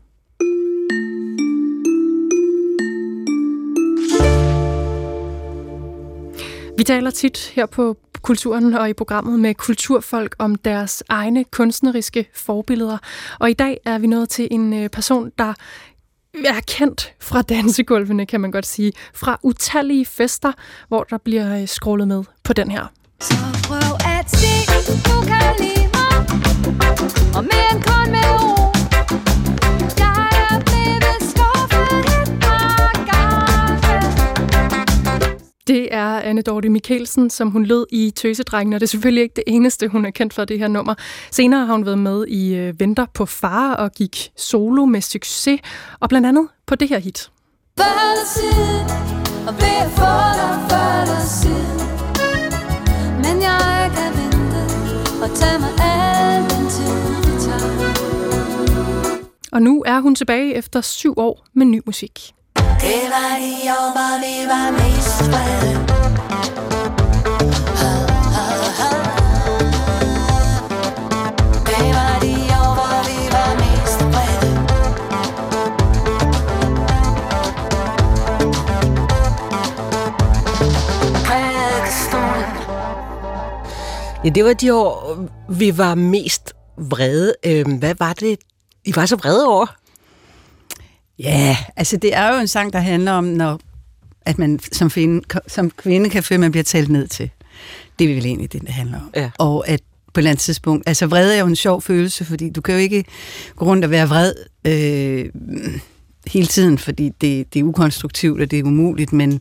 Vi 6.76 6.84
taler 6.84 7.10
tit 7.10 7.52
her 7.54 7.66
på 7.66 7.96
Kulturen 8.22 8.74
og 8.74 8.90
i 8.90 8.92
programmet 8.92 9.40
med 9.40 9.54
kulturfolk 9.54 10.36
om 10.38 10.54
deres 10.54 11.02
egne 11.08 11.44
kunstneriske 11.44 12.28
forbilleder. 12.34 12.98
Og 13.40 13.50
i 13.50 13.52
dag 13.52 13.78
er 13.84 13.98
vi 13.98 14.06
nået 14.06 14.28
til 14.28 14.48
en 14.50 14.72
øh, 14.72 14.90
person, 14.90 15.30
der 15.38 15.54
er 16.34 16.60
kendt 16.66 17.14
fra 17.20 17.42
dansegulvene, 17.42 18.26
kan 18.26 18.40
man 18.40 18.50
godt 18.50 18.66
sige. 18.66 18.92
Fra 19.14 19.38
utallige 19.42 20.06
fester, 20.06 20.52
hvor 20.88 21.04
der 21.04 21.18
bliver 21.18 21.60
øh, 21.60 21.66
scrollet 21.66 22.08
med 22.08 22.24
på 22.44 22.52
den 22.52 22.70
her. 22.70 22.92
Så 23.20 23.34
prøv 23.64 23.96
at 24.18 24.30
se, 24.30 24.52
du 25.08 25.26
kan 25.26 25.54
lide 25.58 25.88
mig 25.96 26.12
Og 27.36 27.44
mere 27.44 27.68
end 27.72 27.82
kun 27.82 28.10
med 28.12 28.28
ord 28.40 28.72
Det 35.66 35.94
er 35.94 36.06
Anne 36.06 36.42
Dorte 36.42 36.68
Mikkelsen, 36.68 37.30
som 37.30 37.50
hun 37.50 37.64
lød 37.64 37.86
i 37.90 38.10
Tøsedrengen, 38.10 38.72
og 38.72 38.80
det 38.80 38.86
er 38.86 38.90
selvfølgelig 38.90 39.22
ikke 39.22 39.34
det 39.36 39.44
eneste, 39.46 39.88
hun 39.88 40.04
er 40.04 40.10
kendt 40.10 40.34
for 40.34 40.44
det 40.44 40.58
her 40.58 40.68
nummer. 40.68 40.94
Senere 41.30 41.66
har 41.66 41.72
hun 41.72 41.86
været 41.86 41.98
med 41.98 42.26
i 42.26 42.54
øh, 42.54 42.80
Venter 42.80 43.06
på 43.14 43.26
far 43.26 43.74
og 43.74 43.92
gik 43.92 44.30
solo 44.36 44.84
med 44.84 45.00
succes, 45.00 45.60
og 46.00 46.08
blandt 46.08 46.26
andet 46.26 46.48
på 46.66 46.74
det 46.74 46.88
her 46.88 46.98
hit. 46.98 47.30
Før 47.78 48.02
Og 49.46 49.54
dig 49.60 49.90
før 50.70 51.26
siden 51.26 51.78
Men 53.16 53.42
jeg 53.42 53.90
kan 53.96 54.10
vente 54.18 54.60
Og 55.22 55.36
tage 55.36 55.58
mig 55.58 55.70
al 55.80 56.42
den 56.42 56.68
tid 56.70 56.94
det 57.24 57.42
tager 57.42 57.62
Og 59.52 59.62
nu 59.62 59.82
er 59.86 60.00
hun 60.00 60.14
tilbage 60.14 60.54
efter 60.54 60.80
syv 60.80 61.14
år 61.16 61.46
med 61.54 61.66
ny 61.66 61.80
musik. 61.86 62.32
Det 62.80 63.02
var 63.14 63.36
de 63.38 63.70
år, 63.78 63.88
hvor 63.96 64.14
vi 64.24 64.48
var 64.48 64.70
mest 64.70 65.22
vrede 65.30 65.86
Det 71.66 71.88
var 71.94 72.18
de 72.22 72.34
år, 72.62 72.74
hvor 72.78 72.98
vi 73.08 73.18
var 73.36 73.50
mest 73.62 74.00
vrede 74.12 74.52
Prædikestolen 81.26 82.50
Ja, 84.24 84.28
det 84.28 84.44
var 84.44 84.52
de 84.52 84.74
år, 84.74 85.18
vi 85.48 85.78
var 85.78 85.94
mest 85.94 86.52
vrede. 86.76 87.34
Øhm, 87.46 87.72
hvad 87.72 87.94
var 87.98 88.12
det, 88.12 88.38
I 88.84 88.96
var 88.96 89.06
så 89.06 89.16
vrede 89.16 89.46
over? 89.46 89.81
Ja, 91.22 91.56
altså 91.76 91.96
det 91.96 92.16
er 92.16 92.34
jo 92.34 92.40
en 92.40 92.48
sang, 92.48 92.72
der 92.72 92.78
handler 92.78 93.12
om, 93.12 93.24
når, 93.24 93.60
at 94.26 94.38
man 94.38 94.60
som 94.72 94.90
kvinde, 94.90 95.20
som 95.46 95.70
kvinde 95.70 96.10
kan 96.10 96.22
føle, 96.22 96.36
at 96.36 96.40
man 96.40 96.50
bliver 96.50 96.64
talt 96.64 96.88
ned 96.88 97.08
til. 97.08 97.30
Det 97.98 98.10
er 98.10 98.14
vel 98.14 98.26
egentlig 98.26 98.52
det, 98.52 98.60
det 98.60 98.70
handler 98.70 99.00
om. 99.00 99.10
Ja. 99.16 99.30
Og 99.38 99.68
at 99.68 99.80
på 100.14 100.20
et 100.20 100.22
eller 100.22 100.30
andet 100.30 100.42
tidspunkt, 100.42 100.88
altså 100.88 101.06
vrede 101.06 101.36
er 101.36 101.40
jo 101.40 101.46
en 101.46 101.56
sjov 101.56 101.82
følelse, 101.82 102.24
fordi 102.24 102.50
du 102.50 102.60
kan 102.60 102.74
jo 102.74 102.80
ikke 102.80 103.04
gå 103.56 103.64
rundt 103.64 103.84
og 103.84 103.90
være 103.90 104.08
vred 104.08 104.34
øh, 104.66 105.30
hele 106.26 106.46
tiden, 106.46 106.78
fordi 106.78 107.10
det, 107.20 107.54
det 107.54 107.60
er 107.60 107.64
ukonstruktivt, 107.64 108.40
og 108.40 108.50
det 108.50 108.58
er 108.58 108.64
umuligt, 108.64 109.12
men 109.12 109.40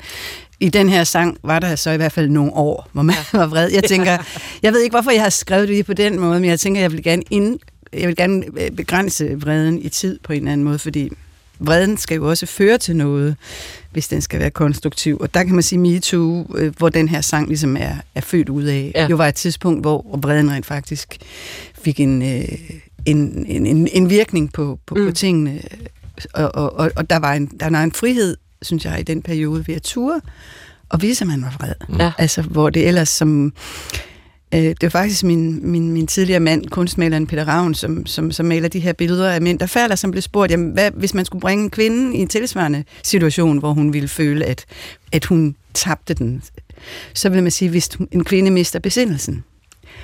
i 0.59 0.69
den 0.69 0.89
her 0.89 1.03
sang 1.03 1.37
var 1.43 1.59
der 1.59 1.75
så 1.75 1.91
i 1.91 1.97
hvert 1.97 2.11
fald 2.11 2.29
nogle 2.29 2.53
år, 2.53 2.89
hvor 2.91 3.01
man 3.01 3.15
var 3.33 3.47
vred. 3.47 3.71
Jeg 3.71 3.83
tænker, 3.83 4.17
jeg 4.63 4.73
ved 4.73 4.81
ikke, 4.81 4.93
hvorfor 4.93 5.11
jeg 5.11 5.21
har 5.21 5.29
skrevet 5.29 5.67
det 5.67 5.75
lige 5.75 5.83
på 5.83 5.93
den 5.93 6.19
måde, 6.19 6.39
men 6.39 6.49
jeg 6.49 6.59
tænker, 6.59 6.81
jeg 6.81 6.91
vil 6.91 7.03
gerne, 7.03 7.23
ind, 7.29 7.59
jeg 7.93 8.07
vil 8.07 8.15
gerne 8.15 8.45
øh, 8.57 8.71
begrænse 8.71 9.41
vreden 9.41 9.81
i 9.81 9.89
tid 9.89 10.19
på 10.23 10.33
en 10.33 10.39
eller 10.39 10.51
anden 10.51 10.63
måde, 10.63 10.79
fordi 10.79 11.09
vreden 11.61 11.97
skal 11.97 12.15
jo 12.15 12.29
også 12.29 12.45
føre 12.45 12.77
til 12.77 12.95
noget, 12.95 13.35
hvis 13.91 14.07
den 14.07 14.21
skal 14.21 14.39
være 14.39 14.49
konstruktiv. 14.49 15.17
Og 15.19 15.33
der 15.33 15.43
kan 15.43 15.53
man 15.53 15.63
sige 15.63 15.79
MeToo, 15.79 16.55
øh, 16.57 16.73
hvor 16.77 16.89
den 16.89 17.09
her 17.09 17.21
sang 17.21 17.47
ligesom 17.47 17.77
er, 17.77 17.95
er 18.15 18.21
født 18.21 18.49
ud 18.49 18.63
af, 18.63 18.91
ja. 18.95 19.07
jo 19.07 19.15
var 19.15 19.27
et 19.27 19.35
tidspunkt, 19.35 19.83
hvor 19.83 20.19
vreden 20.21 20.51
rent 20.51 20.65
faktisk 20.65 21.17
fik 21.81 21.99
en, 21.99 22.21
øh, 22.21 22.47
en, 23.05 23.45
en, 23.47 23.65
en, 23.65 23.87
en 23.87 24.09
virkning 24.09 24.53
på, 24.53 24.79
på, 24.85 24.95
mm. 24.95 25.05
på 25.05 25.11
tingene. 25.11 25.61
Og, 26.33 26.55
og, 26.55 26.73
og, 26.73 26.91
og 26.95 27.09
der 27.09 27.19
var 27.19 27.33
en, 27.33 27.45
der 27.59 27.69
var 27.69 27.83
en 27.83 27.91
frihed, 27.91 28.37
synes 28.61 28.85
jeg, 28.85 28.99
i 28.99 29.03
den 29.03 29.21
periode 29.21 29.67
ved 29.67 29.75
at 29.75 29.81
ture 29.81 30.21
og 30.89 31.01
vise, 31.01 31.23
at 31.23 31.27
man 31.27 31.41
var 31.41 31.55
vred. 31.59 31.99
Ja. 31.99 32.11
Altså, 32.17 32.41
hvor 32.41 32.69
det 32.69 32.87
ellers 32.87 33.09
som... 33.09 33.53
Øh, 34.53 34.61
det 34.61 34.83
var 34.83 34.89
faktisk 34.89 35.23
min, 35.23 35.71
min, 35.71 35.91
min 35.91 36.07
tidligere 36.07 36.39
mand, 36.39 36.65
kunstmaleren 36.65 37.27
Peter 37.27 37.47
Ravn, 37.47 37.73
som, 37.73 38.05
som, 38.05 38.31
som 38.31 38.45
maler 38.45 38.69
de 38.69 38.79
her 38.79 38.93
billeder 38.93 39.29
af 39.29 39.41
mænd, 39.41 39.59
der 39.59 39.65
falder, 39.65 39.95
som 39.95 40.11
blev 40.11 40.21
spurgt, 40.21 40.51
jamen, 40.51 40.71
hvad, 40.71 40.91
hvis 40.91 41.13
man 41.13 41.25
skulle 41.25 41.41
bringe 41.41 41.63
en 41.63 41.69
kvinde 41.69 42.17
i 42.17 42.21
en 42.21 42.27
tilsvarende 42.27 42.83
situation, 43.03 43.57
hvor 43.57 43.73
hun 43.73 43.93
ville 43.93 44.07
føle, 44.07 44.45
at, 44.45 44.65
at 45.11 45.25
hun 45.25 45.55
tabte 45.73 46.13
den, 46.13 46.43
så 47.13 47.29
vil 47.29 47.43
man 47.43 47.51
sige, 47.51 47.69
hvis 47.69 47.89
en 48.11 48.23
kvinde 48.23 48.51
mister 48.51 48.79
besindelsen. 48.79 49.43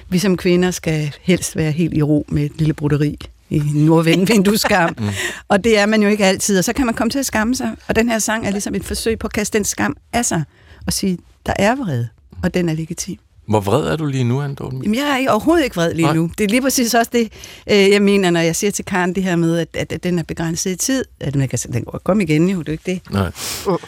Vi 0.10 0.20
som 0.20 0.38
kvinder 0.38 0.72
skal 0.72 1.16
helst 1.22 1.56
være 1.56 1.72
helt 1.72 1.94
i 1.94 2.02
ro 2.02 2.26
med 2.30 2.46
et 2.46 2.52
lille 2.58 2.74
broderi 2.74 3.18
i 3.50 3.62
nordvindueskam. 3.74 4.96
mm. 5.00 5.08
Og 5.48 5.64
det 5.64 5.78
er 5.78 5.86
man 5.86 6.02
jo 6.02 6.10
ikke 6.10 6.26
altid, 6.26 6.58
og 6.58 6.64
så 6.64 6.74
kan 6.74 6.86
man 6.86 6.96
komme 6.96 7.12
til 7.12 7.20
at 7.20 7.26
skamme 7.26 7.56
sig. 7.56 7.76
Og 7.88 7.96
den 7.96 8.10
her 8.10 8.20
sang 8.20 8.48
er 8.48 8.52
ligesom 8.52 8.76
et 8.76 8.84
forsøg 8.84 9.20
på 9.20 9.28
at 9.28 9.34
kaste 9.34 9.58
den 9.58 9.66
skam 9.66 9.98
af 10.14 10.26
sig 10.26 10.44
og 10.86 10.94
sige, 10.94 11.18
der 11.46 11.54
er 11.60 11.76
vrede, 11.76 12.08
og 12.44 12.54
den 12.54 12.70
er 12.70 12.74
legitim. 12.74 13.20
Hvor 13.48 13.60
vred 13.60 13.88
er 13.88 13.96
du 13.96 14.06
lige 14.06 14.24
nu, 14.24 14.42
Anne 14.42 14.56
Dorten? 14.56 14.84
Jamen, 14.84 14.96
jeg 14.96 15.10
er 15.10 15.18
ikke, 15.18 15.32
overhovedet 15.32 15.64
ikke 15.64 15.76
vred 15.76 15.94
lige 15.94 16.06
Nej. 16.06 16.16
nu. 16.16 16.32
Det 16.38 16.44
er 16.44 16.48
lige 16.48 16.62
præcis 16.62 16.94
også 16.94 17.10
det, 17.14 17.32
øh, 17.72 17.90
jeg 17.90 18.02
mener, 18.02 18.30
når 18.30 18.40
jeg 18.40 18.56
siger 18.56 18.72
til 18.72 18.86
Karen 18.86 19.16
det 19.16 19.24
her 19.24 19.36
med, 19.36 19.58
at, 19.58 19.68
at, 19.74 19.92
at 19.92 20.04
den 20.04 20.20
er 20.20 20.24
begrænset 20.24 20.72
i 20.72 20.76
tid. 20.76 21.06
At 21.20 21.34
den 21.34 21.48
kan 21.48 21.60
den 21.60 21.74
kan 21.74 21.86
komme 22.04 22.24
igen, 22.24 22.50
jo, 22.50 22.60
det 22.60 22.68
er 22.68 22.72
ikke 22.72 22.92
det. 22.92 23.02
Nej. 23.12 23.32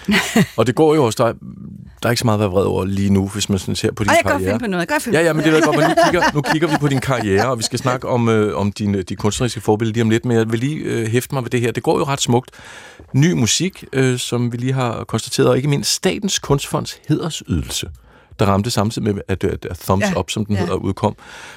Og 0.58 0.68
det 0.68 0.76
går 0.76 0.96
jo 0.96 1.06
også, 1.06 1.24
der 1.24 1.30
er, 1.30 1.34
der 2.04 2.10
er 2.10 2.12
ikke 2.12 2.20
så 2.20 2.26
meget 2.26 2.38
at 2.38 2.40
være 2.40 2.50
vred 2.50 2.64
over 2.66 2.86
lige 2.86 3.10
nu, 3.10 3.28
hvis 3.28 3.50
man 3.50 3.60
sådan 3.60 3.76
ser 3.76 3.92
på 3.92 4.04
din 4.04 4.10
Og 4.10 4.16
jeg 4.16 4.24
kan 4.24 4.32
godt 4.32 4.42
karriere. 4.42 4.54
finde 4.54 4.66
på 4.66 4.70
noget. 4.72 4.82
Jeg 4.82 4.88
kan 4.88 5.02
finde 5.02 5.18
Ja, 5.18 5.26
ja, 5.26 5.34
men 5.34 5.46
det 5.46 5.54
jeg 5.54 5.64
godt, 5.64 5.78
men 5.78 5.86
nu 5.90 5.96
kigger, 6.06 6.22
nu 6.34 6.42
kigger 6.42 6.68
vi 6.68 6.76
på 6.80 6.88
din 6.88 7.00
karriere, 7.00 7.48
og 7.48 7.58
vi 7.58 7.64
skal 7.64 7.80
snakke 7.80 8.08
om, 8.08 8.30
øh, 8.30 8.58
om 8.58 8.72
dine 8.72 9.02
de 9.02 9.16
kunstneriske 9.16 9.62
forbilleder 9.62 9.94
lige 9.94 10.04
om 10.04 10.10
lidt, 10.10 10.26
men 10.26 10.38
jeg 10.38 10.52
vil 10.52 10.60
lige 10.60 10.76
øh, 10.76 11.08
hæfte 11.08 11.36
mig 11.36 11.44
ved 11.44 11.50
det 11.50 11.62
her. 11.62 11.72
Det 11.72 11.84
går 11.84 11.98
jo 11.98 12.04
ret 12.04 12.22
smukt. 12.22 12.52
Ny 13.14 13.32
musik, 13.32 13.84
øh, 13.94 14.20
som 14.20 14.52
vi 14.52 14.58
lige 14.58 14.74
har 14.74 15.04
konstateret, 15.04 15.50
og 15.50 15.58
ikke 15.58 15.70
mindst 15.70 15.92
Statens 15.94 16.40
Kunstfonds 16.40 16.98
hedersydelse, 17.08 17.90
der 18.40 18.46
ramte 18.46 18.72
samtidig 18.72 19.16
med, 19.16 19.22
at, 19.28 19.44
at, 19.44 19.66
at 19.66 19.78
Thumbs 19.80 20.06
Ja, 20.06 20.20
Up, 20.20 20.30
som 20.30 20.46
den 20.46 20.56
ja. 20.56 20.60
hedder, 20.62 20.76
udkom. 20.76 21.16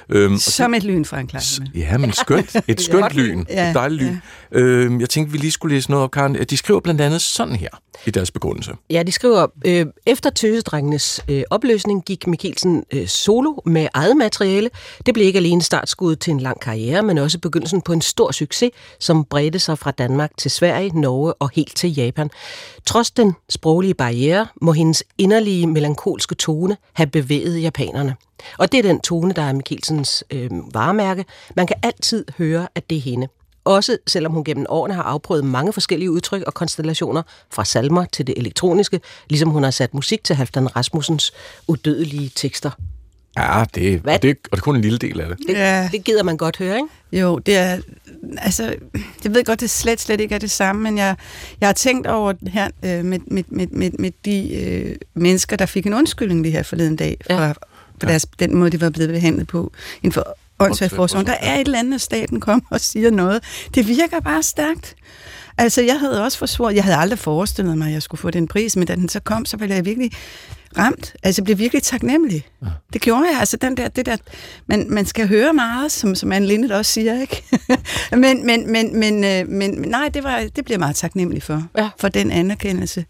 Øhm, 0.09 0.35
og 0.35 0.41
Som 0.41 0.75
et 0.75 0.83
lyn 0.85 1.05
fra 1.05 1.21
en 1.21 1.27
klar. 1.27 1.43
Ja, 1.75 1.99
men 1.99 2.13
skønt. 2.13 2.57
Et 2.69 2.81
skønt 2.81 3.05
Ja. 3.17 3.21
lyn. 3.21 3.45
Ja, 3.51 3.69
Et 3.69 3.75
dejligt 3.75 4.03
lyn. 4.03 4.17
ja. 4.53 4.59
Øhm, 4.59 5.01
jeg 5.01 5.11
tænkte, 5.11 5.33
vi 5.33 5.39
lige 5.39 5.51
skulle 5.51 5.75
læse 5.77 5.91
noget 5.91 6.05
op, 6.05 6.11
Karen. 6.11 6.35
De 6.51 6.57
skriver 6.57 6.81
blandt 6.81 7.01
andet 7.01 7.23
sådan 7.23 7.57
her 7.57 7.69
i 8.07 8.11
deres 8.11 8.31
begrundelse. 8.31 8.73
Ja, 8.91 9.03
de 9.03 9.13
skriver, 9.13 9.47
øh, 9.65 9.87
efter 10.07 10.31
Tøsedrengenes 10.31 11.21
øh, 11.29 11.43
opløsning 11.51 12.05
gik 12.05 12.27
Mikkelsen 12.27 12.85
øh, 12.93 13.07
solo 13.09 13.53
med 13.67 13.89
eget 13.95 14.17
materiale. 14.17 14.71
Det 15.07 15.15
blev 15.15 15.27
ikke 15.27 15.37
alene 15.39 15.63
startskud 15.63 16.17
til 16.17 16.31
en 16.31 16.41
lang 16.41 16.61
karriere, 16.61 17.03
men 17.03 17.19
også 17.19 17.39
begyndelsen 17.39 17.81
på 17.81 17.93
en 17.93 18.01
stor 18.01 18.31
succes, 18.33 18.71
som 19.01 19.25
bredte 19.25 19.59
sig 19.59 19.79
fra 19.79 19.91
Danmark 19.91 20.31
til 20.39 20.51
Sverige, 20.51 21.01
Norge 21.01 21.35
og 21.35 21.51
helt 21.55 21.77
til 21.77 21.95
Japan. 21.95 22.31
Trods 22.87 23.11
den 23.11 23.33
sproglige 23.49 23.95
barriere 23.95 24.47
må 24.61 24.73
hendes 24.73 25.05
inderlige 25.19 25.67
melankolske 25.67 26.35
tone 26.35 26.72
have 26.93 27.07
bevæget 27.07 27.63
japanerne. 27.63 28.15
Og 28.59 28.73
det 28.73 28.79
er 28.79 28.83
den 28.83 29.01
tone, 29.01 29.33
der 29.33 29.43
er 29.43 29.53
Mikkelsens 29.53 30.25
øh, 30.31 30.51
varemærke. 30.75 31.25
Man 31.57 31.67
kan 31.67 31.77
altid 31.83 32.25
høre, 32.39 32.69
at 32.75 32.91
det 32.91 32.99
er 32.99 33.03
hende. 33.03 33.29
Også 33.65 33.99
selvom 34.07 34.33
hun 34.33 34.45
gennem 34.45 34.67
årene 34.69 34.95
har 34.95 35.03
afprøvet 35.03 35.45
mange 35.45 35.73
forskellige 35.73 36.11
udtryk 36.11 36.43
og 36.43 36.55
konstellationer, 36.55 37.23
fra 37.51 37.65
salmer 37.65 38.05
til 38.05 38.27
det 38.27 38.39
elektroniske, 38.39 39.01
ligesom 39.29 39.51
hun 39.51 39.63
har 39.63 39.71
sat 39.71 39.95
musik 39.95 40.25
til 40.25 40.37
Halfdan 40.37 40.77
Rasmussens 40.77 41.33
udødelige 41.69 42.31
tekster. 42.35 42.71
Ja, 43.39 43.65
det, 43.75 44.01
Hvad? 44.01 44.15
og 44.15 44.23
det, 44.23 44.37
og 44.45 44.51
det 44.51 44.59
er 44.59 44.63
kun 44.63 44.77
en 44.77 44.83
lille 44.83 44.99
del 44.99 45.21
af 45.21 45.29
det. 45.29 45.39
Det, 45.47 45.55
Ja. 45.55 45.89
det 45.93 46.05
gider 46.05 46.23
man 46.23 46.37
godt 46.37 46.57
høre, 46.59 46.77
ikke? 46.77 47.21
Jo, 47.25 47.39
det 47.39 47.57
er, 47.57 47.79
altså, 48.39 48.75
jeg 49.25 49.35
ved 49.35 49.45
godt, 49.45 49.61
det 49.61 49.71
slet, 49.71 50.01
slet 50.01 50.21
ikke 50.21 50.35
er 50.35 50.39
det 50.39 50.51
samme, 50.51 50.83
men 50.83 50.99
jeg, 50.99 51.17
jeg 51.61 51.69
har 51.69 51.73
tænkt 51.73 52.07
over 52.07 52.33
det 52.33 52.49
her 52.53 52.69
øh, 52.85 53.05
med, 53.05 53.19
med, 53.27 53.45
med, 53.49 53.67
med, 53.67 53.91
med 53.99 54.11
de 54.25 54.55
øh, 54.55 54.97
mennesker, 55.15 55.57
der 55.57 55.67
fik 55.67 55.87
en 55.87 55.95
undskyldning 55.95 56.45
det 56.45 56.53
her 56.53 56.63
forleden 56.63 56.97
dag, 56.97 57.17
fra, 57.27 57.43
ja. 57.47 57.53
for 58.01 58.07
deres, 58.07 58.27
den 58.39 58.55
måde, 58.57 58.71
de 58.71 58.81
var 58.81 58.91
blevet 58.91 59.11
behandlet 59.11 59.47
på 59.47 59.73
inden 60.03 60.13
for 60.13 60.37
åndssvagt 60.59 61.27
Der 61.27 61.33
er 61.41 61.55
et 61.55 61.61
eller 61.61 61.79
andet, 61.79 61.95
at 61.95 62.01
staten 62.01 62.41
kommer 62.41 62.65
og 62.71 62.81
siger 62.81 63.11
noget. 63.11 63.43
Det 63.75 63.89
virker 63.89 64.21
bare 64.21 64.43
stærkt. 64.43 64.97
Altså, 65.59 65.83
jeg 65.83 66.01
havde 66.01 66.25
også 66.25 66.39
forsvoret, 66.39 66.75
jeg 66.75 66.85
havde 66.85 66.97
aldrig 66.97 67.19
forestillet 67.19 67.79
mig, 67.79 67.87
at 67.87 67.93
jeg 67.93 68.03
skulle 68.03 68.21
få 68.21 68.31
den 68.31 68.49
pris, 68.49 68.77
men 68.77 68.87
da 68.87 68.95
den 68.95 69.09
så 69.09 69.21
kom, 69.21 69.45
så 69.45 69.57
blev 69.57 69.69
jeg 69.69 69.85
virkelig 69.85 70.11
ramt. 70.79 71.15
Altså, 71.23 71.43
jeg 71.43 71.45
blev 71.45 71.59
virkelig 71.59 71.83
taknemmelig. 71.83 72.45
Ja. 72.63 72.67
Det 72.93 73.01
gjorde 73.01 73.25
jeg. 73.31 73.41
Altså, 73.41 73.57
den 73.57 73.77
der, 73.77 73.89
det 73.89 74.07
der, 74.07 74.17
man, 74.67 74.87
man 74.91 75.07
skal 75.07 75.29
høre 75.29 75.53
meget, 75.53 75.93
som, 75.93 76.15
som 76.15 76.33
Anne 76.33 76.47
Lindet 76.47 76.71
også 76.71 76.93
siger, 76.93 77.21
ikke? 77.21 77.43
men, 78.13 78.47
men, 78.47 78.73
men, 78.73 78.99
men, 78.99 79.25
øh, 79.25 79.49
men, 79.49 79.81
men, 79.81 79.91
nej, 79.91 80.09
det, 80.09 80.25
var, 80.25 80.41
det 80.41 80.65
bliver 80.65 80.75
jeg 80.75 80.81
meget 80.81 80.97
taknemmelig 80.97 81.43
for. 81.43 81.69
Ja. 81.79 81.89
For 81.99 82.09
den 82.09 82.31
anerkendelse. 82.31 83.05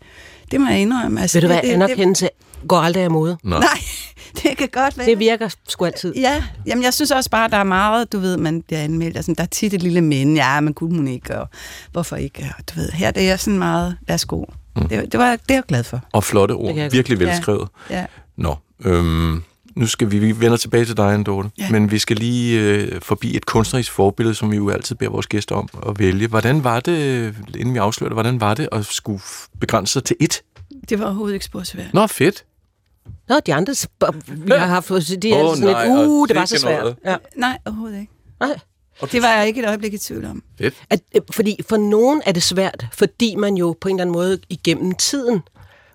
Det 0.51 0.61
må 0.61 0.69
jeg 0.69 0.79
indrømme. 0.79 1.21
Altså, 1.21 1.37
Ved 1.37 1.41
du 1.41 1.47
hvad, 1.47 1.57
det, 1.57 1.65
det, 1.65 1.73
anerkendelse 1.73 2.29
går 2.69 2.77
aldrig 2.77 3.03
af 3.03 3.11
mode. 3.11 3.39
Nå. 3.43 3.59
Nej, 3.59 3.79
det 4.43 4.57
kan 4.57 4.69
godt 4.73 4.99
være. 4.99 5.07
Det 5.07 5.19
virker 5.19 5.49
sgu 5.69 5.85
altid. 5.85 6.15
Ja, 6.17 6.45
jamen 6.67 6.85
jeg 6.85 6.95
synes 6.95 7.11
også 7.11 7.31
bare, 7.31 7.49
der 7.49 7.57
er 7.57 7.65
meget, 7.65 8.13
du 8.13 8.19
ved, 8.19 8.37
man 8.37 8.63
bliver 8.63 8.81
anmeldt. 8.81 9.17
Altså, 9.17 9.35
der 9.37 9.43
er 9.43 9.49
tit 9.49 9.75
et 9.75 9.83
lille 9.83 10.01
men, 10.01 10.37
ja, 10.37 10.61
men 10.61 10.75
kunne 10.75 10.97
hun 10.97 11.09
ikke, 11.09 11.39
og 11.39 11.49
hvorfor 11.93 12.17
ikke? 12.17 12.55
Og, 12.59 12.65
du 12.69 12.81
ved, 12.81 12.91
her 12.91 13.11
det 13.11 13.31
er 13.31 13.37
sådan 13.37 13.59
meget, 13.59 13.97
værsgo. 14.09 14.45
Mm. 14.77 14.89
Det, 14.89 15.13
det, 15.13 15.21
var, 15.21 15.31
det 15.31 15.51
er 15.51 15.55
jeg 15.55 15.63
glad 15.69 15.85
for. 15.85 16.01
Og 16.13 16.25
flotte 16.25 16.53
ord. 16.53 16.75
Virkelig 16.75 17.19
godt. 17.19 17.29
velskrevet. 17.29 17.69
Ja. 17.91 18.07
Nå, 18.37 18.57
øhm, 18.85 19.43
nu 19.77 19.87
skal 19.87 20.11
vi, 20.11 20.19
vi 20.19 20.41
vender 20.41 20.57
tilbage 20.57 20.85
til 20.85 20.97
dig, 20.97 21.27
Dorte. 21.27 21.51
Ja. 21.59 21.71
Men 21.71 21.91
vi 21.91 21.99
skal 21.99 22.17
lige 22.17 22.61
øh, 22.61 23.01
forbi 23.01 23.37
et 23.37 23.47
kunstnerisk 23.47 23.93
forbillede, 23.93 24.35
som 24.35 24.51
vi 24.51 24.57
jo 24.57 24.71
altid 24.71 24.97
beder 24.97 25.11
vores 25.11 25.27
gæster 25.27 25.55
om 25.55 25.69
at 25.89 25.99
vælge. 25.99 26.27
Hvordan 26.27 26.65
var 26.65 26.81
det, 26.81 27.35
inden 27.59 27.75
vi 27.75 27.79
afslører 27.79 28.09
det, 28.09 28.15
hvordan 28.15 28.41
var 28.41 28.55
det 28.55 28.69
at 28.73 28.85
skulle 28.85 29.21
begrænse 29.61 29.93
sig 29.93 30.05
til 30.05 30.17
ét? 30.23 30.43
Det 30.89 30.99
var 30.99 31.05
overhovedet 31.05 31.35
ikke 31.35 31.45
spor 31.45 31.63
svært. 31.63 31.95
Nå, 31.95 32.07
fedt. 32.07 32.45
Nå, 33.29 33.41
de 33.47 33.55
andre, 33.55 33.75
vi 34.47 34.51
har 34.51 34.67
haft, 34.67 34.89
de 34.89 35.33
er 35.33 35.43
oh, 35.45 35.57
sådan 35.57 35.75
nej, 35.75 35.87
lidt, 35.87 36.09
uh, 36.09 36.29
det 36.29 36.37
var 36.37 36.45
så 36.45 36.67
noget. 36.67 36.81
svært. 36.83 36.97
Ja. 37.05 37.17
Nej, 37.37 37.59
overhovedet 37.67 38.01
ikke. 38.01 38.13
Nej. 38.41 38.59
Det 39.13 39.23
var 39.23 39.29
jeg 39.29 39.47
ikke 39.47 39.63
et 39.63 39.69
øjeblik 39.69 39.95
i 39.95 39.99
tvivl 39.99 40.25
om. 40.25 40.43
Fedt. 40.59 40.75
At, 40.91 41.01
øh, 41.15 41.21
fordi 41.31 41.57
for 41.69 41.77
nogen 41.77 42.23
er 42.27 42.33
det 42.33 42.43
svært, 42.43 42.87
fordi 42.93 43.35
man 43.35 43.55
jo 43.55 43.77
på 43.81 43.89
en 43.89 43.97
eller 43.97 44.03
anden 44.03 44.13
måde 44.13 44.39
igennem 44.49 44.95
tiden 44.95 45.43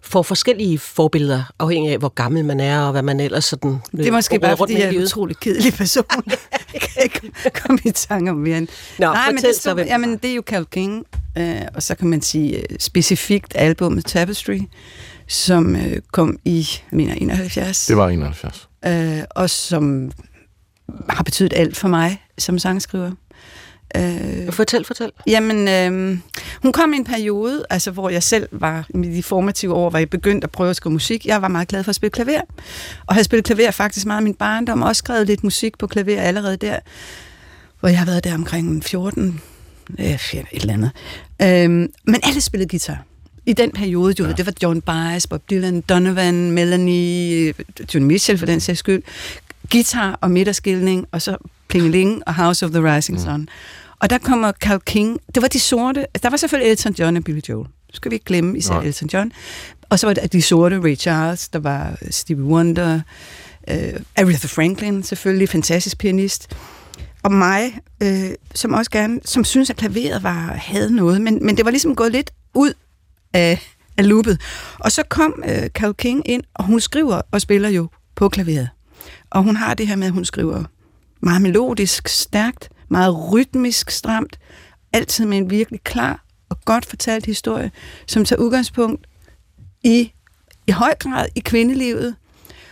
får 0.02 0.24
forskellige 0.24 0.80
forbilleder, 0.80 1.44
afhængig 1.60 1.92
af, 1.92 1.98
hvor 1.98 2.10
gammel 2.10 2.46
man 2.46 2.60
er, 2.60 2.82
og 2.82 2.92
hvad 2.92 3.02
man 3.02 3.20
ellers 3.20 3.46
sådan... 3.46 3.78
Det 3.92 4.08
er 4.08 4.12
måske 4.12 4.40
bare, 4.40 4.52
rundt 4.52 4.60
fordi 4.60 4.74
jeg 4.74 4.88
er 4.88 4.90
en 4.90 5.04
utrolig 5.04 5.38
kedelig 5.38 5.74
person. 5.74 6.04
jeg 6.74 6.82
kan 6.82 7.04
ikke 7.04 7.32
komme 7.62 7.80
i 7.86 7.92
tanke 7.92 8.32
om 8.32 8.38
mere 8.38 8.58
end... 8.58 8.68
Nå, 9.00 9.06
Nej, 9.06 9.32
men 9.32 9.44
det, 9.44 9.56
så, 9.56 9.74
hvem 9.74 9.88
jamen, 9.88 10.18
det 10.18 10.32
er 10.32 10.36
jo 10.36 10.44
Cal 10.46 10.66
King, 10.66 11.06
øh, 11.38 11.62
og 11.76 11.84
så 11.84 11.96
kan 11.96 12.08
man 12.08 12.22
sige 12.22 12.58
øh, 12.58 12.78
specifikt 12.80 13.52
albumet 13.56 14.06
Tapestry, 14.06 14.60
som 15.28 15.76
øh, 15.76 16.02
kom 16.12 16.40
i, 16.46 16.68
jeg 16.92 16.98
mener, 16.98 17.14
71. 17.14 17.86
Det 17.86 17.98
var 17.98 18.10
71. 18.10 18.70
øh, 18.86 19.24
og 19.30 19.50
som 19.50 20.12
har 21.10 21.24
betydet 21.24 21.54
alt 21.56 21.78
for 21.78 21.88
mig 21.88 22.22
som 22.38 22.60
sangskriver. 22.60 23.12
Øh, 23.96 24.52
fortæl, 24.52 24.86
fortæl. 24.86 25.12
Jamen, 25.28 25.68
øh, 25.68 26.20
hun 26.62 26.72
kom 26.72 26.94
i 26.94 26.96
en 26.96 27.06
periode, 27.06 27.66
altså, 27.70 27.92
hvor 27.92 28.10
jeg 28.10 28.24
selv 28.24 28.48
var 28.52 28.88
i 28.90 28.98
de 28.98 29.24
formative 29.24 29.74
år, 29.74 29.90
var 29.90 30.00
jeg 30.00 30.10
begyndt 30.10 30.44
at 30.44 30.52
prøve 30.52 30.70
at 30.70 30.76
skrive 30.76 30.94
musik. 30.94 31.26
Jeg 31.26 31.42
var 31.42 31.48
meget 31.48 31.68
glad 31.68 31.84
for 31.84 31.90
at 31.90 31.96
spille 31.96 32.12
klaver, 32.12 32.42
og 33.06 33.16
havde 33.16 33.24
spillet 33.24 33.46
klaver 33.46 33.72
faktisk 33.72 34.06
meget 34.06 34.22
i 34.22 34.24
min 34.24 34.34
barndom, 34.34 34.82
og 34.82 34.88
også 34.88 35.00
skrevet 35.00 35.28
lidt 35.28 35.44
musik 35.44 35.78
på 35.78 35.88
klaver 35.88 36.22
allerede 36.22 36.58
der, 36.58 36.80
hvor 37.80 37.90
jeg 37.90 37.98
har 38.00 38.06
været 38.06 38.24
der 38.24 38.34
omkring 38.34 38.84
14, 38.84 39.42
øh, 40.00 40.06
et 40.10 40.46
eller 40.52 40.74
andet. 40.74 40.92
Øh, 41.42 41.70
men 42.04 42.20
alle 42.24 42.42
spillede 42.42 42.70
guitar. 42.70 43.04
I 43.48 43.54
den 43.54 43.72
periode, 43.72 44.14
du 44.14 44.24
ja. 44.24 44.28
ved, 44.30 44.36
det 44.36 44.46
var 44.46 44.54
John 44.64 44.82
Baez, 44.82 45.28
Bob 45.28 45.42
Dylan, 45.50 45.82
Donovan, 45.82 46.52
Melanie, 46.52 47.54
John 47.94 48.06
Mitchell 48.06 48.40
for 48.40 48.46
den 48.46 48.60
sags 48.60 48.80
skyld. 48.80 49.04
Guitar 49.72 50.18
og 50.22 50.32
midterskilning, 50.32 51.08
og 51.12 51.22
så 51.22 51.38
Plingeling 51.68 52.24
og 52.28 52.36
House 52.36 52.66
of 52.66 52.72
the 52.72 52.96
Rising 52.96 53.20
Sun. 53.20 53.50
Og 54.00 54.10
der 54.10 54.18
kommer 54.18 54.52
Carl 54.52 54.80
King. 54.86 55.20
Det 55.36 55.42
var 55.42 55.48
de 55.48 55.60
sorte. 55.60 56.06
Der 56.24 56.30
var 56.30 56.38
selvfølgelig 56.38 56.72
Elton 56.72 56.94
John 57.00 57.18
og 57.18 57.24
Billy 57.24 57.40
Joel. 57.50 57.68
Nu 57.68 57.94
skal 57.94 58.12
vi 58.12 58.16
ikke 58.16 58.26
glemme 58.26 58.58
især 58.58 58.74
Nej. 58.74 58.84
Elton 58.84 59.10
John. 59.14 59.32
Og 59.90 60.00
så 60.00 60.08
var 60.08 60.14
der 60.14 60.28
de 60.28 60.42
sorte, 60.42 60.80
Ray 60.84 60.96
Charles, 60.96 61.50
der 61.50 61.60
var 61.60 61.98
Stevie 62.10 62.44
Wonder, 62.44 63.02
øh, 63.70 63.78
Aretha 64.16 64.48
Franklin 64.48 65.04
selvfølgelig, 65.04 65.50
fantastisk 65.50 65.98
pianist. 65.98 66.56
Og 67.24 67.32
mig, 67.32 67.80
øh, 68.04 68.30
som 68.56 68.74
også 68.74 68.92
gerne, 68.92 69.20
som 69.26 69.44
synes, 69.44 69.70
at 69.70 69.76
klaveret 69.76 70.24
var, 70.24 70.54
havde 70.56 70.96
noget, 70.96 71.22
men, 71.22 71.46
men 71.46 71.58
det 71.58 71.66
var 71.66 71.72
ligesom 71.72 71.96
gået 71.96 72.12
lidt 72.12 72.32
ud 72.54 72.74
af, 73.38 73.76
af 73.98 74.10
loopet. 74.10 74.42
Og 74.80 74.92
så 74.92 75.04
kom 75.10 75.44
øh, 75.48 75.70
Carl 75.70 75.94
King 75.94 76.30
ind, 76.30 76.44
og 76.54 76.66
hun 76.66 76.80
skriver 76.80 77.22
og 77.32 77.42
spiller 77.42 77.70
jo 77.70 77.88
på 78.16 78.30
klaveret. 78.30 78.70
Og 79.30 79.44
hun 79.44 79.56
har 79.56 79.74
det 79.74 79.88
her 79.88 79.96
med, 79.96 80.08
at 80.08 80.14
hun 80.14 80.26
skriver 80.26 80.64
meget 81.22 81.42
melodisk, 81.42 82.08
stærkt, 82.08 82.70
meget 82.90 83.32
rytmisk, 83.34 83.90
stramt, 83.90 84.40
altid 84.94 85.26
med 85.26 85.38
en 85.38 85.50
virkelig 85.50 85.82
klar 85.84 86.24
og 86.50 86.66
godt 86.66 86.86
fortalt 86.86 87.26
historie, 87.26 87.72
som 88.08 88.26
tager 88.26 88.42
udgangspunkt 88.42 89.08
i, 89.84 90.12
i 90.68 90.72
høj 90.72 90.94
grad 91.00 91.28
i 91.36 91.40
kvindelivet. 91.40 92.16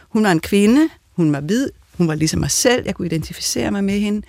Hun 0.09 0.23
var 0.23 0.31
en 0.31 0.39
kvinde, 0.39 0.89
hun 1.15 1.33
var 1.33 1.39
hvid, 1.39 1.69
hun 1.97 2.07
var 2.07 2.15
ligesom 2.15 2.39
mig 2.39 2.51
selv, 2.51 2.85
jeg 2.85 2.95
kunne 2.95 3.05
identificere 3.05 3.71
mig 3.71 3.83
med 3.83 3.99
hende. 3.99 4.21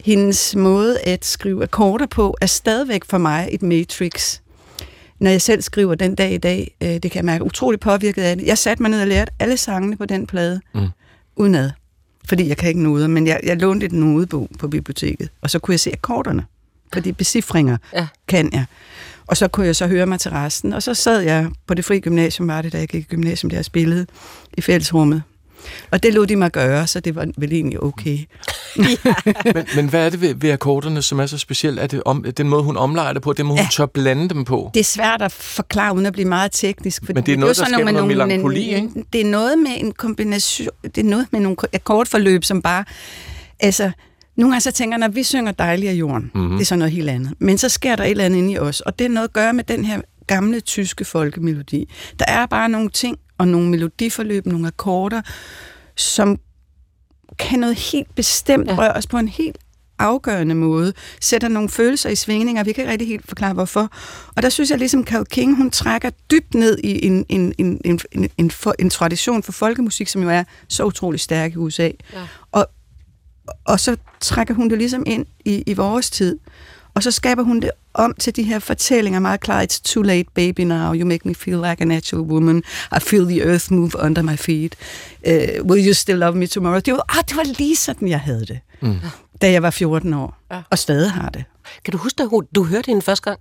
Hendes 0.00 0.56
måde 0.56 1.00
at 1.00 1.24
skrive 1.24 1.62
akkorder 1.62 2.06
på 2.06 2.36
er 2.40 2.46
stadigvæk 2.46 3.04
for 3.04 3.18
mig 3.18 3.48
et 3.52 3.62
matrix 3.62 4.40
når 5.24 5.30
jeg 5.30 5.42
selv 5.42 5.62
skriver 5.62 5.94
den 5.94 6.14
dag 6.14 6.32
i 6.32 6.38
dag, 6.38 6.76
øh, 6.82 6.88
det 6.88 7.02
kan 7.02 7.14
jeg 7.14 7.24
mærke, 7.24 7.44
utrolig 7.44 7.80
påvirket 7.80 8.22
af 8.22 8.36
det. 8.36 8.46
Jeg 8.46 8.58
satte 8.58 8.82
mig 8.82 8.90
ned 8.90 9.00
og 9.00 9.06
lærte 9.06 9.32
alle 9.40 9.56
sangene 9.56 9.96
på 9.96 10.06
den 10.06 10.26
plade, 10.26 10.60
Mm. 10.74 10.88
udenad. 11.36 11.70
Fordi 12.28 12.48
jeg 12.48 12.56
kan 12.56 12.68
ikke 12.68 12.82
noder, 12.82 13.06
men 13.08 13.26
jeg, 13.26 13.40
jeg 13.42 13.56
lånte 13.56 13.86
et 13.86 13.92
nodebog 13.92 14.48
på 14.58 14.68
biblioteket, 14.68 15.28
og 15.42 15.50
så 15.50 15.58
kunne 15.58 15.72
jeg 15.72 15.80
se 15.80 15.92
akkorderne, 15.92 16.44
fordi 16.92 17.12
becifringer 17.12 17.76
ja. 17.92 18.06
kan 18.28 18.50
jeg. 18.52 18.64
Og 19.26 19.36
så 19.36 19.48
kunne 19.48 19.66
jeg 19.66 19.76
så 19.76 19.86
høre 19.86 20.06
mig 20.06 20.20
til 20.20 20.30
resten, 20.30 20.72
og 20.72 20.82
så 20.82 20.94
sad 20.94 21.20
jeg 21.20 21.48
på 21.66 21.74
det 21.74 21.84
frie 21.84 22.00
gymnasium, 22.00 22.48
var 22.48 22.62
det, 22.62 22.72
da 22.72 22.78
jeg 22.78 22.88
gik 22.88 23.00
i 23.04 23.06
gymnasium, 23.08 23.50
der 23.50 23.56
jeg 23.56 23.64
spillede 23.64 24.06
i 24.56 24.60
fællesrummet. 24.60 25.22
Og 25.90 26.02
det 26.02 26.14
lod 26.14 26.26
de 26.26 26.36
mig 26.36 26.50
gøre, 26.52 26.86
så 26.86 27.00
det 27.00 27.14
var 27.14 27.26
vel 27.36 27.52
egentlig 27.52 27.82
okay. 27.82 28.18
men, 29.54 29.66
men 29.76 29.88
hvad 29.88 30.06
er 30.06 30.10
det 30.10 30.20
ved, 30.20 30.34
ved 30.34 30.50
akkorderne, 30.50 31.02
som 31.02 31.18
er 31.20 31.26
så 31.26 31.38
specielt? 31.38 31.78
Er 31.80 31.86
det 31.86 32.02
om, 32.04 32.24
den 32.36 32.48
måde, 32.48 32.62
hun 32.62 32.76
omlejer 32.76 33.12
det 33.12 33.22
på, 33.22 33.32
den 33.32 33.46
måde, 33.46 33.58
hun 33.58 33.68
tør 33.68 33.86
blande 33.86 34.28
dem 34.28 34.44
på? 34.44 34.70
Det 34.74 34.80
er 34.80 34.84
svært 34.84 35.22
at 35.22 35.32
forklare, 35.32 35.94
uden 35.94 36.06
at 36.06 36.12
blive 36.12 36.28
meget 36.28 36.52
teknisk. 36.52 37.02
fordi 37.04 37.14
Men 37.14 37.26
det 37.26 37.32
er 37.32 37.36
noget, 37.36 37.48
jo 37.48 37.48
der 37.48 37.54
sådan 37.54 37.72
skaber 37.74 37.84
med 37.84 37.92
noget 37.92 38.16
nogle- 38.18 38.28
melankoli, 38.28 38.74
ikke? 38.74 38.88
Det 39.12 39.20
er 39.20 39.24
noget 39.24 39.58
med 39.58 39.70
en 39.76 39.92
kombination, 39.92 40.68
det 40.84 40.98
er 40.98 41.04
noget 41.08 41.26
med 41.30 41.40
nogle 41.40 41.56
akkordforløb, 41.72 42.44
som 42.44 42.62
bare, 42.62 42.84
altså, 43.60 43.90
nogle 44.36 44.52
gange 44.52 44.60
så 44.60 44.72
tænker 44.72 44.98
jeg, 44.98 45.08
når 45.08 45.14
vi 45.14 45.22
synger 45.22 45.52
Dejlig 45.52 45.88
af 45.88 45.92
jorden, 45.94 46.30
Mhm. 46.34 46.42
mm-hmm. 46.42 46.56
det 46.56 46.60
er 46.64 46.66
så 46.66 46.76
noget 46.76 46.92
helt 46.92 47.10
andet. 47.10 47.32
Men 47.38 47.58
så 47.58 47.68
sker 47.68 47.96
der 47.96 48.04
et 48.04 48.10
eller 48.10 48.24
andet 48.24 48.38
inde 48.38 48.52
i 48.52 48.58
os, 48.58 48.80
og 48.80 48.98
det 48.98 49.04
er 49.04 49.08
noget 49.08 49.28
at 49.28 49.32
gøre 49.32 49.52
med 49.52 49.64
den 49.64 49.84
her 49.84 50.00
gamle 50.26 50.60
tyske 50.60 51.04
folkemelodi. 51.04 51.88
Der 52.18 52.24
er 52.28 52.46
bare 52.46 52.68
nogle 52.68 52.90
ting, 52.90 53.18
og 53.38 53.48
nogle 53.48 53.70
melodiforløb, 53.70 54.46
nogle 54.46 54.66
akkorder, 54.66 55.22
som 55.96 56.38
kan 57.38 57.58
noget 57.58 57.76
helt 57.76 58.14
bestemt 58.14 58.68
ja. 58.68 58.76
røre 58.78 58.92
os 58.92 59.06
på 59.06 59.18
en 59.18 59.28
helt 59.28 59.58
afgørende 59.98 60.54
måde, 60.54 60.92
sætter 61.20 61.48
nogle 61.48 61.68
følelser 61.68 62.10
i 62.10 62.14
svingninger, 62.14 62.64
vi 62.64 62.72
kan 62.72 62.82
ikke 62.82 62.92
rigtig 62.92 63.08
helt 63.08 63.28
forklare 63.28 63.52
hvorfor. 63.52 63.90
Og 64.36 64.42
der 64.42 64.48
synes 64.48 64.70
jeg 64.70 64.78
ligesom, 64.78 65.04
Carole 65.04 65.26
King, 65.26 65.56
hun 65.56 65.70
trækker 65.70 66.10
dybt 66.30 66.54
ned 66.54 66.78
i 66.84 67.06
en, 67.06 67.26
en, 67.28 67.54
en, 67.58 67.80
en, 67.84 68.00
en, 68.12 68.28
en, 68.38 68.50
for, 68.50 68.74
en 68.78 68.90
tradition 68.90 69.42
for 69.42 69.52
folkemusik, 69.52 70.08
som 70.08 70.22
jo 70.22 70.28
er 70.28 70.44
så 70.68 70.84
utrolig 70.84 71.20
stærk 71.20 71.52
i 71.52 71.56
USA. 71.56 71.90
Ja. 72.12 72.26
Og, 72.52 72.66
og 73.64 73.80
så 73.80 73.96
trækker 74.20 74.54
hun 74.54 74.70
det 74.70 74.78
ligesom 74.78 75.02
ind 75.06 75.26
i, 75.44 75.62
i 75.66 75.74
vores 75.74 76.10
tid. 76.10 76.38
Og 76.94 77.02
så 77.02 77.10
skaber 77.10 77.42
hun 77.42 77.60
det 77.60 77.70
om 77.94 78.14
til 78.20 78.36
de 78.36 78.42
her 78.42 78.58
fortællinger 78.58 79.20
meget 79.20 79.40
klart. 79.40 79.72
It's 79.72 79.80
too 79.92 80.02
late, 80.02 80.28
baby 80.34 80.60
now. 80.60 80.94
You 80.94 81.06
make 81.06 81.28
me 81.28 81.34
feel 81.34 81.56
like 81.56 81.80
a 81.82 81.84
natural 81.84 82.22
woman. 82.24 82.62
I 82.96 83.00
feel 83.00 83.24
the 83.26 83.42
earth 83.50 83.72
move 83.72 83.90
under 84.02 84.22
my 84.22 84.36
feet. 84.36 84.76
Uh, 85.28 85.66
will 85.70 85.86
you 85.86 85.94
still 85.94 86.18
love 86.18 86.36
me 86.36 86.46
tomorrow? 86.46 86.80
Det 86.80 86.92
var, 86.92 87.04
ah, 87.18 87.24
det 87.28 87.36
var 87.36 87.44
lige 87.58 87.76
sådan, 87.76 88.08
jeg 88.08 88.20
havde 88.20 88.40
det, 88.46 88.58
Mm. 88.82 88.96
da 89.42 89.50
jeg 89.50 89.62
var 89.62 89.70
14 89.70 90.14
år. 90.14 90.36
Ja. 90.50 90.60
Og 90.70 90.78
stadig 90.78 91.10
har 91.10 91.28
det. 91.28 91.44
Kan 91.84 91.92
du 91.92 91.98
huske, 91.98 92.16
da 92.16 92.24
hun- 92.24 92.46
du 92.54 92.64
hørte 92.64 92.86
hende 92.86 93.02
første 93.02 93.24
gang? 93.30 93.38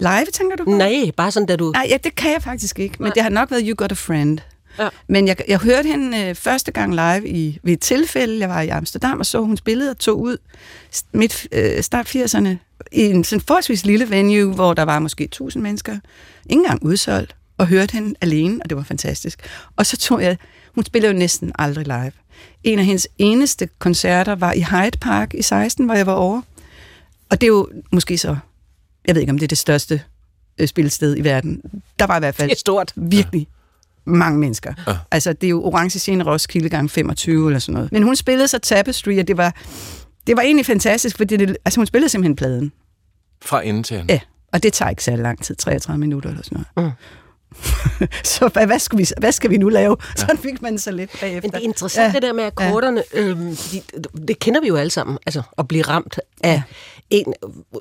Live, 0.00 0.26
tænker 0.32 0.56
du 0.56 0.64
på? 0.64 0.70
Nej, 0.70 1.10
bare 1.16 1.30
sådan, 1.30 1.46
da 1.46 1.56
du... 1.56 1.70
Nej, 1.70 1.86
ja, 1.90 1.96
det 2.04 2.14
kan 2.14 2.32
jeg 2.32 2.42
faktisk 2.42 2.78
ikke, 2.78 2.96
men 3.00 3.12
det 3.14 3.22
har 3.22 3.30
nok 3.30 3.50
været 3.50 3.62
You 3.66 3.74
Got 3.76 3.90
a 3.92 3.94
Friend. 3.94 4.38
Ja. 4.78 4.88
Men 5.08 5.28
jeg, 5.28 5.36
jeg 5.48 5.58
hørte 5.58 5.88
hende 5.88 6.18
øh, 6.18 6.34
første 6.34 6.72
gang 6.72 6.94
live 6.94 7.28
i, 7.28 7.58
ved 7.62 7.72
et 7.72 7.80
tilfælde. 7.80 8.38
Jeg 8.40 8.48
var 8.48 8.60
i 8.60 8.68
Amsterdam 8.68 9.18
og 9.20 9.26
så 9.26 9.40
hun 9.40 9.56
spillede 9.56 9.90
og 9.90 9.98
tog 9.98 10.20
ud 10.20 10.36
midt 11.12 11.46
øh, 11.52 11.82
start 11.82 12.16
80'erne 12.16 12.48
i 12.94 13.02
en 13.02 13.24
sådan 13.24 13.40
forholdsvis 13.46 13.86
lille 13.86 14.10
venue, 14.10 14.54
hvor 14.54 14.74
der 14.74 14.82
var 14.82 14.98
måske 14.98 15.24
1000 15.24 15.62
mennesker. 15.62 15.92
Ikke 16.50 16.60
engang 16.60 16.82
udsolgt. 16.82 17.36
Og 17.58 17.66
hørte 17.66 17.92
hende 17.92 18.14
alene, 18.20 18.60
og 18.62 18.70
det 18.70 18.76
var 18.76 18.82
fantastisk. 18.82 19.38
Og 19.76 19.86
så 19.86 19.96
tog 19.96 20.22
jeg... 20.22 20.36
Hun 20.74 20.84
spiller 20.84 21.08
jo 21.08 21.14
næsten 21.18 21.52
aldrig 21.58 21.86
live. 21.86 22.12
En 22.64 22.78
af 22.78 22.84
hendes 22.84 23.08
eneste 23.18 23.68
koncerter 23.78 24.34
var 24.34 24.52
i 24.52 24.60
Hyde 24.62 24.98
Park 25.00 25.34
i 25.34 25.42
16, 25.42 25.84
hvor 25.84 25.94
jeg 25.94 26.06
var 26.06 26.12
over. 26.12 26.42
Og 27.30 27.40
det 27.40 27.46
er 27.46 27.48
jo 27.48 27.68
måske 27.92 28.18
så... 28.18 28.36
Jeg 29.06 29.14
ved 29.14 29.22
ikke, 29.22 29.30
om 29.30 29.38
det 29.38 29.44
er 29.46 29.48
det 29.48 29.58
største 29.58 30.02
øh, 30.58 30.68
spilsted 30.68 31.16
i 31.16 31.24
verden. 31.24 31.62
Der 31.98 32.06
var 32.06 32.16
i 32.16 32.18
hvert 32.18 32.34
fald 32.34 32.48
Det 32.50 32.56
er 32.56 32.58
stort. 32.58 32.92
virkelig 32.96 33.46
mange 34.04 34.38
mennesker. 34.38 34.74
Ja. 34.86 34.92
Ja. 34.92 34.98
Altså, 35.10 35.32
det 35.32 35.46
er 35.46 35.50
jo 35.50 35.62
Orange 35.64 35.98
Scene 35.98 36.24
Roskilde 36.24 36.68
gang 36.68 36.90
25 36.90 37.48
eller 37.48 37.58
sådan 37.58 37.74
noget. 37.74 37.92
Men 37.92 38.02
hun 38.02 38.16
spillede 38.16 38.48
så 38.48 38.58
Tapestry, 38.58 39.18
og 39.18 39.28
det 39.28 39.36
var, 39.36 39.54
det 40.26 40.36
var 40.36 40.42
egentlig 40.42 40.66
fantastisk, 40.66 41.16
fordi 41.16 41.36
det, 41.36 41.56
altså, 41.64 41.80
hun 41.80 41.86
spillede 41.86 42.08
simpelthen 42.08 42.36
pladen. 42.36 42.72
Fra 43.42 43.66
ende 43.66 43.82
til 43.82 43.94
anden. 43.94 44.10
Ja, 44.10 44.20
og 44.52 44.62
det 44.62 44.72
tager 44.72 44.90
ikke 44.90 45.04
særlig 45.04 45.22
lang 45.22 45.44
tid, 45.44 45.56
33 45.56 46.00
minutter 46.00 46.30
eller 46.30 46.42
sådan 46.42 46.64
noget. 46.76 46.92
Mm. 46.92 46.92
så 48.24 48.48
hvad, 48.48 48.66
hvad, 48.66 48.78
skal 48.78 48.98
vi, 48.98 49.06
hvad 49.18 49.32
skal 49.32 49.50
vi 49.50 49.56
nu 49.56 49.68
lave? 49.68 49.96
Sådan 50.16 50.38
fik 50.38 50.62
man 50.62 50.78
så 50.78 50.90
lidt 50.90 51.10
bagefter. 51.20 51.48
Men 51.48 51.50
det 51.50 51.58
er 51.58 51.62
interessant, 51.62 52.06
ja. 52.06 52.12
det 52.12 52.22
der 52.22 52.32
med 52.32 52.44
akkorderne, 52.44 53.02
ja. 53.14 53.20
øhm, 53.20 53.56
fordi 53.56 53.82
det 54.28 54.38
kender 54.38 54.60
vi 54.60 54.68
jo 54.68 54.76
alle 54.76 54.90
sammen, 54.90 55.18
altså 55.26 55.42
at 55.58 55.68
blive 55.68 55.82
ramt 55.82 56.20
af 56.44 56.52
ja. 56.52 56.62
En, 57.10 57.34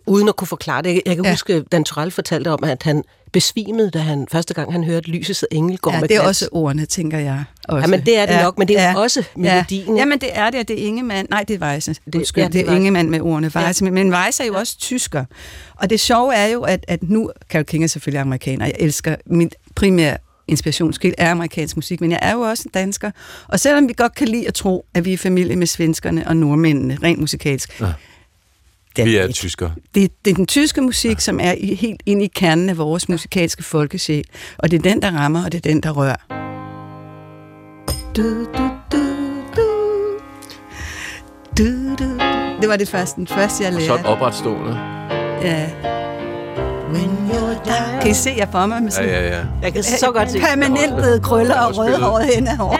uden 0.07 0.27
at 0.29 0.35
kunne 0.35 0.47
forklare 0.47 0.81
det. 0.81 1.01
Jeg 1.05 1.15
kan 1.15 1.23
ja. 1.25 1.29
Ja. 1.29 1.33
huske, 1.33 1.61
Dan 1.71 1.83
Torell 1.83 2.11
fortalte 2.11 2.47
om, 2.51 2.63
at 2.63 2.83
han 2.83 3.03
besvimede, 3.31 3.89
da 3.91 3.99
han 3.99 4.27
første 4.31 4.53
gang 4.53 4.71
han 4.71 4.83
hørte 4.83 5.09
Lysets 5.09 5.45
engel 5.51 5.77
gå 5.77 5.91
Ja, 5.91 5.99
med 5.99 6.07
det 6.07 6.15
er 6.17 6.21
glans. 6.21 6.41
også 6.41 6.49
ordene, 6.51 6.85
tænker 6.85 7.17
jeg. 7.19 7.43
Også. 7.69 7.81
Ja, 7.81 7.87
men 7.87 8.05
det 8.05 8.17
er 8.17 8.25
det 8.25 8.41
nok, 8.43 8.57
men 8.57 8.67
det 8.67 8.79
er 8.79 8.91
jo 8.93 8.99
også 8.99 9.23
melodien, 9.35 9.55
Ja. 9.69 9.79
ikke? 9.79 9.93
Jamen, 9.95 10.19
det 10.19 10.29
er 10.33 10.49
det, 10.49 10.59
og 10.59 10.67
det 10.67 10.83
er 10.83 10.87
Ingemann. 10.87 11.27
Nej, 11.29 11.43
det 11.47 11.61
er 11.61 11.67
Weisse. 11.67 11.93
Det, 12.05 12.15
Undskyld, 12.15 12.41
ja, 12.41 12.43
ja, 12.43 12.47
det 12.47 12.53
det, 12.53 12.59
er 12.61 12.65
det 12.65 12.71
er. 12.71 12.75
Ingemann 12.75 13.09
med 13.09 13.21
ordene 13.21 13.51
Weisse. 13.55 13.85
Ja. 13.85 13.91
Men 13.91 14.13
Weisse 14.13 14.43
er 14.43 14.47
jo 14.47 14.53
også 14.55 14.77
tysker. 14.79 15.25
Og 15.75 15.89
det 15.89 15.99
sjove 15.99 16.35
er 16.35 16.47
jo, 16.47 16.61
at, 16.61 16.85
at 16.87 17.03
nu, 17.03 17.31
Carole 17.51 17.65
King 17.65 17.83
er 17.83 17.87
selvfølgelig 17.87 18.21
amerikaner, 18.21 18.65
jeg 18.65 18.75
elsker, 18.79 19.15
min 19.25 19.51
primære 19.75 20.17
inspirationskilde 20.47 21.15
er 21.17 21.31
amerikansk 21.31 21.75
musik, 21.75 22.01
men 22.01 22.11
jeg 22.11 22.19
er 22.21 22.33
jo 22.33 22.39
også 22.41 22.63
en 22.65 22.71
dansker. 22.73 23.11
Og 23.47 23.59
selvom 23.59 23.87
vi 23.87 23.93
godt 23.97 24.15
kan 24.15 24.27
lide 24.27 24.47
at 24.47 24.53
tro, 24.53 24.85
at 24.93 25.05
vi 25.05 25.13
er 25.13 25.17
familie 25.17 25.55
med 25.55 25.67
svenskerne 25.67 26.27
og 26.27 26.37
nordmændene, 26.37 26.97
rent 27.03 27.19
musikalsk, 27.19 27.81
Ja. 27.81 27.85
Den 28.95 29.05
Vi 29.05 29.15
er 29.17 29.23
er 29.23 29.31
tyskere. 29.31 29.71
det, 29.95 30.11
det 30.25 30.31
er 30.31 30.35
den 30.35 30.45
tyske 30.47 30.81
musik, 30.81 31.11
ja. 31.11 31.19
som 31.19 31.39
er 31.41 31.51
i, 31.57 31.75
helt 31.75 32.01
inde 32.05 32.25
i 32.25 32.27
kernen 32.35 32.69
af 32.69 32.77
vores 32.77 33.09
musikalske 33.09 33.63
folkesjæl. 33.63 34.23
Og 34.57 34.71
det 34.71 34.77
er 34.77 34.81
den, 34.89 35.01
der 35.01 35.11
rammer, 35.11 35.45
og 35.45 35.51
det 35.51 35.65
er 35.65 35.69
den, 35.69 35.81
der 35.83 35.91
rører. 35.91 36.15
Du, 38.17 38.23
du, 38.45 38.69
du, 38.91 39.03
du. 39.55 39.67
Du, 41.57 41.95
du. 41.95 42.19
Det 42.61 42.69
var 42.69 42.75
det 42.75 42.89
første, 42.89 43.15
den 43.15 43.27
første, 43.27 43.63
jeg 43.63 43.73
Og 43.73 43.79
lærte. 43.79 43.87
så 43.87 43.95
et 43.95 44.05
opretstående. 44.05 44.77
Ja. 45.41 45.65
When 46.93 47.29
you're 47.31 47.69
down. 47.69 48.01
Kan 48.01 48.11
I 48.11 48.13
se 48.13 48.29
jer 48.37 48.51
for 48.51 48.65
mig 48.65 48.83
med 48.83 48.91
Ja, 48.91 48.95
sådan 48.95 49.09
ja, 49.09 49.37
ja. 49.37 49.43
Jeg 49.61 49.73
kan 49.73 49.83
så 49.83 50.11
godt 50.11 50.31
se. 50.31 50.39
permanent 50.39 50.95
blevet 50.95 51.21
krøller 51.23 51.55
og 51.59 51.77
rødhåret 51.77 52.25
hen 52.35 52.47
ad 52.47 52.55
hår. 52.57 52.79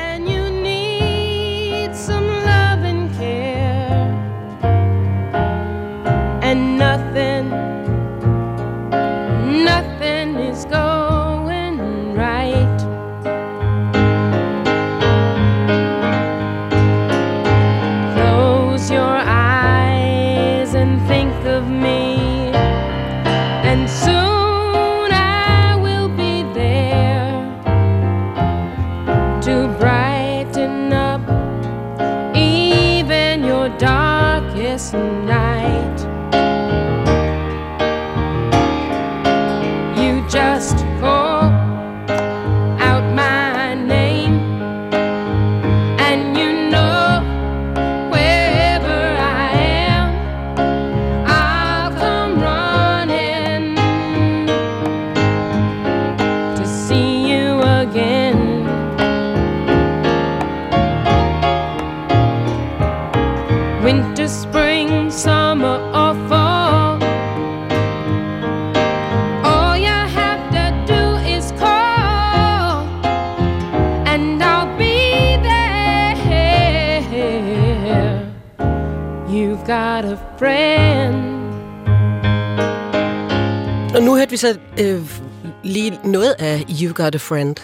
Af 86.93 86.99
You 86.99 87.05
Got 87.05 87.15
a 87.15 87.17
Friend. 87.17 87.55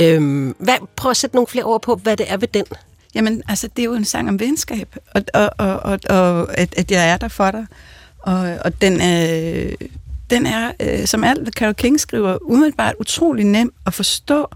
Øhm, 0.00 0.54
hvad, 0.58 0.74
prøv 0.96 1.10
at 1.10 1.16
sætte 1.16 1.36
nogle 1.36 1.46
flere 1.46 1.64
ord 1.64 1.82
på, 1.82 1.94
hvad 1.94 2.16
det 2.16 2.32
er 2.32 2.36
ved 2.36 2.48
den. 2.48 2.64
Jamen, 3.14 3.42
altså, 3.48 3.68
det 3.76 3.82
er 3.82 3.84
jo 3.84 3.94
en 3.94 4.04
sang 4.04 4.28
om 4.28 4.40
venskab, 4.40 4.96
og, 5.14 5.22
og, 5.34 5.50
og, 5.58 5.80
og, 5.80 6.00
og 6.08 6.58
at, 6.58 6.74
at 6.76 6.90
jeg 6.90 7.10
er 7.10 7.16
der 7.16 7.28
for 7.28 7.50
dig. 7.50 7.66
Og, 8.18 8.58
og 8.64 8.80
den 8.80 9.00
er... 9.00 9.70
den 10.30 10.46
er, 10.46 10.72
øh, 10.80 11.06
som 11.06 11.24
alt, 11.24 11.42
hvad 11.42 11.52
Carol 11.52 11.74
King 11.74 12.00
skriver, 12.00 12.38
umiddelbart 12.42 12.94
utrolig 13.00 13.44
nem 13.44 13.72
at 13.86 13.94
forstå, 13.94 14.48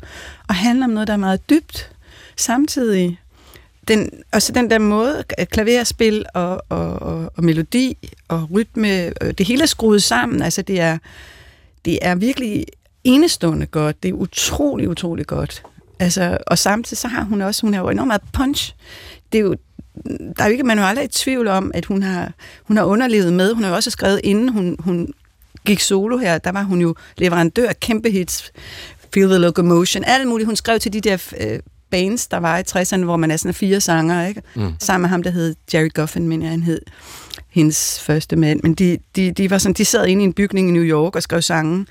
og 0.49 0.55
handler 0.55 0.87
om 0.87 0.91
noget, 0.91 1.07
der 1.07 1.13
er 1.13 1.19
meget 1.19 1.51
dybt. 1.51 1.91
Samtidig, 2.37 3.21
den, 3.89 4.11
også 4.33 4.53
den 4.53 4.71
der 4.71 4.79
måde, 4.79 5.25
øh, 5.39 5.47
klaverspil 5.47 6.25
og, 6.35 6.63
og, 6.69 7.03
og, 7.03 7.33
og 7.37 7.45
melodi 7.45 8.11
og 8.29 8.49
rytme, 8.53 9.13
øh, 9.23 9.35
det 9.39 9.47
hele 9.47 9.63
er 9.63 9.67
skruet 9.67 10.03
sammen. 10.03 10.43
Altså, 10.43 10.63
det 10.63 10.81
er, 10.81 10.99
det 11.85 11.99
er 12.03 12.15
virkelig 12.15 12.67
enestående 13.05 13.67
godt. 13.67 14.03
Det 14.03 14.09
er 14.09 14.13
utrolig, 14.13 14.89
utrolig 14.89 15.27
godt. 15.27 15.63
Altså, 16.01 16.39
og 16.47 16.59
samtidig 16.59 16.99
så 16.99 17.09
har 17.09 17.23
hun 17.23 17.41
også, 17.41 17.63
hun 17.63 17.75
har 17.75 17.81
jo 17.81 17.89
enormt 17.89 18.07
meget 18.07 18.23
punch. 18.33 18.75
Det 19.33 19.39
er 19.39 19.43
jo, 19.43 19.57
der 20.07 20.43
er 20.43 20.47
jo 20.47 20.53
ikke, 20.53 20.65
man 20.65 20.79
er 20.79 20.83
jo 20.83 20.89
aldrig 20.89 21.05
i 21.05 21.09
tvivl 21.09 21.49
om, 21.49 21.71
at 21.75 21.85
hun 21.85 22.03
har, 22.03 22.33
hun 22.65 22.77
har 22.77 22.85
underlevet 22.85 23.33
med. 23.33 23.53
Hun 23.53 23.63
har 23.63 23.71
jo 23.71 23.77
også 23.77 23.91
skrevet, 23.91 24.21
inden 24.25 24.49
hun, 24.49 24.77
hun 24.79 25.13
gik 25.67 25.81
solo 25.81 26.17
her, 26.17 26.39
der 26.39 26.53
var 26.53 26.63
hun 26.63 26.81
jo 26.81 26.95
leverandør 27.17 27.69
af 27.69 27.81
kæmpe 27.81 28.11
hits. 28.11 28.53
Feel 29.15 29.29
the 29.29 29.39
Locomotion, 29.39 30.05
alt 30.05 30.29
muligt. 30.29 30.47
Hun 30.47 30.57
skrev 30.57 30.79
til 30.81 30.93
de 30.93 31.01
der 31.01 31.33
øh, 31.41 31.59
bands, 31.91 32.27
der 32.27 32.37
var 32.37 32.59
i 32.59 32.63
60'erne, 32.69 33.05
hvor 33.05 33.17
man 33.17 33.31
er 33.31 33.37
sådan 33.37 33.55
fire 33.55 33.81
sanger, 33.81 34.27
ikke? 34.27 34.43
Mm. 34.55 34.73
Sammen 34.81 35.03
med 35.03 35.09
ham, 35.09 35.23
der 35.23 35.31
hed 35.31 35.55
Jerry 35.75 35.89
Goffin, 35.95 36.29
mener 36.29 36.45
jeg, 36.45 36.51
han 36.51 36.63
hed 36.63 36.81
hendes 37.55 38.01
første 38.01 38.37
mand. 38.37 38.61
Men 38.63 38.75
de, 38.75 38.99
de, 39.17 39.33
de, 39.33 39.51
var 39.51 39.59
sådan, 39.59 39.75
de 39.75 39.85
sad 39.85 40.07
inde 40.07 40.23
i 40.23 40.25
en 40.25 40.33
bygning 40.33 40.69
i 40.69 40.73
New 40.73 40.83
York 40.83 41.17
og 41.17 41.23
skrev 41.23 41.43
sange, 41.43 41.87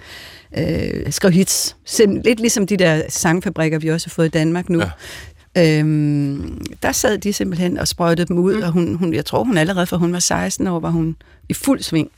øh, 0.58 1.12
skrev 1.12 1.32
hits. 1.32 1.76
Sim, 1.86 2.22
lidt 2.26 2.40
ligesom 2.40 2.68
de 2.68 2.78
der 2.78 3.02
sangfabrikker, 3.10 3.80
vi 3.80 3.90
også 3.90 4.08
har 4.08 4.12
fået 4.12 4.26
i 4.26 4.30
Danmark 4.30 4.70
nu. 4.70 4.80
Ja. 4.80 5.80
Øhm, 5.80 6.66
der 6.84 6.92
sad 6.92 7.18
de 7.18 7.34
simpelthen 7.34 7.78
og 7.78 7.88
sprøjtede 7.88 8.28
dem 8.28 8.38
ud, 8.38 8.56
mm. 8.56 8.64
og 8.64 8.72
hun, 8.72 8.96
hun, 8.96 9.14
jeg 9.14 9.26
tror, 9.26 9.44
hun 9.44 9.58
allerede 9.58 9.88
fra 9.88 9.98
hun 9.98 10.14
var 10.14 10.20
16 10.20 10.68
år, 10.68 10.80
var 10.80 10.90
hun 10.90 11.16
i 11.50 11.54
fuld 11.54 11.82
sving 11.82 12.12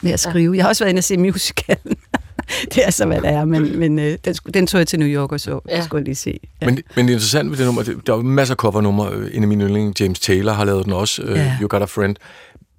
med 0.00 0.12
at 0.12 0.20
skrive. 0.20 0.56
Jeg 0.56 0.64
har 0.64 0.68
også 0.68 0.84
været 0.84 0.90
inde 0.90 1.00
og 1.00 1.04
se 1.04 1.16
musicalen. 1.16 1.96
det 2.74 2.86
er 2.86 2.90
så, 2.90 3.06
hvad 3.06 3.20
det 3.20 3.30
er, 3.30 3.44
men, 3.44 3.78
men 3.78 3.98
øh, 3.98 4.18
den, 4.24 4.34
den 4.34 4.66
tog 4.66 4.78
jeg 4.78 4.86
til 4.86 4.98
New 4.98 5.08
York 5.08 5.32
og 5.32 5.40
så, 5.40 5.60
ja. 5.68 5.84
skulle 5.84 6.00
jeg 6.00 6.04
lige 6.04 6.14
se. 6.14 6.40
Ja. 6.60 6.66
Men, 6.66 6.74
men 6.74 7.06
det 7.06 7.12
er 7.12 7.16
interessant 7.16 7.50
ved 7.50 7.56
det 7.58 7.66
nummer, 7.66 7.82
det, 7.82 8.06
der 8.06 8.12
er 8.12 8.22
masser 8.22 8.54
af 8.54 8.56
covernumre. 8.56 9.12
En 9.32 9.42
af 9.42 9.48
mine 9.48 9.64
yndlinge, 9.64 9.94
James 10.00 10.20
Taylor, 10.20 10.52
har 10.52 10.64
lavet 10.64 10.84
den 10.84 10.92
også, 10.92 11.22
øh, 11.22 11.36
Ja. 11.36 11.56
You 11.60 11.68
Got 11.68 11.82
a 11.82 11.84
Friend. 11.84 12.16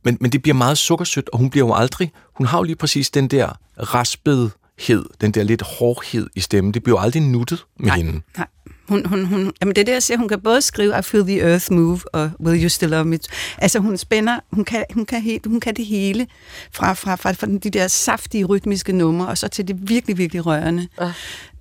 Men, 0.07 0.17
men 0.21 0.31
det 0.31 0.41
bliver 0.41 0.55
meget 0.55 0.77
sukkersødt, 0.77 1.29
og 1.29 1.39
hun 1.39 1.49
bliver 1.49 1.67
jo 1.67 1.73
aldrig... 1.73 2.11
Hun 2.37 2.47
har 2.47 2.57
jo 2.57 2.63
lige 2.63 2.75
præcis 2.75 3.09
den 3.09 3.27
der 3.27 3.59
raspethed, 3.77 5.05
den 5.21 5.31
der 5.31 5.43
lidt 5.43 5.61
hårdhed 5.61 6.29
i 6.35 6.39
stemmen. 6.39 6.73
Det 6.73 6.83
bliver 6.83 6.99
jo 6.99 7.03
aldrig 7.03 7.21
nuttet 7.21 7.65
med 7.79 7.87
Nej. 7.87 7.97
hende. 7.97 8.21
Nej. 8.37 8.47
Hun, 8.89 9.05
hun, 9.05 9.25
hun, 9.25 9.51
jamen 9.61 9.75
det 9.75 9.81
er 9.81 9.85
det, 9.85 9.91
jeg 9.91 10.03
siger, 10.03 10.17
hun 10.17 10.27
kan 10.27 10.39
både 10.39 10.61
skrive 10.61 10.99
I 10.99 11.01
Feel 11.01 11.23
the 11.23 11.41
Earth 11.41 11.71
Move 11.71 11.99
og 12.13 12.31
Will 12.39 12.63
You 12.63 12.69
Still 12.69 12.91
Love 12.91 13.05
Me. 13.05 13.19
Altså 13.57 13.79
hun 13.79 13.97
spænder, 13.97 14.39
hun 14.51 14.65
kan, 14.65 14.85
hun 14.93 15.05
kan, 15.05 15.21
helt, 15.21 15.45
hun 15.45 15.59
kan 15.59 15.75
det 15.75 15.85
hele, 15.85 16.27
fra, 16.71 16.93
fra, 16.93 17.15
fra, 17.15 17.31
fra 17.31 17.47
de 17.47 17.69
der 17.69 17.87
saftige 17.87 18.45
rytmiske 18.45 18.93
numre, 18.93 19.27
og 19.27 19.37
så 19.37 19.47
til 19.47 19.67
det 19.67 19.89
virkelig, 19.89 20.17
virkelig 20.17 20.45
rørende. 20.45 20.87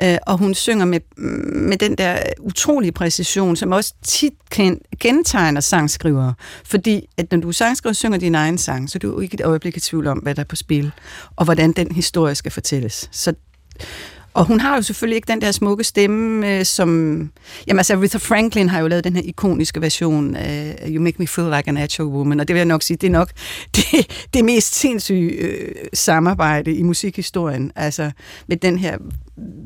Ja. 0.00 0.12
Øh, 0.12 0.18
og 0.26 0.38
hun 0.38 0.54
synger 0.54 0.84
med, 0.84 1.00
med 1.52 1.76
den 1.76 1.94
der 1.98 2.18
utrolige 2.40 2.92
præcision, 2.92 3.56
som 3.56 3.72
også 3.72 3.94
tit 4.04 4.32
ken, 4.50 4.80
kendetegner 4.98 5.60
sangskrivere. 5.60 6.34
Fordi 6.64 7.08
at 7.16 7.32
når 7.32 7.38
du 7.38 7.48
er 7.48 7.52
sangskriver 7.52 7.92
synger 7.92 8.18
din 8.18 8.34
egen 8.34 8.58
sang, 8.58 8.90
så 8.90 8.96
er 8.96 9.00
du 9.00 9.20
ikke 9.20 9.34
et 9.34 9.40
øjeblik 9.40 9.76
i 9.76 9.80
tvivl 9.80 10.06
om, 10.06 10.18
hvad 10.18 10.34
der 10.34 10.40
er 10.40 10.46
på 10.46 10.56
spil, 10.56 10.92
og 11.36 11.44
hvordan 11.44 11.72
den 11.72 11.92
historie 11.92 12.34
skal 12.34 12.52
fortælles. 12.52 13.08
Så 13.12 13.34
og 14.36 14.44
hun 14.44 14.60
har 14.60 14.76
jo 14.76 14.82
selvfølgelig 14.82 15.16
ikke 15.16 15.28
den 15.28 15.40
der 15.40 15.52
smukke 15.52 15.84
stemme, 15.84 16.58
øh, 16.58 16.64
som... 16.64 16.88
Jamen 17.66 17.78
altså, 17.78 17.94
Aretha 17.94 18.18
Franklin 18.18 18.68
har 18.68 18.80
jo 18.80 18.86
lavet 18.86 19.04
den 19.04 19.16
her 19.16 19.22
ikoniske 19.22 19.80
version 19.80 20.36
af 20.36 20.88
You 20.88 21.02
Make 21.02 21.16
Me 21.18 21.26
Feel 21.26 21.50
Like 21.56 21.68
a 21.68 21.72
Natural 21.72 22.10
Woman, 22.10 22.40
og 22.40 22.48
det 22.48 22.54
vil 22.54 22.58
jeg 22.58 22.66
nok 22.66 22.82
sige, 22.82 22.96
det 22.96 23.06
er 23.06 23.10
nok 23.10 23.30
det, 23.76 24.26
det 24.34 24.44
mest 24.44 24.74
sindssyge 24.74 25.30
øh, 25.30 25.74
samarbejde 25.94 26.74
i 26.74 26.82
musikhistorien. 26.82 27.72
Altså, 27.76 28.10
med 28.46 28.56
den 28.56 28.78
her 28.78 28.96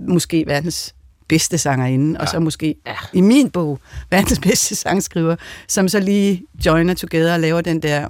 måske 0.09 0.45
verdens 0.47 0.95
bedste 1.29 1.59
sangerinde, 1.59 2.13
ja. 2.19 2.23
og 2.23 2.29
så 2.29 2.41
måske 2.41 2.75
ja. 2.87 2.95
i 3.13 3.21
min 3.21 3.51
bog 3.51 3.81
verdens 4.11 4.39
bedste 4.39 4.75
sangskriver, 4.75 5.37
som 5.69 5.89
så 5.89 6.01
lige 6.01 6.43
joiner 6.67 6.95
together 6.95 7.35
og 7.35 7.41
laver 7.41 7.61
den 7.61 7.83
der... 7.83 8.09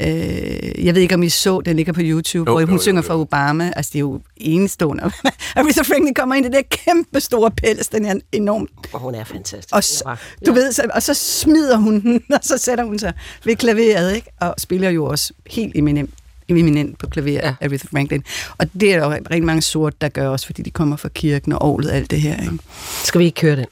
Øh, 0.00 0.86
jeg 0.86 0.94
ved 0.94 1.02
ikke, 1.02 1.14
om 1.14 1.22
I 1.22 1.28
så, 1.28 1.60
den 1.60 1.76
ligger 1.76 1.92
på 1.92 2.00
YouTube, 2.04 2.50
Jo, 2.50 2.54
hvor 2.54 2.60
hun 2.60 2.68
jo, 2.68 2.74
jo, 2.74 2.82
synger 2.82 3.02
for 3.02 3.14
Obama. 3.14 3.72
Altså, 3.76 3.90
det 3.92 3.98
er 3.98 4.00
jo 4.00 4.20
enestående. 4.36 5.02
Aretha 5.56 5.82
Franklin 5.82 6.14
kommer 6.14 6.34
ind 6.34 6.46
i 6.46 6.48
det 6.48 6.56
der 6.56 6.62
kæmpe 6.70 7.20
store 7.20 7.50
pels, 7.50 7.88
den 7.88 8.04
er 8.04 8.14
enormt... 8.32 8.70
Og 8.92 9.00
hun 9.00 9.14
er 9.14 9.24
fantastisk. 9.24 9.74
Og, 9.74 9.84
så, 9.84 10.16
du 10.46 10.52
ved, 10.52 10.72
så, 10.72 10.82
og 10.94 11.02
så 11.02 11.14
smider 11.14 11.76
hun 11.76 12.00
den, 12.00 12.22
og 12.36 12.40
så 12.42 12.58
sætter 12.58 12.84
hun 12.84 12.98
sig 12.98 13.12
ved 13.44 13.56
klaveret, 13.56 14.14
ikke? 14.14 14.30
Og 14.40 14.54
spiller 14.58 14.90
jo 14.90 15.04
også 15.04 15.32
helt 15.46 15.76
eminent 15.76 16.10
eminent 16.48 16.98
på 16.98 17.06
klaver, 17.06 17.30
ja. 17.30 17.54
Aretha 17.60 17.88
Franklin. 17.90 18.24
Og 18.58 18.66
det 18.80 18.94
er 18.94 19.00
der 19.00 19.06
jo 19.06 19.12
rigtig 19.12 19.44
mange 19.44 19.62
sort, 19.62 20.00
der 20.00 20.08
gør 20.08 20.28
også, 20.28 20.46
fordi 20.46 20.62
de 20.62 20.70
kommer 20.70 20.96
fra 20.96 21.08
kirken 21.08 21.52
og 21.52 21.62
orlet 21.62 21.90
alt 21.90 22.10
det 22.10 22.20
her. 22.20 22.42
Ikke? 22.42 22.58
Skal 23.04 23.18
vi 23.18 23.24
ikke 23.24 23.40
køre 23.40 23.56
den? 23.56 23.66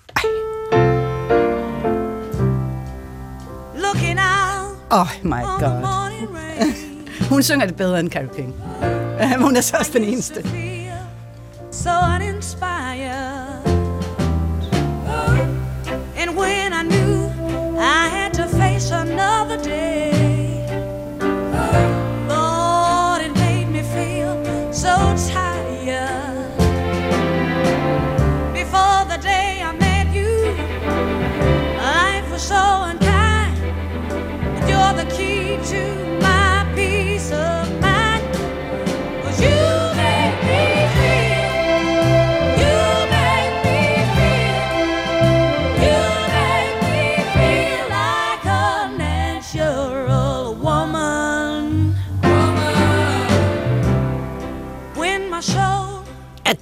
Looking 3.74 4.18
out 4.18 4.50
Oh 4.92 5.06
my 5.22 5.42
god. 5.60 6.09
Hun 7.30 7.42
synger 7.42 7.66
det 7.66 7.76
bedre 7.76 8.00
end 8.00 8.10
Carole 8.10 8.30
King. 8.36 8.54
Hun 9.44 9.56
er 9.56 9.60
så 9.60 9.76
også 9.76 9.92
den 9.94 10.04
eneste. 10.04 10.42
so 11.72 11.90
uninspired. 12.16 13.39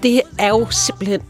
Det 0.02 0.22
er 0.38 0.48
jo 0.48 0.70
simpelthen... 0.70 1.20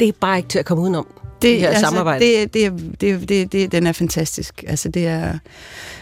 Det 0.00 0.08
er 0.08 0.12
bare 0.12 0.36
ikke 0.36 0.48
til 0.48 0.58
at 0.58 0.64
komme 0.64 0.82
udenom. 0.82 1.06
Det, 1.42 1.60
her 1.60 1.68
altså, 1.68 1.80
samarbejde. 1.80 2.24
Det, 2.24 2.54
det, 2.54 2.96
det, 3.00 3.28
det, 3.28 3.52
det, 3.52 3.72
den 3.72 3.86
er 3.86 3.92
fantastisk. 3.92 4.64
Altså, 4.66 4.88
det 4.88 5.06
er, 5.06 5.38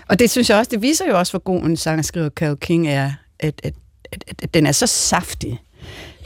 og 0.09 0.19
det 0.19 0.31
synes 0.31 0.51
jeg 0.51 0.59
også, 0.59 0.71
det 0.71 0.83
viser 0.83 1.05
jo 1.09 1.19
også, 1.19 1.33
hvor 1.33 1.39
god 1.39 1.62
en 1.62 1.77
sangskriver 1.77 2.29
Carole 2.29 2.57
King 2.57 2.89
er, 2.89 3.12
at, 3.41 3.61
at, 3.64 3.75
at, 4.12 4.25
at, 4.29 4.43
at 4.43 4.55
den 4.55 4.67
er 4.67 4.73
så 4.73 4.87
saftig. 4.87 5.61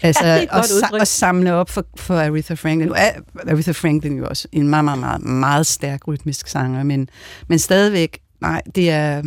Altså, 0.02 0.26
Ja, 0.26 0.34
det 0.34 0.42
er 0.42 0.54
godt 0.54 0.66
sa- 0.66 1.00
at 1.00 1.08
samle 1.08 1.52
op 1.54 1.70
for, 1.70 1.84
for 1.96 2.14
Aretha 2.20 2.54
Franklin. 2.54 2.88
Nu 2.88 2.94
er 2.96 3.10
Aretha 3.48 3.72
Franklin 3.72 4.18
jo 4.18 4.26
også 4.26 4.48
en 4.52 4.68
meget, 4.68 4.84
meget, 4.84 5.00
meget, 5.00 5.22
meget 5.22 5.66
stærk 5.66 6.08
rytmisk 6.08 6.48
sanger, 6.48 6.82
men, 6.82 7.08
men 7.48 7.58
stadigvæk, 7.58 8.18
nej, 8.40 8.62
det 8.74 8.90
er, 8.90 9.22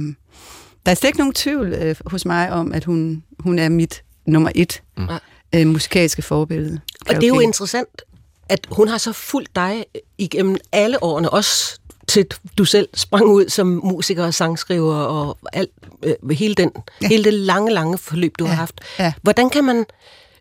der 0.85 0.91
er 0.91 0.95
slet 0.95 1.07
ikke 1.09 1.19
nogen 1.19 1.33
tvivl 1.33 1.73
øh, 1.73 1.95
hos 2.05 2.25
mig 2.25 2.51
om, 2.51 2.73
at 2.73 2.83
hun, 2.83 3.23
hun 3.39 3.59
er 3.59 3.69
mit 3.69 4.03
nummer 4.25 4.51
et 4.55 4.81
mm. 4.97 5.07
Øh, 5.55 5.67
musikalske 5.67 6.21
forbillede. 6.21 6.79
Og 7.09 7.15
det 7.15 7.23
er 7.23 7.27
jo 7.27 7.39
interessant, 7.39 8.01
at 8.49 8.67
hun 8.71 8.87
har 8.87 8.97
så 8.97 9.13
fulgt 9.13 9.55
dig 9.55 9.85
igennem 10.17 10.57
alle 10.71 11.03
årene, 11.03 11.29
også 11.29 11.79
til 12.07 12.25
du 12.57 12.65
selv 12.65 12.89
sprang 12.93 13.25
ud 13.25 13.49
som 13.49 13.67
musiker 13.67 14.25
og 14.25 14.33
sangskriver 14.33 14.95
og 14.95 15.37
alt, 15.53 15.71
øh, 16.03 16.29
hele, 16.29 16.55
den, 16.55 16.71
ja. 17.01 17.07
hele 17.07 17.23
det 17.23 17.33
lange, 17.33 17.71
lange 17.71 17.97
forløb, 17.97 18.35
du 18.39 18.43
ja. 18.45 18.49
har 18.49 18.55
haft. 18.55 18.81
Ja. 18.99 19.13
Hvordan, 19.21 19.49
kan 19.49 19.63
man, 19.63 19.85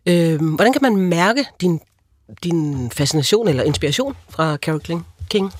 øh, 0.05 0.41
hvordan 0.55 0.73
kan 0.73 0.81
man 0.81 0.97
mærke 0.97 1.45
din, 1.61 1.79
din 2.43 2.91
fascination 2.91 3.47
eller 3.47 3.63
inspiration 3.63 4.15
fra 4.29 4.55
Carole 4.55 5.03
King? 5.29 5.51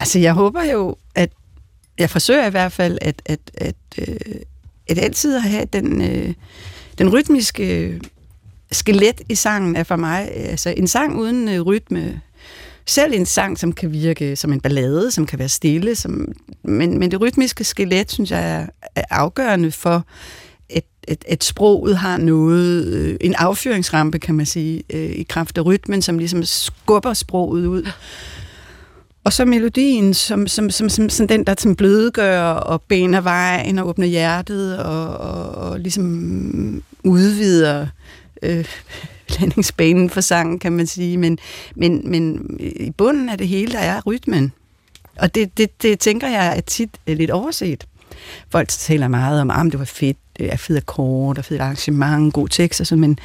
Altså, 0.00 0.18
jeg 0.18 0.32
håber 0.32 0.62
jo, 0.62 0.96
at 1.14 1.30
jeg 1.98 2.10
forsøger 2.10 2.46
i 2.46 2.50
hvert 2.50 2.72
fald, 2.72 2.98
at, 3.00 3.22
at, 3.26 3.40
at, 3.54 3.76
øh, 3.98 4.16
at 4.88 4.98
altid 4.98 5.36
at 5.36 5.42
have 5.42 5.64
den, 5.72 6.02
øh, 6.02 6.34
den 6.98 7.12
rytmiske 7.12 8.00
skelet 8.74 9.20
i 9.28 9.34
sangen 9.34 9.76
er 9.76 9.82
for 9.82 9.96
mig, 9.96 10.30
altså 10.34 10.74
en 10.76 10.86
sang 10.86 11.18
uden 11.18 11.48
øh, 11.48 11.60
rytme, 11.60 12.20
selv 12.86 13.14
en 13.14 13.26
sang, 13.26 13.58
som 13.58 13.72
kan 13.72 13.92
virke 13.92 14.36
som 14.36 14.52
en 14.52 14.60
ballade, 14.60 15.10
som 15.10 15.26
kan 15.26 15.38
være 15.38 15.48
stille, 15.48 15.94
som, 15.94 16.32
men, 16.64 16.98
men 16.98 17.10
det 17.10 17.20
rytmiske 17.20 17.64
skelet, 17.64 18.12
synes 18.12 18.30
jeg, 18.30 18.50
er, 18.50 18.66
er 18.94 19.04
afgørende 19.10 19.70
for, 19.70 20.06
at, 20.70 20.84
at, 21.08 21.24
at 21.28 21.44
sproget 21.44 21.98
har 21.98 22.16
noget, 22.16 22.86
øh, 22.86 23.16
en 23.20 23.34
affyringsrampe, 23.34 24.18
kan 24.18 24.34
man 24.34 24.46
sige, 24.46 24.82
øh, 24.90 25.10
i 25.10 25.22
kraft 25.22 25.58
af 25.58 25.66
rytmen, 25.66 26.02
som 26.02 26.18
ligesom 26.18 26.42
skubber 26.42 27.12
sproget 27.12 27.66
ud. 27.66 27.88
og 29.24 29.32
så 29.32 29.44
melodien, 29.44 30.14
som, 30.14 30.46
som, 30.46 30.70
som, 30.70 30.88
som, 30.88 31.08
som 31.08 31.28
den, 31.28 31.44
der 31.44 31.54
som 31.58 31.76
blødgør 31.76 32.42
og 32.42 32.82
bener 32.82 33.20
vejen 33.20 33.78
og 33.78 33.88
åbner 33.88 34.06
hjertet 34.06 34.78
og, 34.78 35.16
og, 35.16 35.50
og 35.70 35.80
ligesom 35.80 36.82
udvider 37.04 37.86
øh, 38.42 38.64
landingsbanen 39.40 40.10
for 40.10 40.20
sangen, 40.20 40.58
kan 40.58 40.72
man 40.72 40.86
sige. 40.86 41.16
Men, 41.16 41.38
men, 41.76 42.10
men 42.10 42.56
i 42.60 42.90
bunden 42.90 43.28
af 43.28 43.38
det 43.38 43.48
hele, 43.48 43.72
der 43.72 43.78
er 43.78 44.00
rytmen. 44.06 44.52
Og 45.16 45.34
det, 45.34 45.58
det, 45.58 45.82
det 45.82 45.98
tænker 45.98 46.28
jeg 46.28 46.56
er 46.56 46.60
tit 46.60 46.90
lidt 47.06 47.30
overset. 47.30 47.86
Folk 48.50 48.68
taler 48.68 49.08
meget 49.08 49.40
om, 49.40 49.50
at 49.50 49.72
det 49.72 49.78
var 49.78 49.84
fedt, 49.84 50.16
det 50.38 50.52
er 50.52 50.56
fedt 50.56 50.76
akkord, 50.76 51.38
og 51.38 51.44
fedt 51.44 51.60
arrangement, 51.60 52.32
god 52.34 52.48
tekst 52.48 52.80
og 52.80 52.86
sådan, 52.86 53.00
men, 53.00 53.18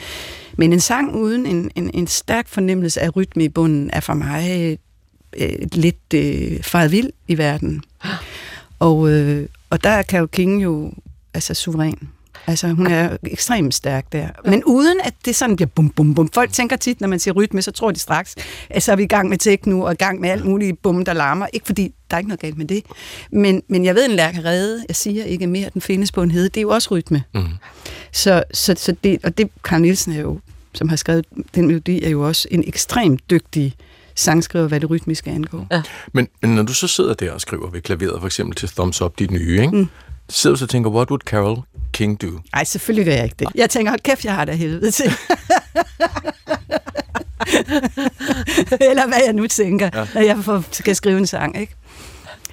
men 0.57 0.74
en 0.74 0.80
sang 0.80 1.16
uden 1.16 1.45
en, 1.45 1.72
en, 1.76 1.91
en 1.93 2.07
stærk 2.07 2.47
fornemmelse 2.47 3.01
af 3.01 3.16
rytme 3.16 3.43
i 3.43 3.49
bunden 3.49 3.89
er 3.93 3.99
for 3.99 4.14
mig 4.14 4.78
øh, 5.38 5.49
lidt 5.72 6.14
øh, 6.14 6.64
faret 6.64 6.91
vild 6.91 7.10
i 7.28 7.38
verden. 7.38 7.84
Og, 8.80 9.10
øh, 9.10 9.47
og 9.70 9.84
der 9.84 9.89
er 9.89 10.03
Carol 10.03 10.28
King 10.28 10.64
jo 10.64 10.93
altså 11.34 11.53
suveræn. 11.53 12.10
Altså, 12.47 12.67
hun 12.67 12.87
er 12.87 13.17
ekstremt 13.23 13.73
stærk 13.73 14.11
der. 14.11 14.27
Men 14.45 14.63
uden 14.63 14.99
at 15.03 15.13
det 15.25 15.35
sådan 15.35 15.55
bliver 15.55 15.69
bum, 15.75 15.89
bum, 15.89 16.15
bum. 16.15 16.29
Folk 16.33 16.53
tænker 16.53 16.75
tit, 16.75 17.01
når 17.01 17.07
man 17.07 17.19
siger 17.19 17.33
rytme, 17.33 17.61
så 17.61 17.71
tror 17.71 17.91
de 17.91 17.99
straks, 17.99 18.35
at 18.69 18.83
så 18.83 18.91
er 18.91 18.95
vi 18.95 19.03
i 19.03 19.07
gang 19.07 19.29
med 19.29 19.37
tekno 19.37 19.81
og 19.81 19.91
i 19.91 19.95
gang 19.95 20.19
med 20.19 20.29
alt 20.29 20.45
muligt 20.45 20.81
bum, 20.81 21.05
der 21.05 21.13
larmer. 21.13 21.47
Ikke 21.53 21.65
fordi, 21.65 21.93
der 22.09 22.15
er 22.15 22.19
ikke 22.19 22.27
noget 22.27 22.39
galt 22.39 22.57
med 22.57 22.65
det. 22.65 22.83
Men, 23.31 23.61
men 23.67 23.85
jeg 23.85 23.95
ved, 23.95 24.09
en 24.09 24.15
lærk 24.15 24.35
redde, 24.45 24.85
jeg 24.87 24.95
siger 24.95 25.23
ikke 25.23 25.47
mere, 25.47 25.65
at 25.65 25.73
den 25.73 25.81
findes 25.81 26.11
på 26.11 26.23
en 26.23 26.31
hede. 26.31 26.49
Det 26.49 26.57
er 26.57 26.61
jo 26.61 26.69
også 26.69 26.91
rytme. 26.91 27.23
Mm. 27.33 27.43
Så, 28.11 28.43
så, 28.53 28.75
så 28.77 28.95
det, 29.03 29.19
og 29.23 29.37
det, 29.37 29.49
Karl 29.63 29.81
Nielsen 29.81 30.13
er 30.13 30.21
jo, 30.21 30.39
som 30.73 30.89
har 30.89 30.95
skrevet 30.95 31.25
den 31.55 31.67
melodi, 31.67 32.03
er 32.03 32.09
jo 32.09 32.27
også 32.27 32.47
en 32.51 32.63
ekstremt 32.67 33.29
dygtig 33.29 33.75
sangskriver, 34.15 34.67
hvad 34.67 34.79
det 34.79 34.89
rytmiske 34.89 35.31
angår. 35.31 35.67
Ja. 35.71 35.81
Men, 36.13 36.27
men 36.41 36.55
når 36.55 36.63
du 36.63 36.73
så 36.73 36.87
sidder 36.87 37.13
der 37.13 37.31
og 37.31 37.41
skriver 37.41 37.69
ved 37.69 37.81
klaveret, 37.81 38.19
for 38.19 38.25
eksempel 38.25 38.55
til 38.55 38.69
Thumbs 38.69 39.01
Up, 39.01 39.19
dit 39.19 39.31
nye, 39.31 39.61
ikke? 39.61 39.77
Mm. 39.77 39.87
Sidder 40.30 40.55
du 40.55 40.59
så 40.59 40.65
og 40.65 40.69
tænker, 40.69 40.89
what 40.89 41.09
would 41.09 41.21
Carol 41.21 41.57
King 41.93 42.21
do? 42.21 42.27
Nej, 42.55 42.63
selvfølgelig 42.63 43.05
gør 43.05 43.13
jeg 43.13 43.23
ikke 43.23 43.36
det. 43.39 43.47
Jeg 43.55 43.69
tænker, 43.69 43.91
hold 43.91 43.99
kæft, 43.99 44.25
jeg 44.25 44.36
har 44.36 44.45
det 44.45 44.57
helvede 44.57 44.91
til. 44.91 45.11
Eller 48.89 49.07
hvad 49.07 49.17
jeg 49.25 49.34
nu 49.34 49.47
tænker, 49.47 49.89
Ja. 49.93 50.05
når 50.13 50.21
jeg 50.21 50.38
får, 50.43 50.63
skal 50.71 50.95
skrive 50.95 51.17
en 51.17 51.27
sang, 51.27 51.59
ikke? 51.61 51.73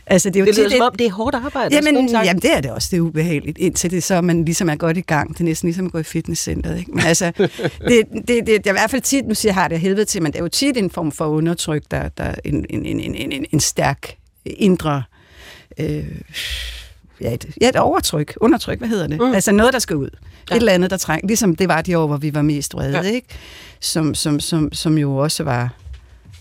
Altså, 0.07 0.31
det 0.31 0.37
er 0.37 0.41
jo 0.41 0.47
Det 0.47 0.55
tit 0.55 0.63
lyder 0.65 0.71
som 0.71 0.77
et- 0.77 0.83
om, 0.91 0.95
det 0.99 1.07
er 1.07 1.13
hårdt 1.13 1.35
arbejde. 1.37 1.75
Jamen, 1.75 2.09
jamen, 2.09 2.43
det 2.43 2.53
er 2.57 2.61
det 2.61 2.71
også. 2.71 2.89
Det 2.91 2.97
er 2.97 3.01
ubehageligt. 3.01 3.59
Indtil 3.59 3.91
det 3.91 4.03
så 4.03 4.21
man 4.21 4.45
ligesom 4.45 4.69
er 4.69 4.77
godt 4.77 4.97
i 4.97 5.01
gang. 5.01 5.33
Det 5.35 5.41
er 5.41 5.45
næsten 5.45 5.67
ligesom 5.67 5.87
at 5.87 5.93
gå 5.93 5.99
i 5.99 6.03
fitnesscenteret. 6.03 6.79
Ikke? 6.79 6.91
Men 6.91 7.05
altså, 7.07 7.33
det, 7.39 7.51
det, 7.89 8.03
det, 8.29 8.47
det, 8.47 8.67
er 8.67 8.71
i 8.71 8.73
hvert 8.73 8.91
fald 8.91 9.03
tit, 9.03 9.27
nu 9.27 9.35
siger 9.35 9.51
jeg, 9.51 9.55
har 9.63 9.69
det 9.69 9.81
helvede 9.81 10.05
til, 10.05 10.23
men 10.23 10.33
det 10.33 10.39
er 10.39 10.43
jo 10.43 10.49
tit 10.49 10.77
en 10.77 10.91
form 10.91 11.13
for 11.13 11.27
undertryk, 11.27 11.83
der, 11.91 12.09
der 12.09 12.25
er 12.25 12.35
en, 12.45 12.67
en, 12.71 12.87
en, 12.87 13.01
en, 13.01 13.33
en, 13.33 13.47
en 13.53 13.61
stærk 13.61 14.17
indre... 14.45 15.03
Øh, 15.79 16.05
ja, 17.21 17.35
et, 17.35 17.47
ja, 17.61 17.69
et 17.69 17.77
overtryk, 17.77 18.35
undertryk, 18.41 18.79
hvad 18.79 18.89
hedder 18.89 19.07
det? 19.07 19.21
Mm. 19.21 19.33
Altså 19.35 19.53
noget, 19.53 19.73
der 19.73 19.79
skal 19.79 19.97
ud. 19.97 20.11
Ja. 20.51 20.55
Et 20.55 20.61
eller 20.61 20.73
andet, 20.73 20.91
der 20.91 20.97
trænger. 20.97 21.27
Ligesom 21.27 21.57
det 21.57 21.69
var 21.69 21.83
de 21.83 21.99
år, 21.99 22.07
hvor 22.07 22.17
vi 22.17 22.35
var 22.35 22.43
mest 22.43 22.75
vrede, 22.75 22.97
ja. 22.97 23.03
ikke? 23.03 23.29
Som, 23.81 24.15
som, 24.15 24.41
som, 24.41 24.73
som 24.73 24.99
jo 24.99 25.17
også 25.17 25.45
var, 25.45 25.75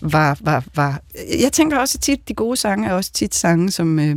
var, 0.00 0.38
var, 0.40 0.64
var... 0.74 1.00
Jeg 1.40 1.52
tænker 1.52 1.78
også 1.78 1.98
tit, 1.98 2.28
de 2.28 2.34
gode 2.34 2.56
sange 2.56 2.88
er 2.88 2.92
også 2.92 3.12
tit 3.12 3.34
sange, 3.34 3.70
som... 3.70 3.98
Øh, 3.98 4.16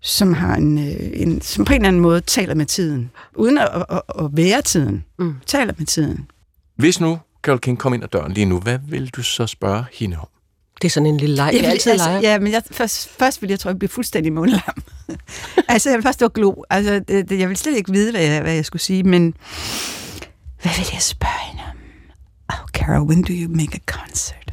som 0.00 0.34
har 0.34 0.56
en, 0.56 0.78
øh, 0.78 1.10
en, 1.12 1.40
som 1.40 1.64
på 1.64 1.72
en 1.72 1.76
eller 1.76 1.88
anden 1.88 2.02
måde 2.02 2.20
taler 2.20 2.54
med 2.54 2.66
tiden, 2.66 3.10
uden 3.34 3.58
at, 3.58 3.68
at, 3.90 4.02
at 4.18 4.24
være 4.32 4.62
tiden. 4.62 5.04
Mm. 5.18 5.34
Taler 5.46 5.74
med 5.78 5.86
tiden. 5.86 6.26
Hvis 6.76 7.00
nu 7.00 7.18
Carol 7.42 7.58
King 7.58 7.78
kom 7.78 7.94
ind 7.94 8.02
ad 8.02 8.08
døren 8.08 8.32
lige 8.32 8.44
nu, 8.44 8.60
hvad 8.60 8.78
vil 8.88 9.08
du 9.08 9.22
så 9.22 9.46
spørge 9.46 9.84
hende 9.92 10.16
om? 10.16 10.28
Det 10.82 10.88
er 10.88 10.90
sådan 10.90 11.06
en 11.06 11.16
lille 11.16 11.36
leg, 11.36 11.50
vi 11.52 11.58
vil- 11.58 11.66
altid 11.66 11.92
altså, 11.92 12.06
leger. 12.08 12.20
Ja, 12.20 12.38
men 12.38 12.52
jeg, 12.52 12.62
først, 12.70 13.08
først 13.18 13.42
vil 13.42 13.50
jeg 13.50 13.60
tror, 13.60 13.70
jeg 13.70 13.78
bliver 13.78 13.88
fuldstændig 13.92 14.32
mundlam. 14.32 14.82
altså, 15.68 15.88
jeg 15.90 15.96
vil 15.96 16.02
først 16.02 16.18
stå 16.18 16.24
og 16.26 16.32
glo. 16.32 16.54
Altså, 16.70 16.98
det, 17.08 17.28
det, 17.28 17.38
jeg 17.38 17.48
vil 17.48 17.56
slet 17.56 17.76
ikke 17.76 17.92
vide, 17.92 18.10
hvad 18.10 18.22
jeg, 18.22 18.40
hvad 18.42 18.54
jeg 18.54 18.64
skulle 18.64 18.82
sige, 18.82 19.02
men 19.02 19.34
hvad 20.62 20.72
vil 20.76 20.86
jeg 20.92 21.02
spørge 21.02 21.46
hende 21.50 21.62
om? 21.70 21.76
Oh, 22.48 22.68
Carol, 22.72 23.02
when 23.08 23.22
do 23.22 23.32
you 23.32 23.50
make 23.50 23.74
a 23.74 23.92
concert? 23.92 24.52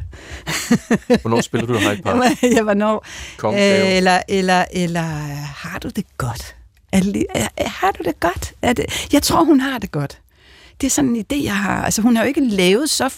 Hvornår 1.22 1.40
spiller 1.40 1.66
du 1.66 1.74
i 1.74 1.78
Hyde 1.78 2.02
Park? 2.02 2.42
jeg 2.56 2.62
hvornår? 2.62 3.06
Kongegave. 3.36 3.86
Øh, 3.90 3.96
eller, 3.96 4.22
eller, 4.28 4.64
eller 4.72 5.02
har 5.56 5.78
du 5.78 5.88
det 5.88 6.04
godt? 6.18 6.56
Er- 6.92 7.68
har 7.68 7.90
du 7.90 8.02
det 8.04 8.20
godt? 8.20 8.52
Er 8.62 8.72
det, 8.72 9.08
jeg 9.12 9.22
tror, 9.22 9.44
hun 9.44 9.60
har 9.60 9.78
det 9.78 9.90
godt. 9.92 10.18
Det 10.80 10.86
er 10.86 10.90
sådan 10.90 11.16
en 11.16 11.24
idé, 11.32 11.44
jeg 11.44 11.56
har. 11.56 11.84
Altså, 11.84 12.02
hun 12.02 12.16
har 12.16 12.22
jo 12.24 12.28
ikke 12.28 12.44
lavet 12.44 12.90
så 12.90 13.08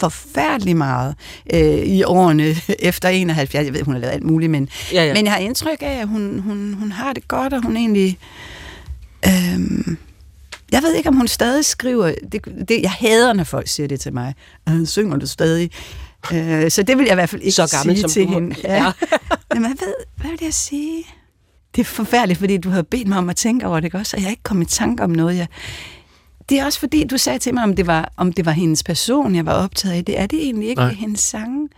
forfærdelig 0.00 0.76
meget 0.76 1.14
øh, 1.54 1.60
i 1.78 2.02
årene 2.02 2.56
efter 2.78 3.08
71. 3.08 3.64
Jeg 3.64 3.74
ved, 3.74 3.82
hun 3.82 3.94
har 3.94 4.00
lavet 4.00 4.12
alt 4.14 4.24
muligt, 4.24 4.50
men, 4.50 4.68
Ja, 4.92 5.04
ja. 5.04 5.14
men 5.14 5.24
jeg 5.24 5.32
har 5.32 5.40
indtryk 5.40 5.78
af, 5.82 6.00
at 6.00 6.08
hun, 6.08 6.38
hun, 6.38 6.74
hun 6.78 6.92
har 6.92 7.12
det 7.12 7.28
godt, 7.28 7.52
og 7.52 7.62
hun 7.62 7.76
egentlig... 7.76 8.18
Øhm, 9.26 9.96
jeg 10.72 10.82
ved 10.82 10.94
ikke, 10.94 11.08
om 11.08 11.16
hun 11.16 11.28
stadig 11.28 11.64
skriver... 11.64 12.14
Det, 12.32 12.44
det, 12.68 12.82
jeg 12.82 12.90
hader, 12.90 13.32
når 13.32 13.44
folk 13.44 13.68
siger 13.68 13.86
det 13.86 14.00
til 14.00 14.14
mig. 14.14 14.34
Øh, 14.68 14.86
synger 14.86 15.16
du 15.16 15.26
stadig? 15.26 15.70
Øh, 16.32 16.70
så 16.70 16.82
det 16.82 16.98
vil 16.98 17.04
jeg 17.04 17.12
i 17.12 17.14
hvert 17.14 17.28
fald 17.28 17.42
ikke 17.42 17.52
Så 17.52 17.76
gammel, 17.76 17.96
sige 17.96 18.02
som 18.02 18.10
til 18.10 18.26
hende. 18.26 18.56
Ja. 18.64 18.84
Jamen, 19.54 19.66
hvad, 19.70 19.86
ved, 19.86 19.94
hvad 20.16 20.30
vil 20.30 20.38
jeg 20.42 20.54
sige? 20.54 21.04
Det 21.76 21.80
er 21.80 21.84
forfærdeligt, 21.84 22.38
fordi 22.38 22.56
du 22.56 22.70
har 22.70 22.82
bedt 22.82 23.08
mig 23.08 23.18
om 23.18 23.30
at 23.30 23.36
tænke 23.36 23.66
over 23.66 23.76
det, 23.80 23.84
ikke 23.84 23.98
også? 23.98 24.16
Og 24.16 24.20
jeg 24.20 24.26
har 24.26 24.30
ikke 24.30 24.42
kommet 24.42 24.72
i 24.72 24.76
tanke 24.76 25.02
om 25.04 25.10
noget. 25.10 25.36
Jeg... 25.36 25.46
Det 26.48 26.58
er 26.58 26.64
også 26.64 26.80
fordi, 26.80 27.04
du 27.04 27.18
sagde 27.18 27.38
til 27.38 27.54
mig, 27.54 27.62
om 27.62 27.76
det, 27.76 27.86
var, 27.86 28.12
om 28.16 28.32
det 28.32 28.46
var 28.46 28.52
hendes 28.52 28.82
person, 28.82 29.34
jeg 29.34 29.46
var 29.46 29.52
optaget 29.52 29.94
af. 29.94 30.04
Det 30.04 30.20
er 30.20 30.26
det 30.26 30.42
egentlig 30.42 30.68
ikke 30.68 30.82
Nej. 30.82 30.92
hendes 30.92 31.20
sange. 31.20 31.68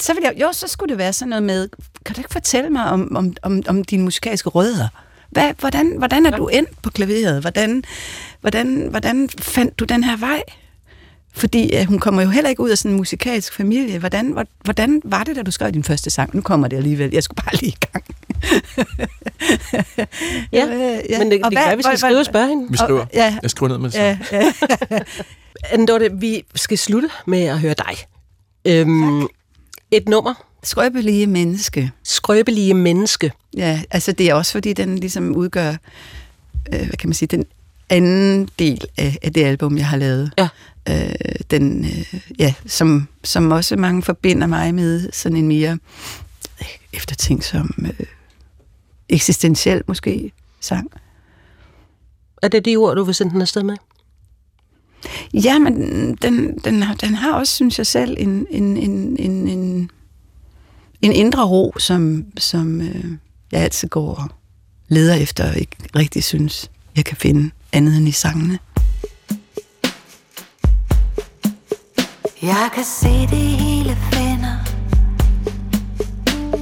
Så 0.00 0.14
vil 0.14 0.20
jeg, 0.22 0.32
jo, 0.40 0.52
så 0.52 0.68
skulle 0.68 0.90
det 0.90 0.98
være 0.98 1.12
sådan 1.12 1.28
noget 1.28 1.42
med, 1.42 1.68
kan 2.04 2.14
du 2.14 2.20
ikke 2.20 2.32
fortælle 2.32 2.70
mig 2.70 2.84
om, 2.84 3.16
om, 3.16 3.34
om, 3.42 3.62
om 3.68 3.84
dine 3.84 4.02
musikalske 4.04 4.48
rødder? 4.48 4.88
Hvad, 5.30 5.52
hvordan, 5.60 5.94
hvordan 5.98 6.26
er 6.26 6.36
du 6.36 6.48
endt 6.48 6.82
på 6.82 6.90
klaveret? 6.90 7.40
Hvordan, 7.40 7.84
hvordan, 8.40 8.86
hvordan 8.90 9.28
fandt 9.38 9.78
du 9.78 9.84
den 9.84 10.04
her 10.04 10.16
vej? 10.16 10.42
Fordi 11.34 11.76
øh, 11.76 11.84
hun 11.86 11.98
kommer 11.98 12.22
jo 12.22 12.28
heller 12.28 12.50
ikke 12.50 12.62
ud 12.62 12.70
af 12.70 12.78
sådan 12.78 12.90
en 12.90 12.96
musikalsk 12.96 13.54
familie. 13.54 13.98
Hvordan, 13.98 14.26
hvor- 14.32 14.46
hvordan 14.64 15.02
var 15.04 15.24
det, 15.24 15.36
da 15.36 15.42
du 15.42 15.50
skrev 15.50 15.72
din 15.72 15.84
første 15.84 16.10
sang? 16.10 16.34
Nu 16.34 16.40
kommer 16.42 16.68
det 16.68 16.76
alligevel. 16.76 17.10
Jeg 17.12 17.22
skulle 17.22 17.42
bare 17.44 17.54
lige 17.60 17.72
i 17.72 17.86
gang. 17.92 18.04
Ja, 20.52 20.64
Øh, 20.64 21.18
men 21.18 21.30
det- 21.30 21.30
det 21.30 21.42
kan 21.42 21.52
være, 21.54 21.76
vi 21.76 21.82
skal 21.82 21.98
skrive 21.98 22.18
og 22.18 22.24
spørge 22.26 22.48
hende. 22.48 22.66
Vi 22.70 22.76
skriver. 22.76 23.00
Og- 23.00 23.08
ja. 23.14 23.38
Jeg 23.42 23.50
skriver 23.50 23.68
ned 23.72 23.78
med 23.78 23.90
det 23.90 23.98
Ja, 23.98 24.18
ja. 24.32 24.52
Anne-Dorte, 25.74 26.08
vi 26.20 26.42
skal 26.54 26.78
slutte 26.78 27.08
med 27.26 27.42
at 27.44 27.60
høre 27.60 27.74
dig. 27.78 27.96
Øhm, 28.64 29.22
et 29.90 30.08
nummer. 30.08 30.34
Skrøbelige 30.62 31.26
menneske. 31.26 31.90
Skrøbelige 32.04 32.74
menneske. 32.74 33.32
Ja, 33.56 33.82
altså 33.90 34.12
det 34.12 34.30
er 34.30 34.34
også 34.34 34.52
fordi, 34.52 34.72
den 34.72 34.98
ligesom 34.98 35.36
udgør, 35.36 35.70
øh, 36.72 36.78
hvad 36.86 36.96
kan 36.98 37.08
man 37.08 37.14
sige, 37.14 37.26
den 37.26 37.44
anden 37.90 38.48
del 38.58 38.80
af, 38.98 39.18
af 39.22 39.32
det 39.32 39.44
album, 39.44 39.76
jeg 39.78 39.86
har 39.86 39.96
lavet. 39.96 40.32
Ja. 40.38 40.48
Øh, 40.88 41.14
den, 41.50 41.84
øh, 41.84 42.20
ja, 42.38 42.54
som, 42.66 43.08
som 43.24 43.50
også 43.50 43.76
mange 43.76 44.02
forbinder 44.02 44.46
mig 44.46 44.74
med 44.74 45.08
sådan 45.12 45.36
en 45.38 45.48
mere 45.48 45.78
eftertænksom, 46.92 47.74
øh, 47.78 48.06
eksistentiel 49.12 49.82
måske 49.88 50.32
sang. 50.60 50.90
Er 52.42 52.48
det 52.48 52.64
de 52.64 52.76
ord, 52.76 52.96
du 52.96 53.04
vil 53.04 53.14
sende 53.14 53.32
den 53.32 53.40
afsted 53.42 53.62
med? 53.62 53.76
Ja, 55.34 55.58
men 55.58 55.74
den, 56.22 56.58
den, 56.58 56.82
har- 56.82 56.94
den 56.94 57.14
har 57.14 57.32
også, 57.34 57.54
synes 57.54 57.78
jeg 57.78 57.86
selv, 57.86 58.16
en, 58.20 58.46
en, 58.50 58.76
en, 58.76 59.16
en, 59.18 59.48
en, 59.48 59.90
en 61.02 61.12
indre 61.12 61.44
ro, 61.46 61.74
som, 61.78 62.24
som 62.38 62.80
øh, 62.80 63.04
jeg 63.52 63.60
altid 63.60 63.88
går 63.88 64.14
og 64.14 64.28
leder 64.88 65.14
efter, 65.14 65.48
og 65.50 65.56
ikke 65.58 65.76
rigtig 65.96 66.24
synes, 66.24 66.70
jeg 66.96 67.04
kan 67.04 67.16
finde 67.16 67.50
andet 67.72 67.96
end 67.96 68.08
i 68.08 68.12
sangene. 68.12 68.58
Jeg 72.42 72.70
kan 72.74 72.84
se 72.84 73.08
det 73.08 73.38
hele 73.38 73.96
finder 74.12 74.56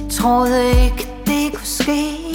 Troede 0.09 0.69
ikke 0.85 1.07
det 1.27 1.53
kunne 1.53 1.65
ske 1.65 2.30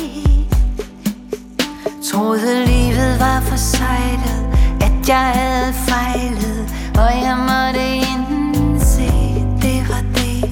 Troede 2.17 2.65
livet 2.67 3.21
var 3.21 3.41
for 3.41 3.57
sejlet 3.57 4.47
At 4.81 5.09
jeg 5.09 5.33
havde 5.35 5.73
fejlet 5.73 6.75
Og 6.99 7.11
jeg 7.23 7.37
måtte 7.39 7.97
indse 7.97 9.11
det 9.63 9.89
var 9.89 10.03
det. 10.15 10.51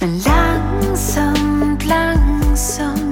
Men 0.00 0.10
langsomt, 0.10 1.84
langsomt 1.84 3.05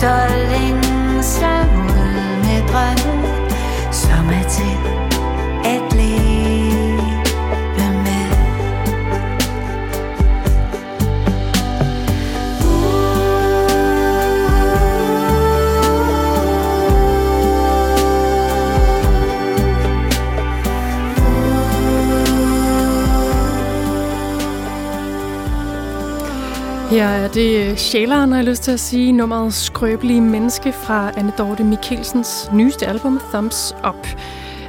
does. 0.00 0.47
Her 26.98 27.08
er 27.08 27.28
det 27.28 27.80
sjæleren, 27.80 28.30
har 28.30 28.38
jeg 28.38 28.46
lyst 28.46 28.62
til 28.62 28.72
at 28.72 28.80
sige, 28.80 29.12
nummeret 29.12 29.54
Skrøbelige 29.54 30.20
Menneske 30.20 30.72
fra 30.72 31.12
Anne 31.16 31.32
Dorte 31.38 31.64
Mikkelsens 31.64 32.50
nyeste 32.52 32.86
album 32.86 33.20
Thumbs 33.32 33.74
Up. 33.88 34.06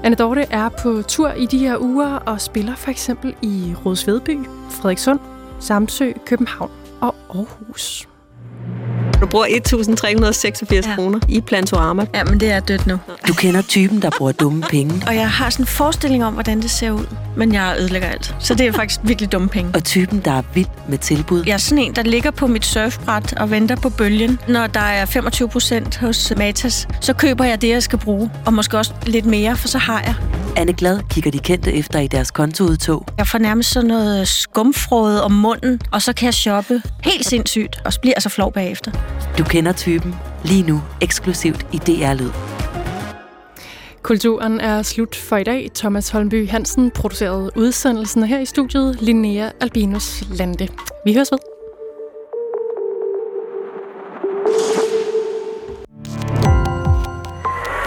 Anne 0.04 0.16
Dorte 0.16 0.46
er 0.50 0.70
på 0.70 1.02
tur 1.08 1.32
i 1.32 1.46
de 1.46 1.58
her 1.58 1.78
uger 1.78 2.08
og 2.08 2.42
spiller 2.42 2.76
for 2.76 2.92
eksempel 2.92 3.36
i 3.42 3.74
Rådsvedby, 3.86 4.46
Frederikssund, 4.70 5.20
Samsø, 5.60 6.12
København 6.26 6.72
og 7.02 7.16
Aarhus. 7.30 8.09
Du 9.22 9.26
bruger 9.26 9.46
1.386 9.46 10.90
ja. 10.90 10.96
kroner 10.96 11.20
i 11.28 11.42
Plantorama. 11.42 12.06
Ja, 12.14 12.24
men 12.24 12.40
det 12.40 12.52
er 12.52 12.60
dødt 12.60 12.88
nu. 12.88 12.98
Du 13.28 13.34
kender 13.34 13.62
typen, 13.62 14.02
der 14.02 14.10
bruger 14.18 14.32
dumme 14.32 14.62
penge. 14.62 15.04
Og 15.08 15.16
jeg 15.16 15.30
har 15.30 15.50
sådan 15.50 15.64
en 15.64 15.68
forestilling 15.68 16.26
om, 16.26 16.34
hvordan 16.34 16.62
det 16.62 16.72
ser 16.72 16.92
ud. 16.92 17.06
Men 17.38 17.54
jeg 17.54 17.76
ødelægger 17.80 18.08
alt. 18.08 18.36
Så 18.40 18.54
det 18.54 18.68
er 18.68 18.72
faktisk 18.72 19.00
virkelig 19.04 19.32
dumme 19.32 19.50
penge. 19.50 19.72
Og 19.76 19.84
typen, 19.84 20.22
der 20.26 20.32
er 20.32 20.42
vild 20.54 20.68
med 20.90 20.98
tilbud. 20.98 21.44
Jeg 21.46 21.54
er 21.54 21.58
sådan 21.58 21.84
en, 21.84 21.96
der 21.96 22.04
ligger 22.04 22.32
på 22.32 22.48
mit 22.48 22.66
surfbræt 22.66 23.34
og 23.34 23.52
venter 23.52 23.76
på 23.76 23.90
bølgen. 23.90 24.40
Når 24.48 24.68
der 24.68 24.80
er 24.80 25.06
25 25.06 25.50
procent 25.50 25.98
hos 25.98 26.34
Matas, 26.38 26.88
så 27.02 27.14
køber 27.14 27.46
jeg 27.46 27.62
det, 27.62 27.70
jeg 27.70 27.84
skal 27.84 28.00
bruge. 28.00 28.32
Og 28.46 28.54
måske 28.54 28.78
også 28.78 28.94
lidt 29.06 29.26
mere, 29.26 29.58
for 29.58 29.68
så 29.68 29.78
har 29.78 30.02
jeg. 30.02 30.16
Anne 30.60 30.74
Glad 30.74 31.00
kigger 31.10 31.32
de 31.32 31.40
kendte 31.40 31.74
efter 31.74 32.00
i 32.00 32.08
deres 32.08 32.32
kontoudtog. 32.32 33.06
Jeg 33.18 33.28
får 33.28 33.38
nærmest 33.38 33.72
sådan 33.72 33.88
noget 33.88 34.28
skumfrode 34.28 35.24
om 35.24 35.32
munden, 35.32 35.82
og 35.92 36.02
så 36.02 36.14
kan 36.14 36.26
jeg 36.26 36.34
shoppe 36.34 36.82
helt 37.04 37.26
sindssygt, 37.26 37.82
og 37.86 37.94
så 37.94 38.00
bliver 38.02 38.14
jeg 38.16 38.22
så 38.22 38.30
flov 38.30 38.54
bagefter. 38.54 38.92
Du 39.38 39.44
kender 39.44 39.72
typen. 39.72 40.16
Lige 40.44 40.64
nu 40.64 40.82
eksklusivt 41.02 41.66
i 41.74 41.78
DR 41.78 42.14
Lyd. 42.14 42.30
Kulturen 44.02 44.60
er 44.60 44.82
slut 44.82 45.16
for 45.16 45.38
i 45.38 45.44
dag. 45.44 45.70
Thomas 45.76 46.10
Holmby 46.10 46.50
Hansen 46.50 46.92
producerede 46.92 47.52
udsendelsen 47.56 48.24
her 48.24 48.40
i 48.40 48.46
studiet. 48.46 49.02
Linnea 49.02 49.50
Albinus 49.62 50.24
Lande. 50.32 50.68
Vi 51.06 51.14
høres 51.14 51.32
ved. 51.32 51.59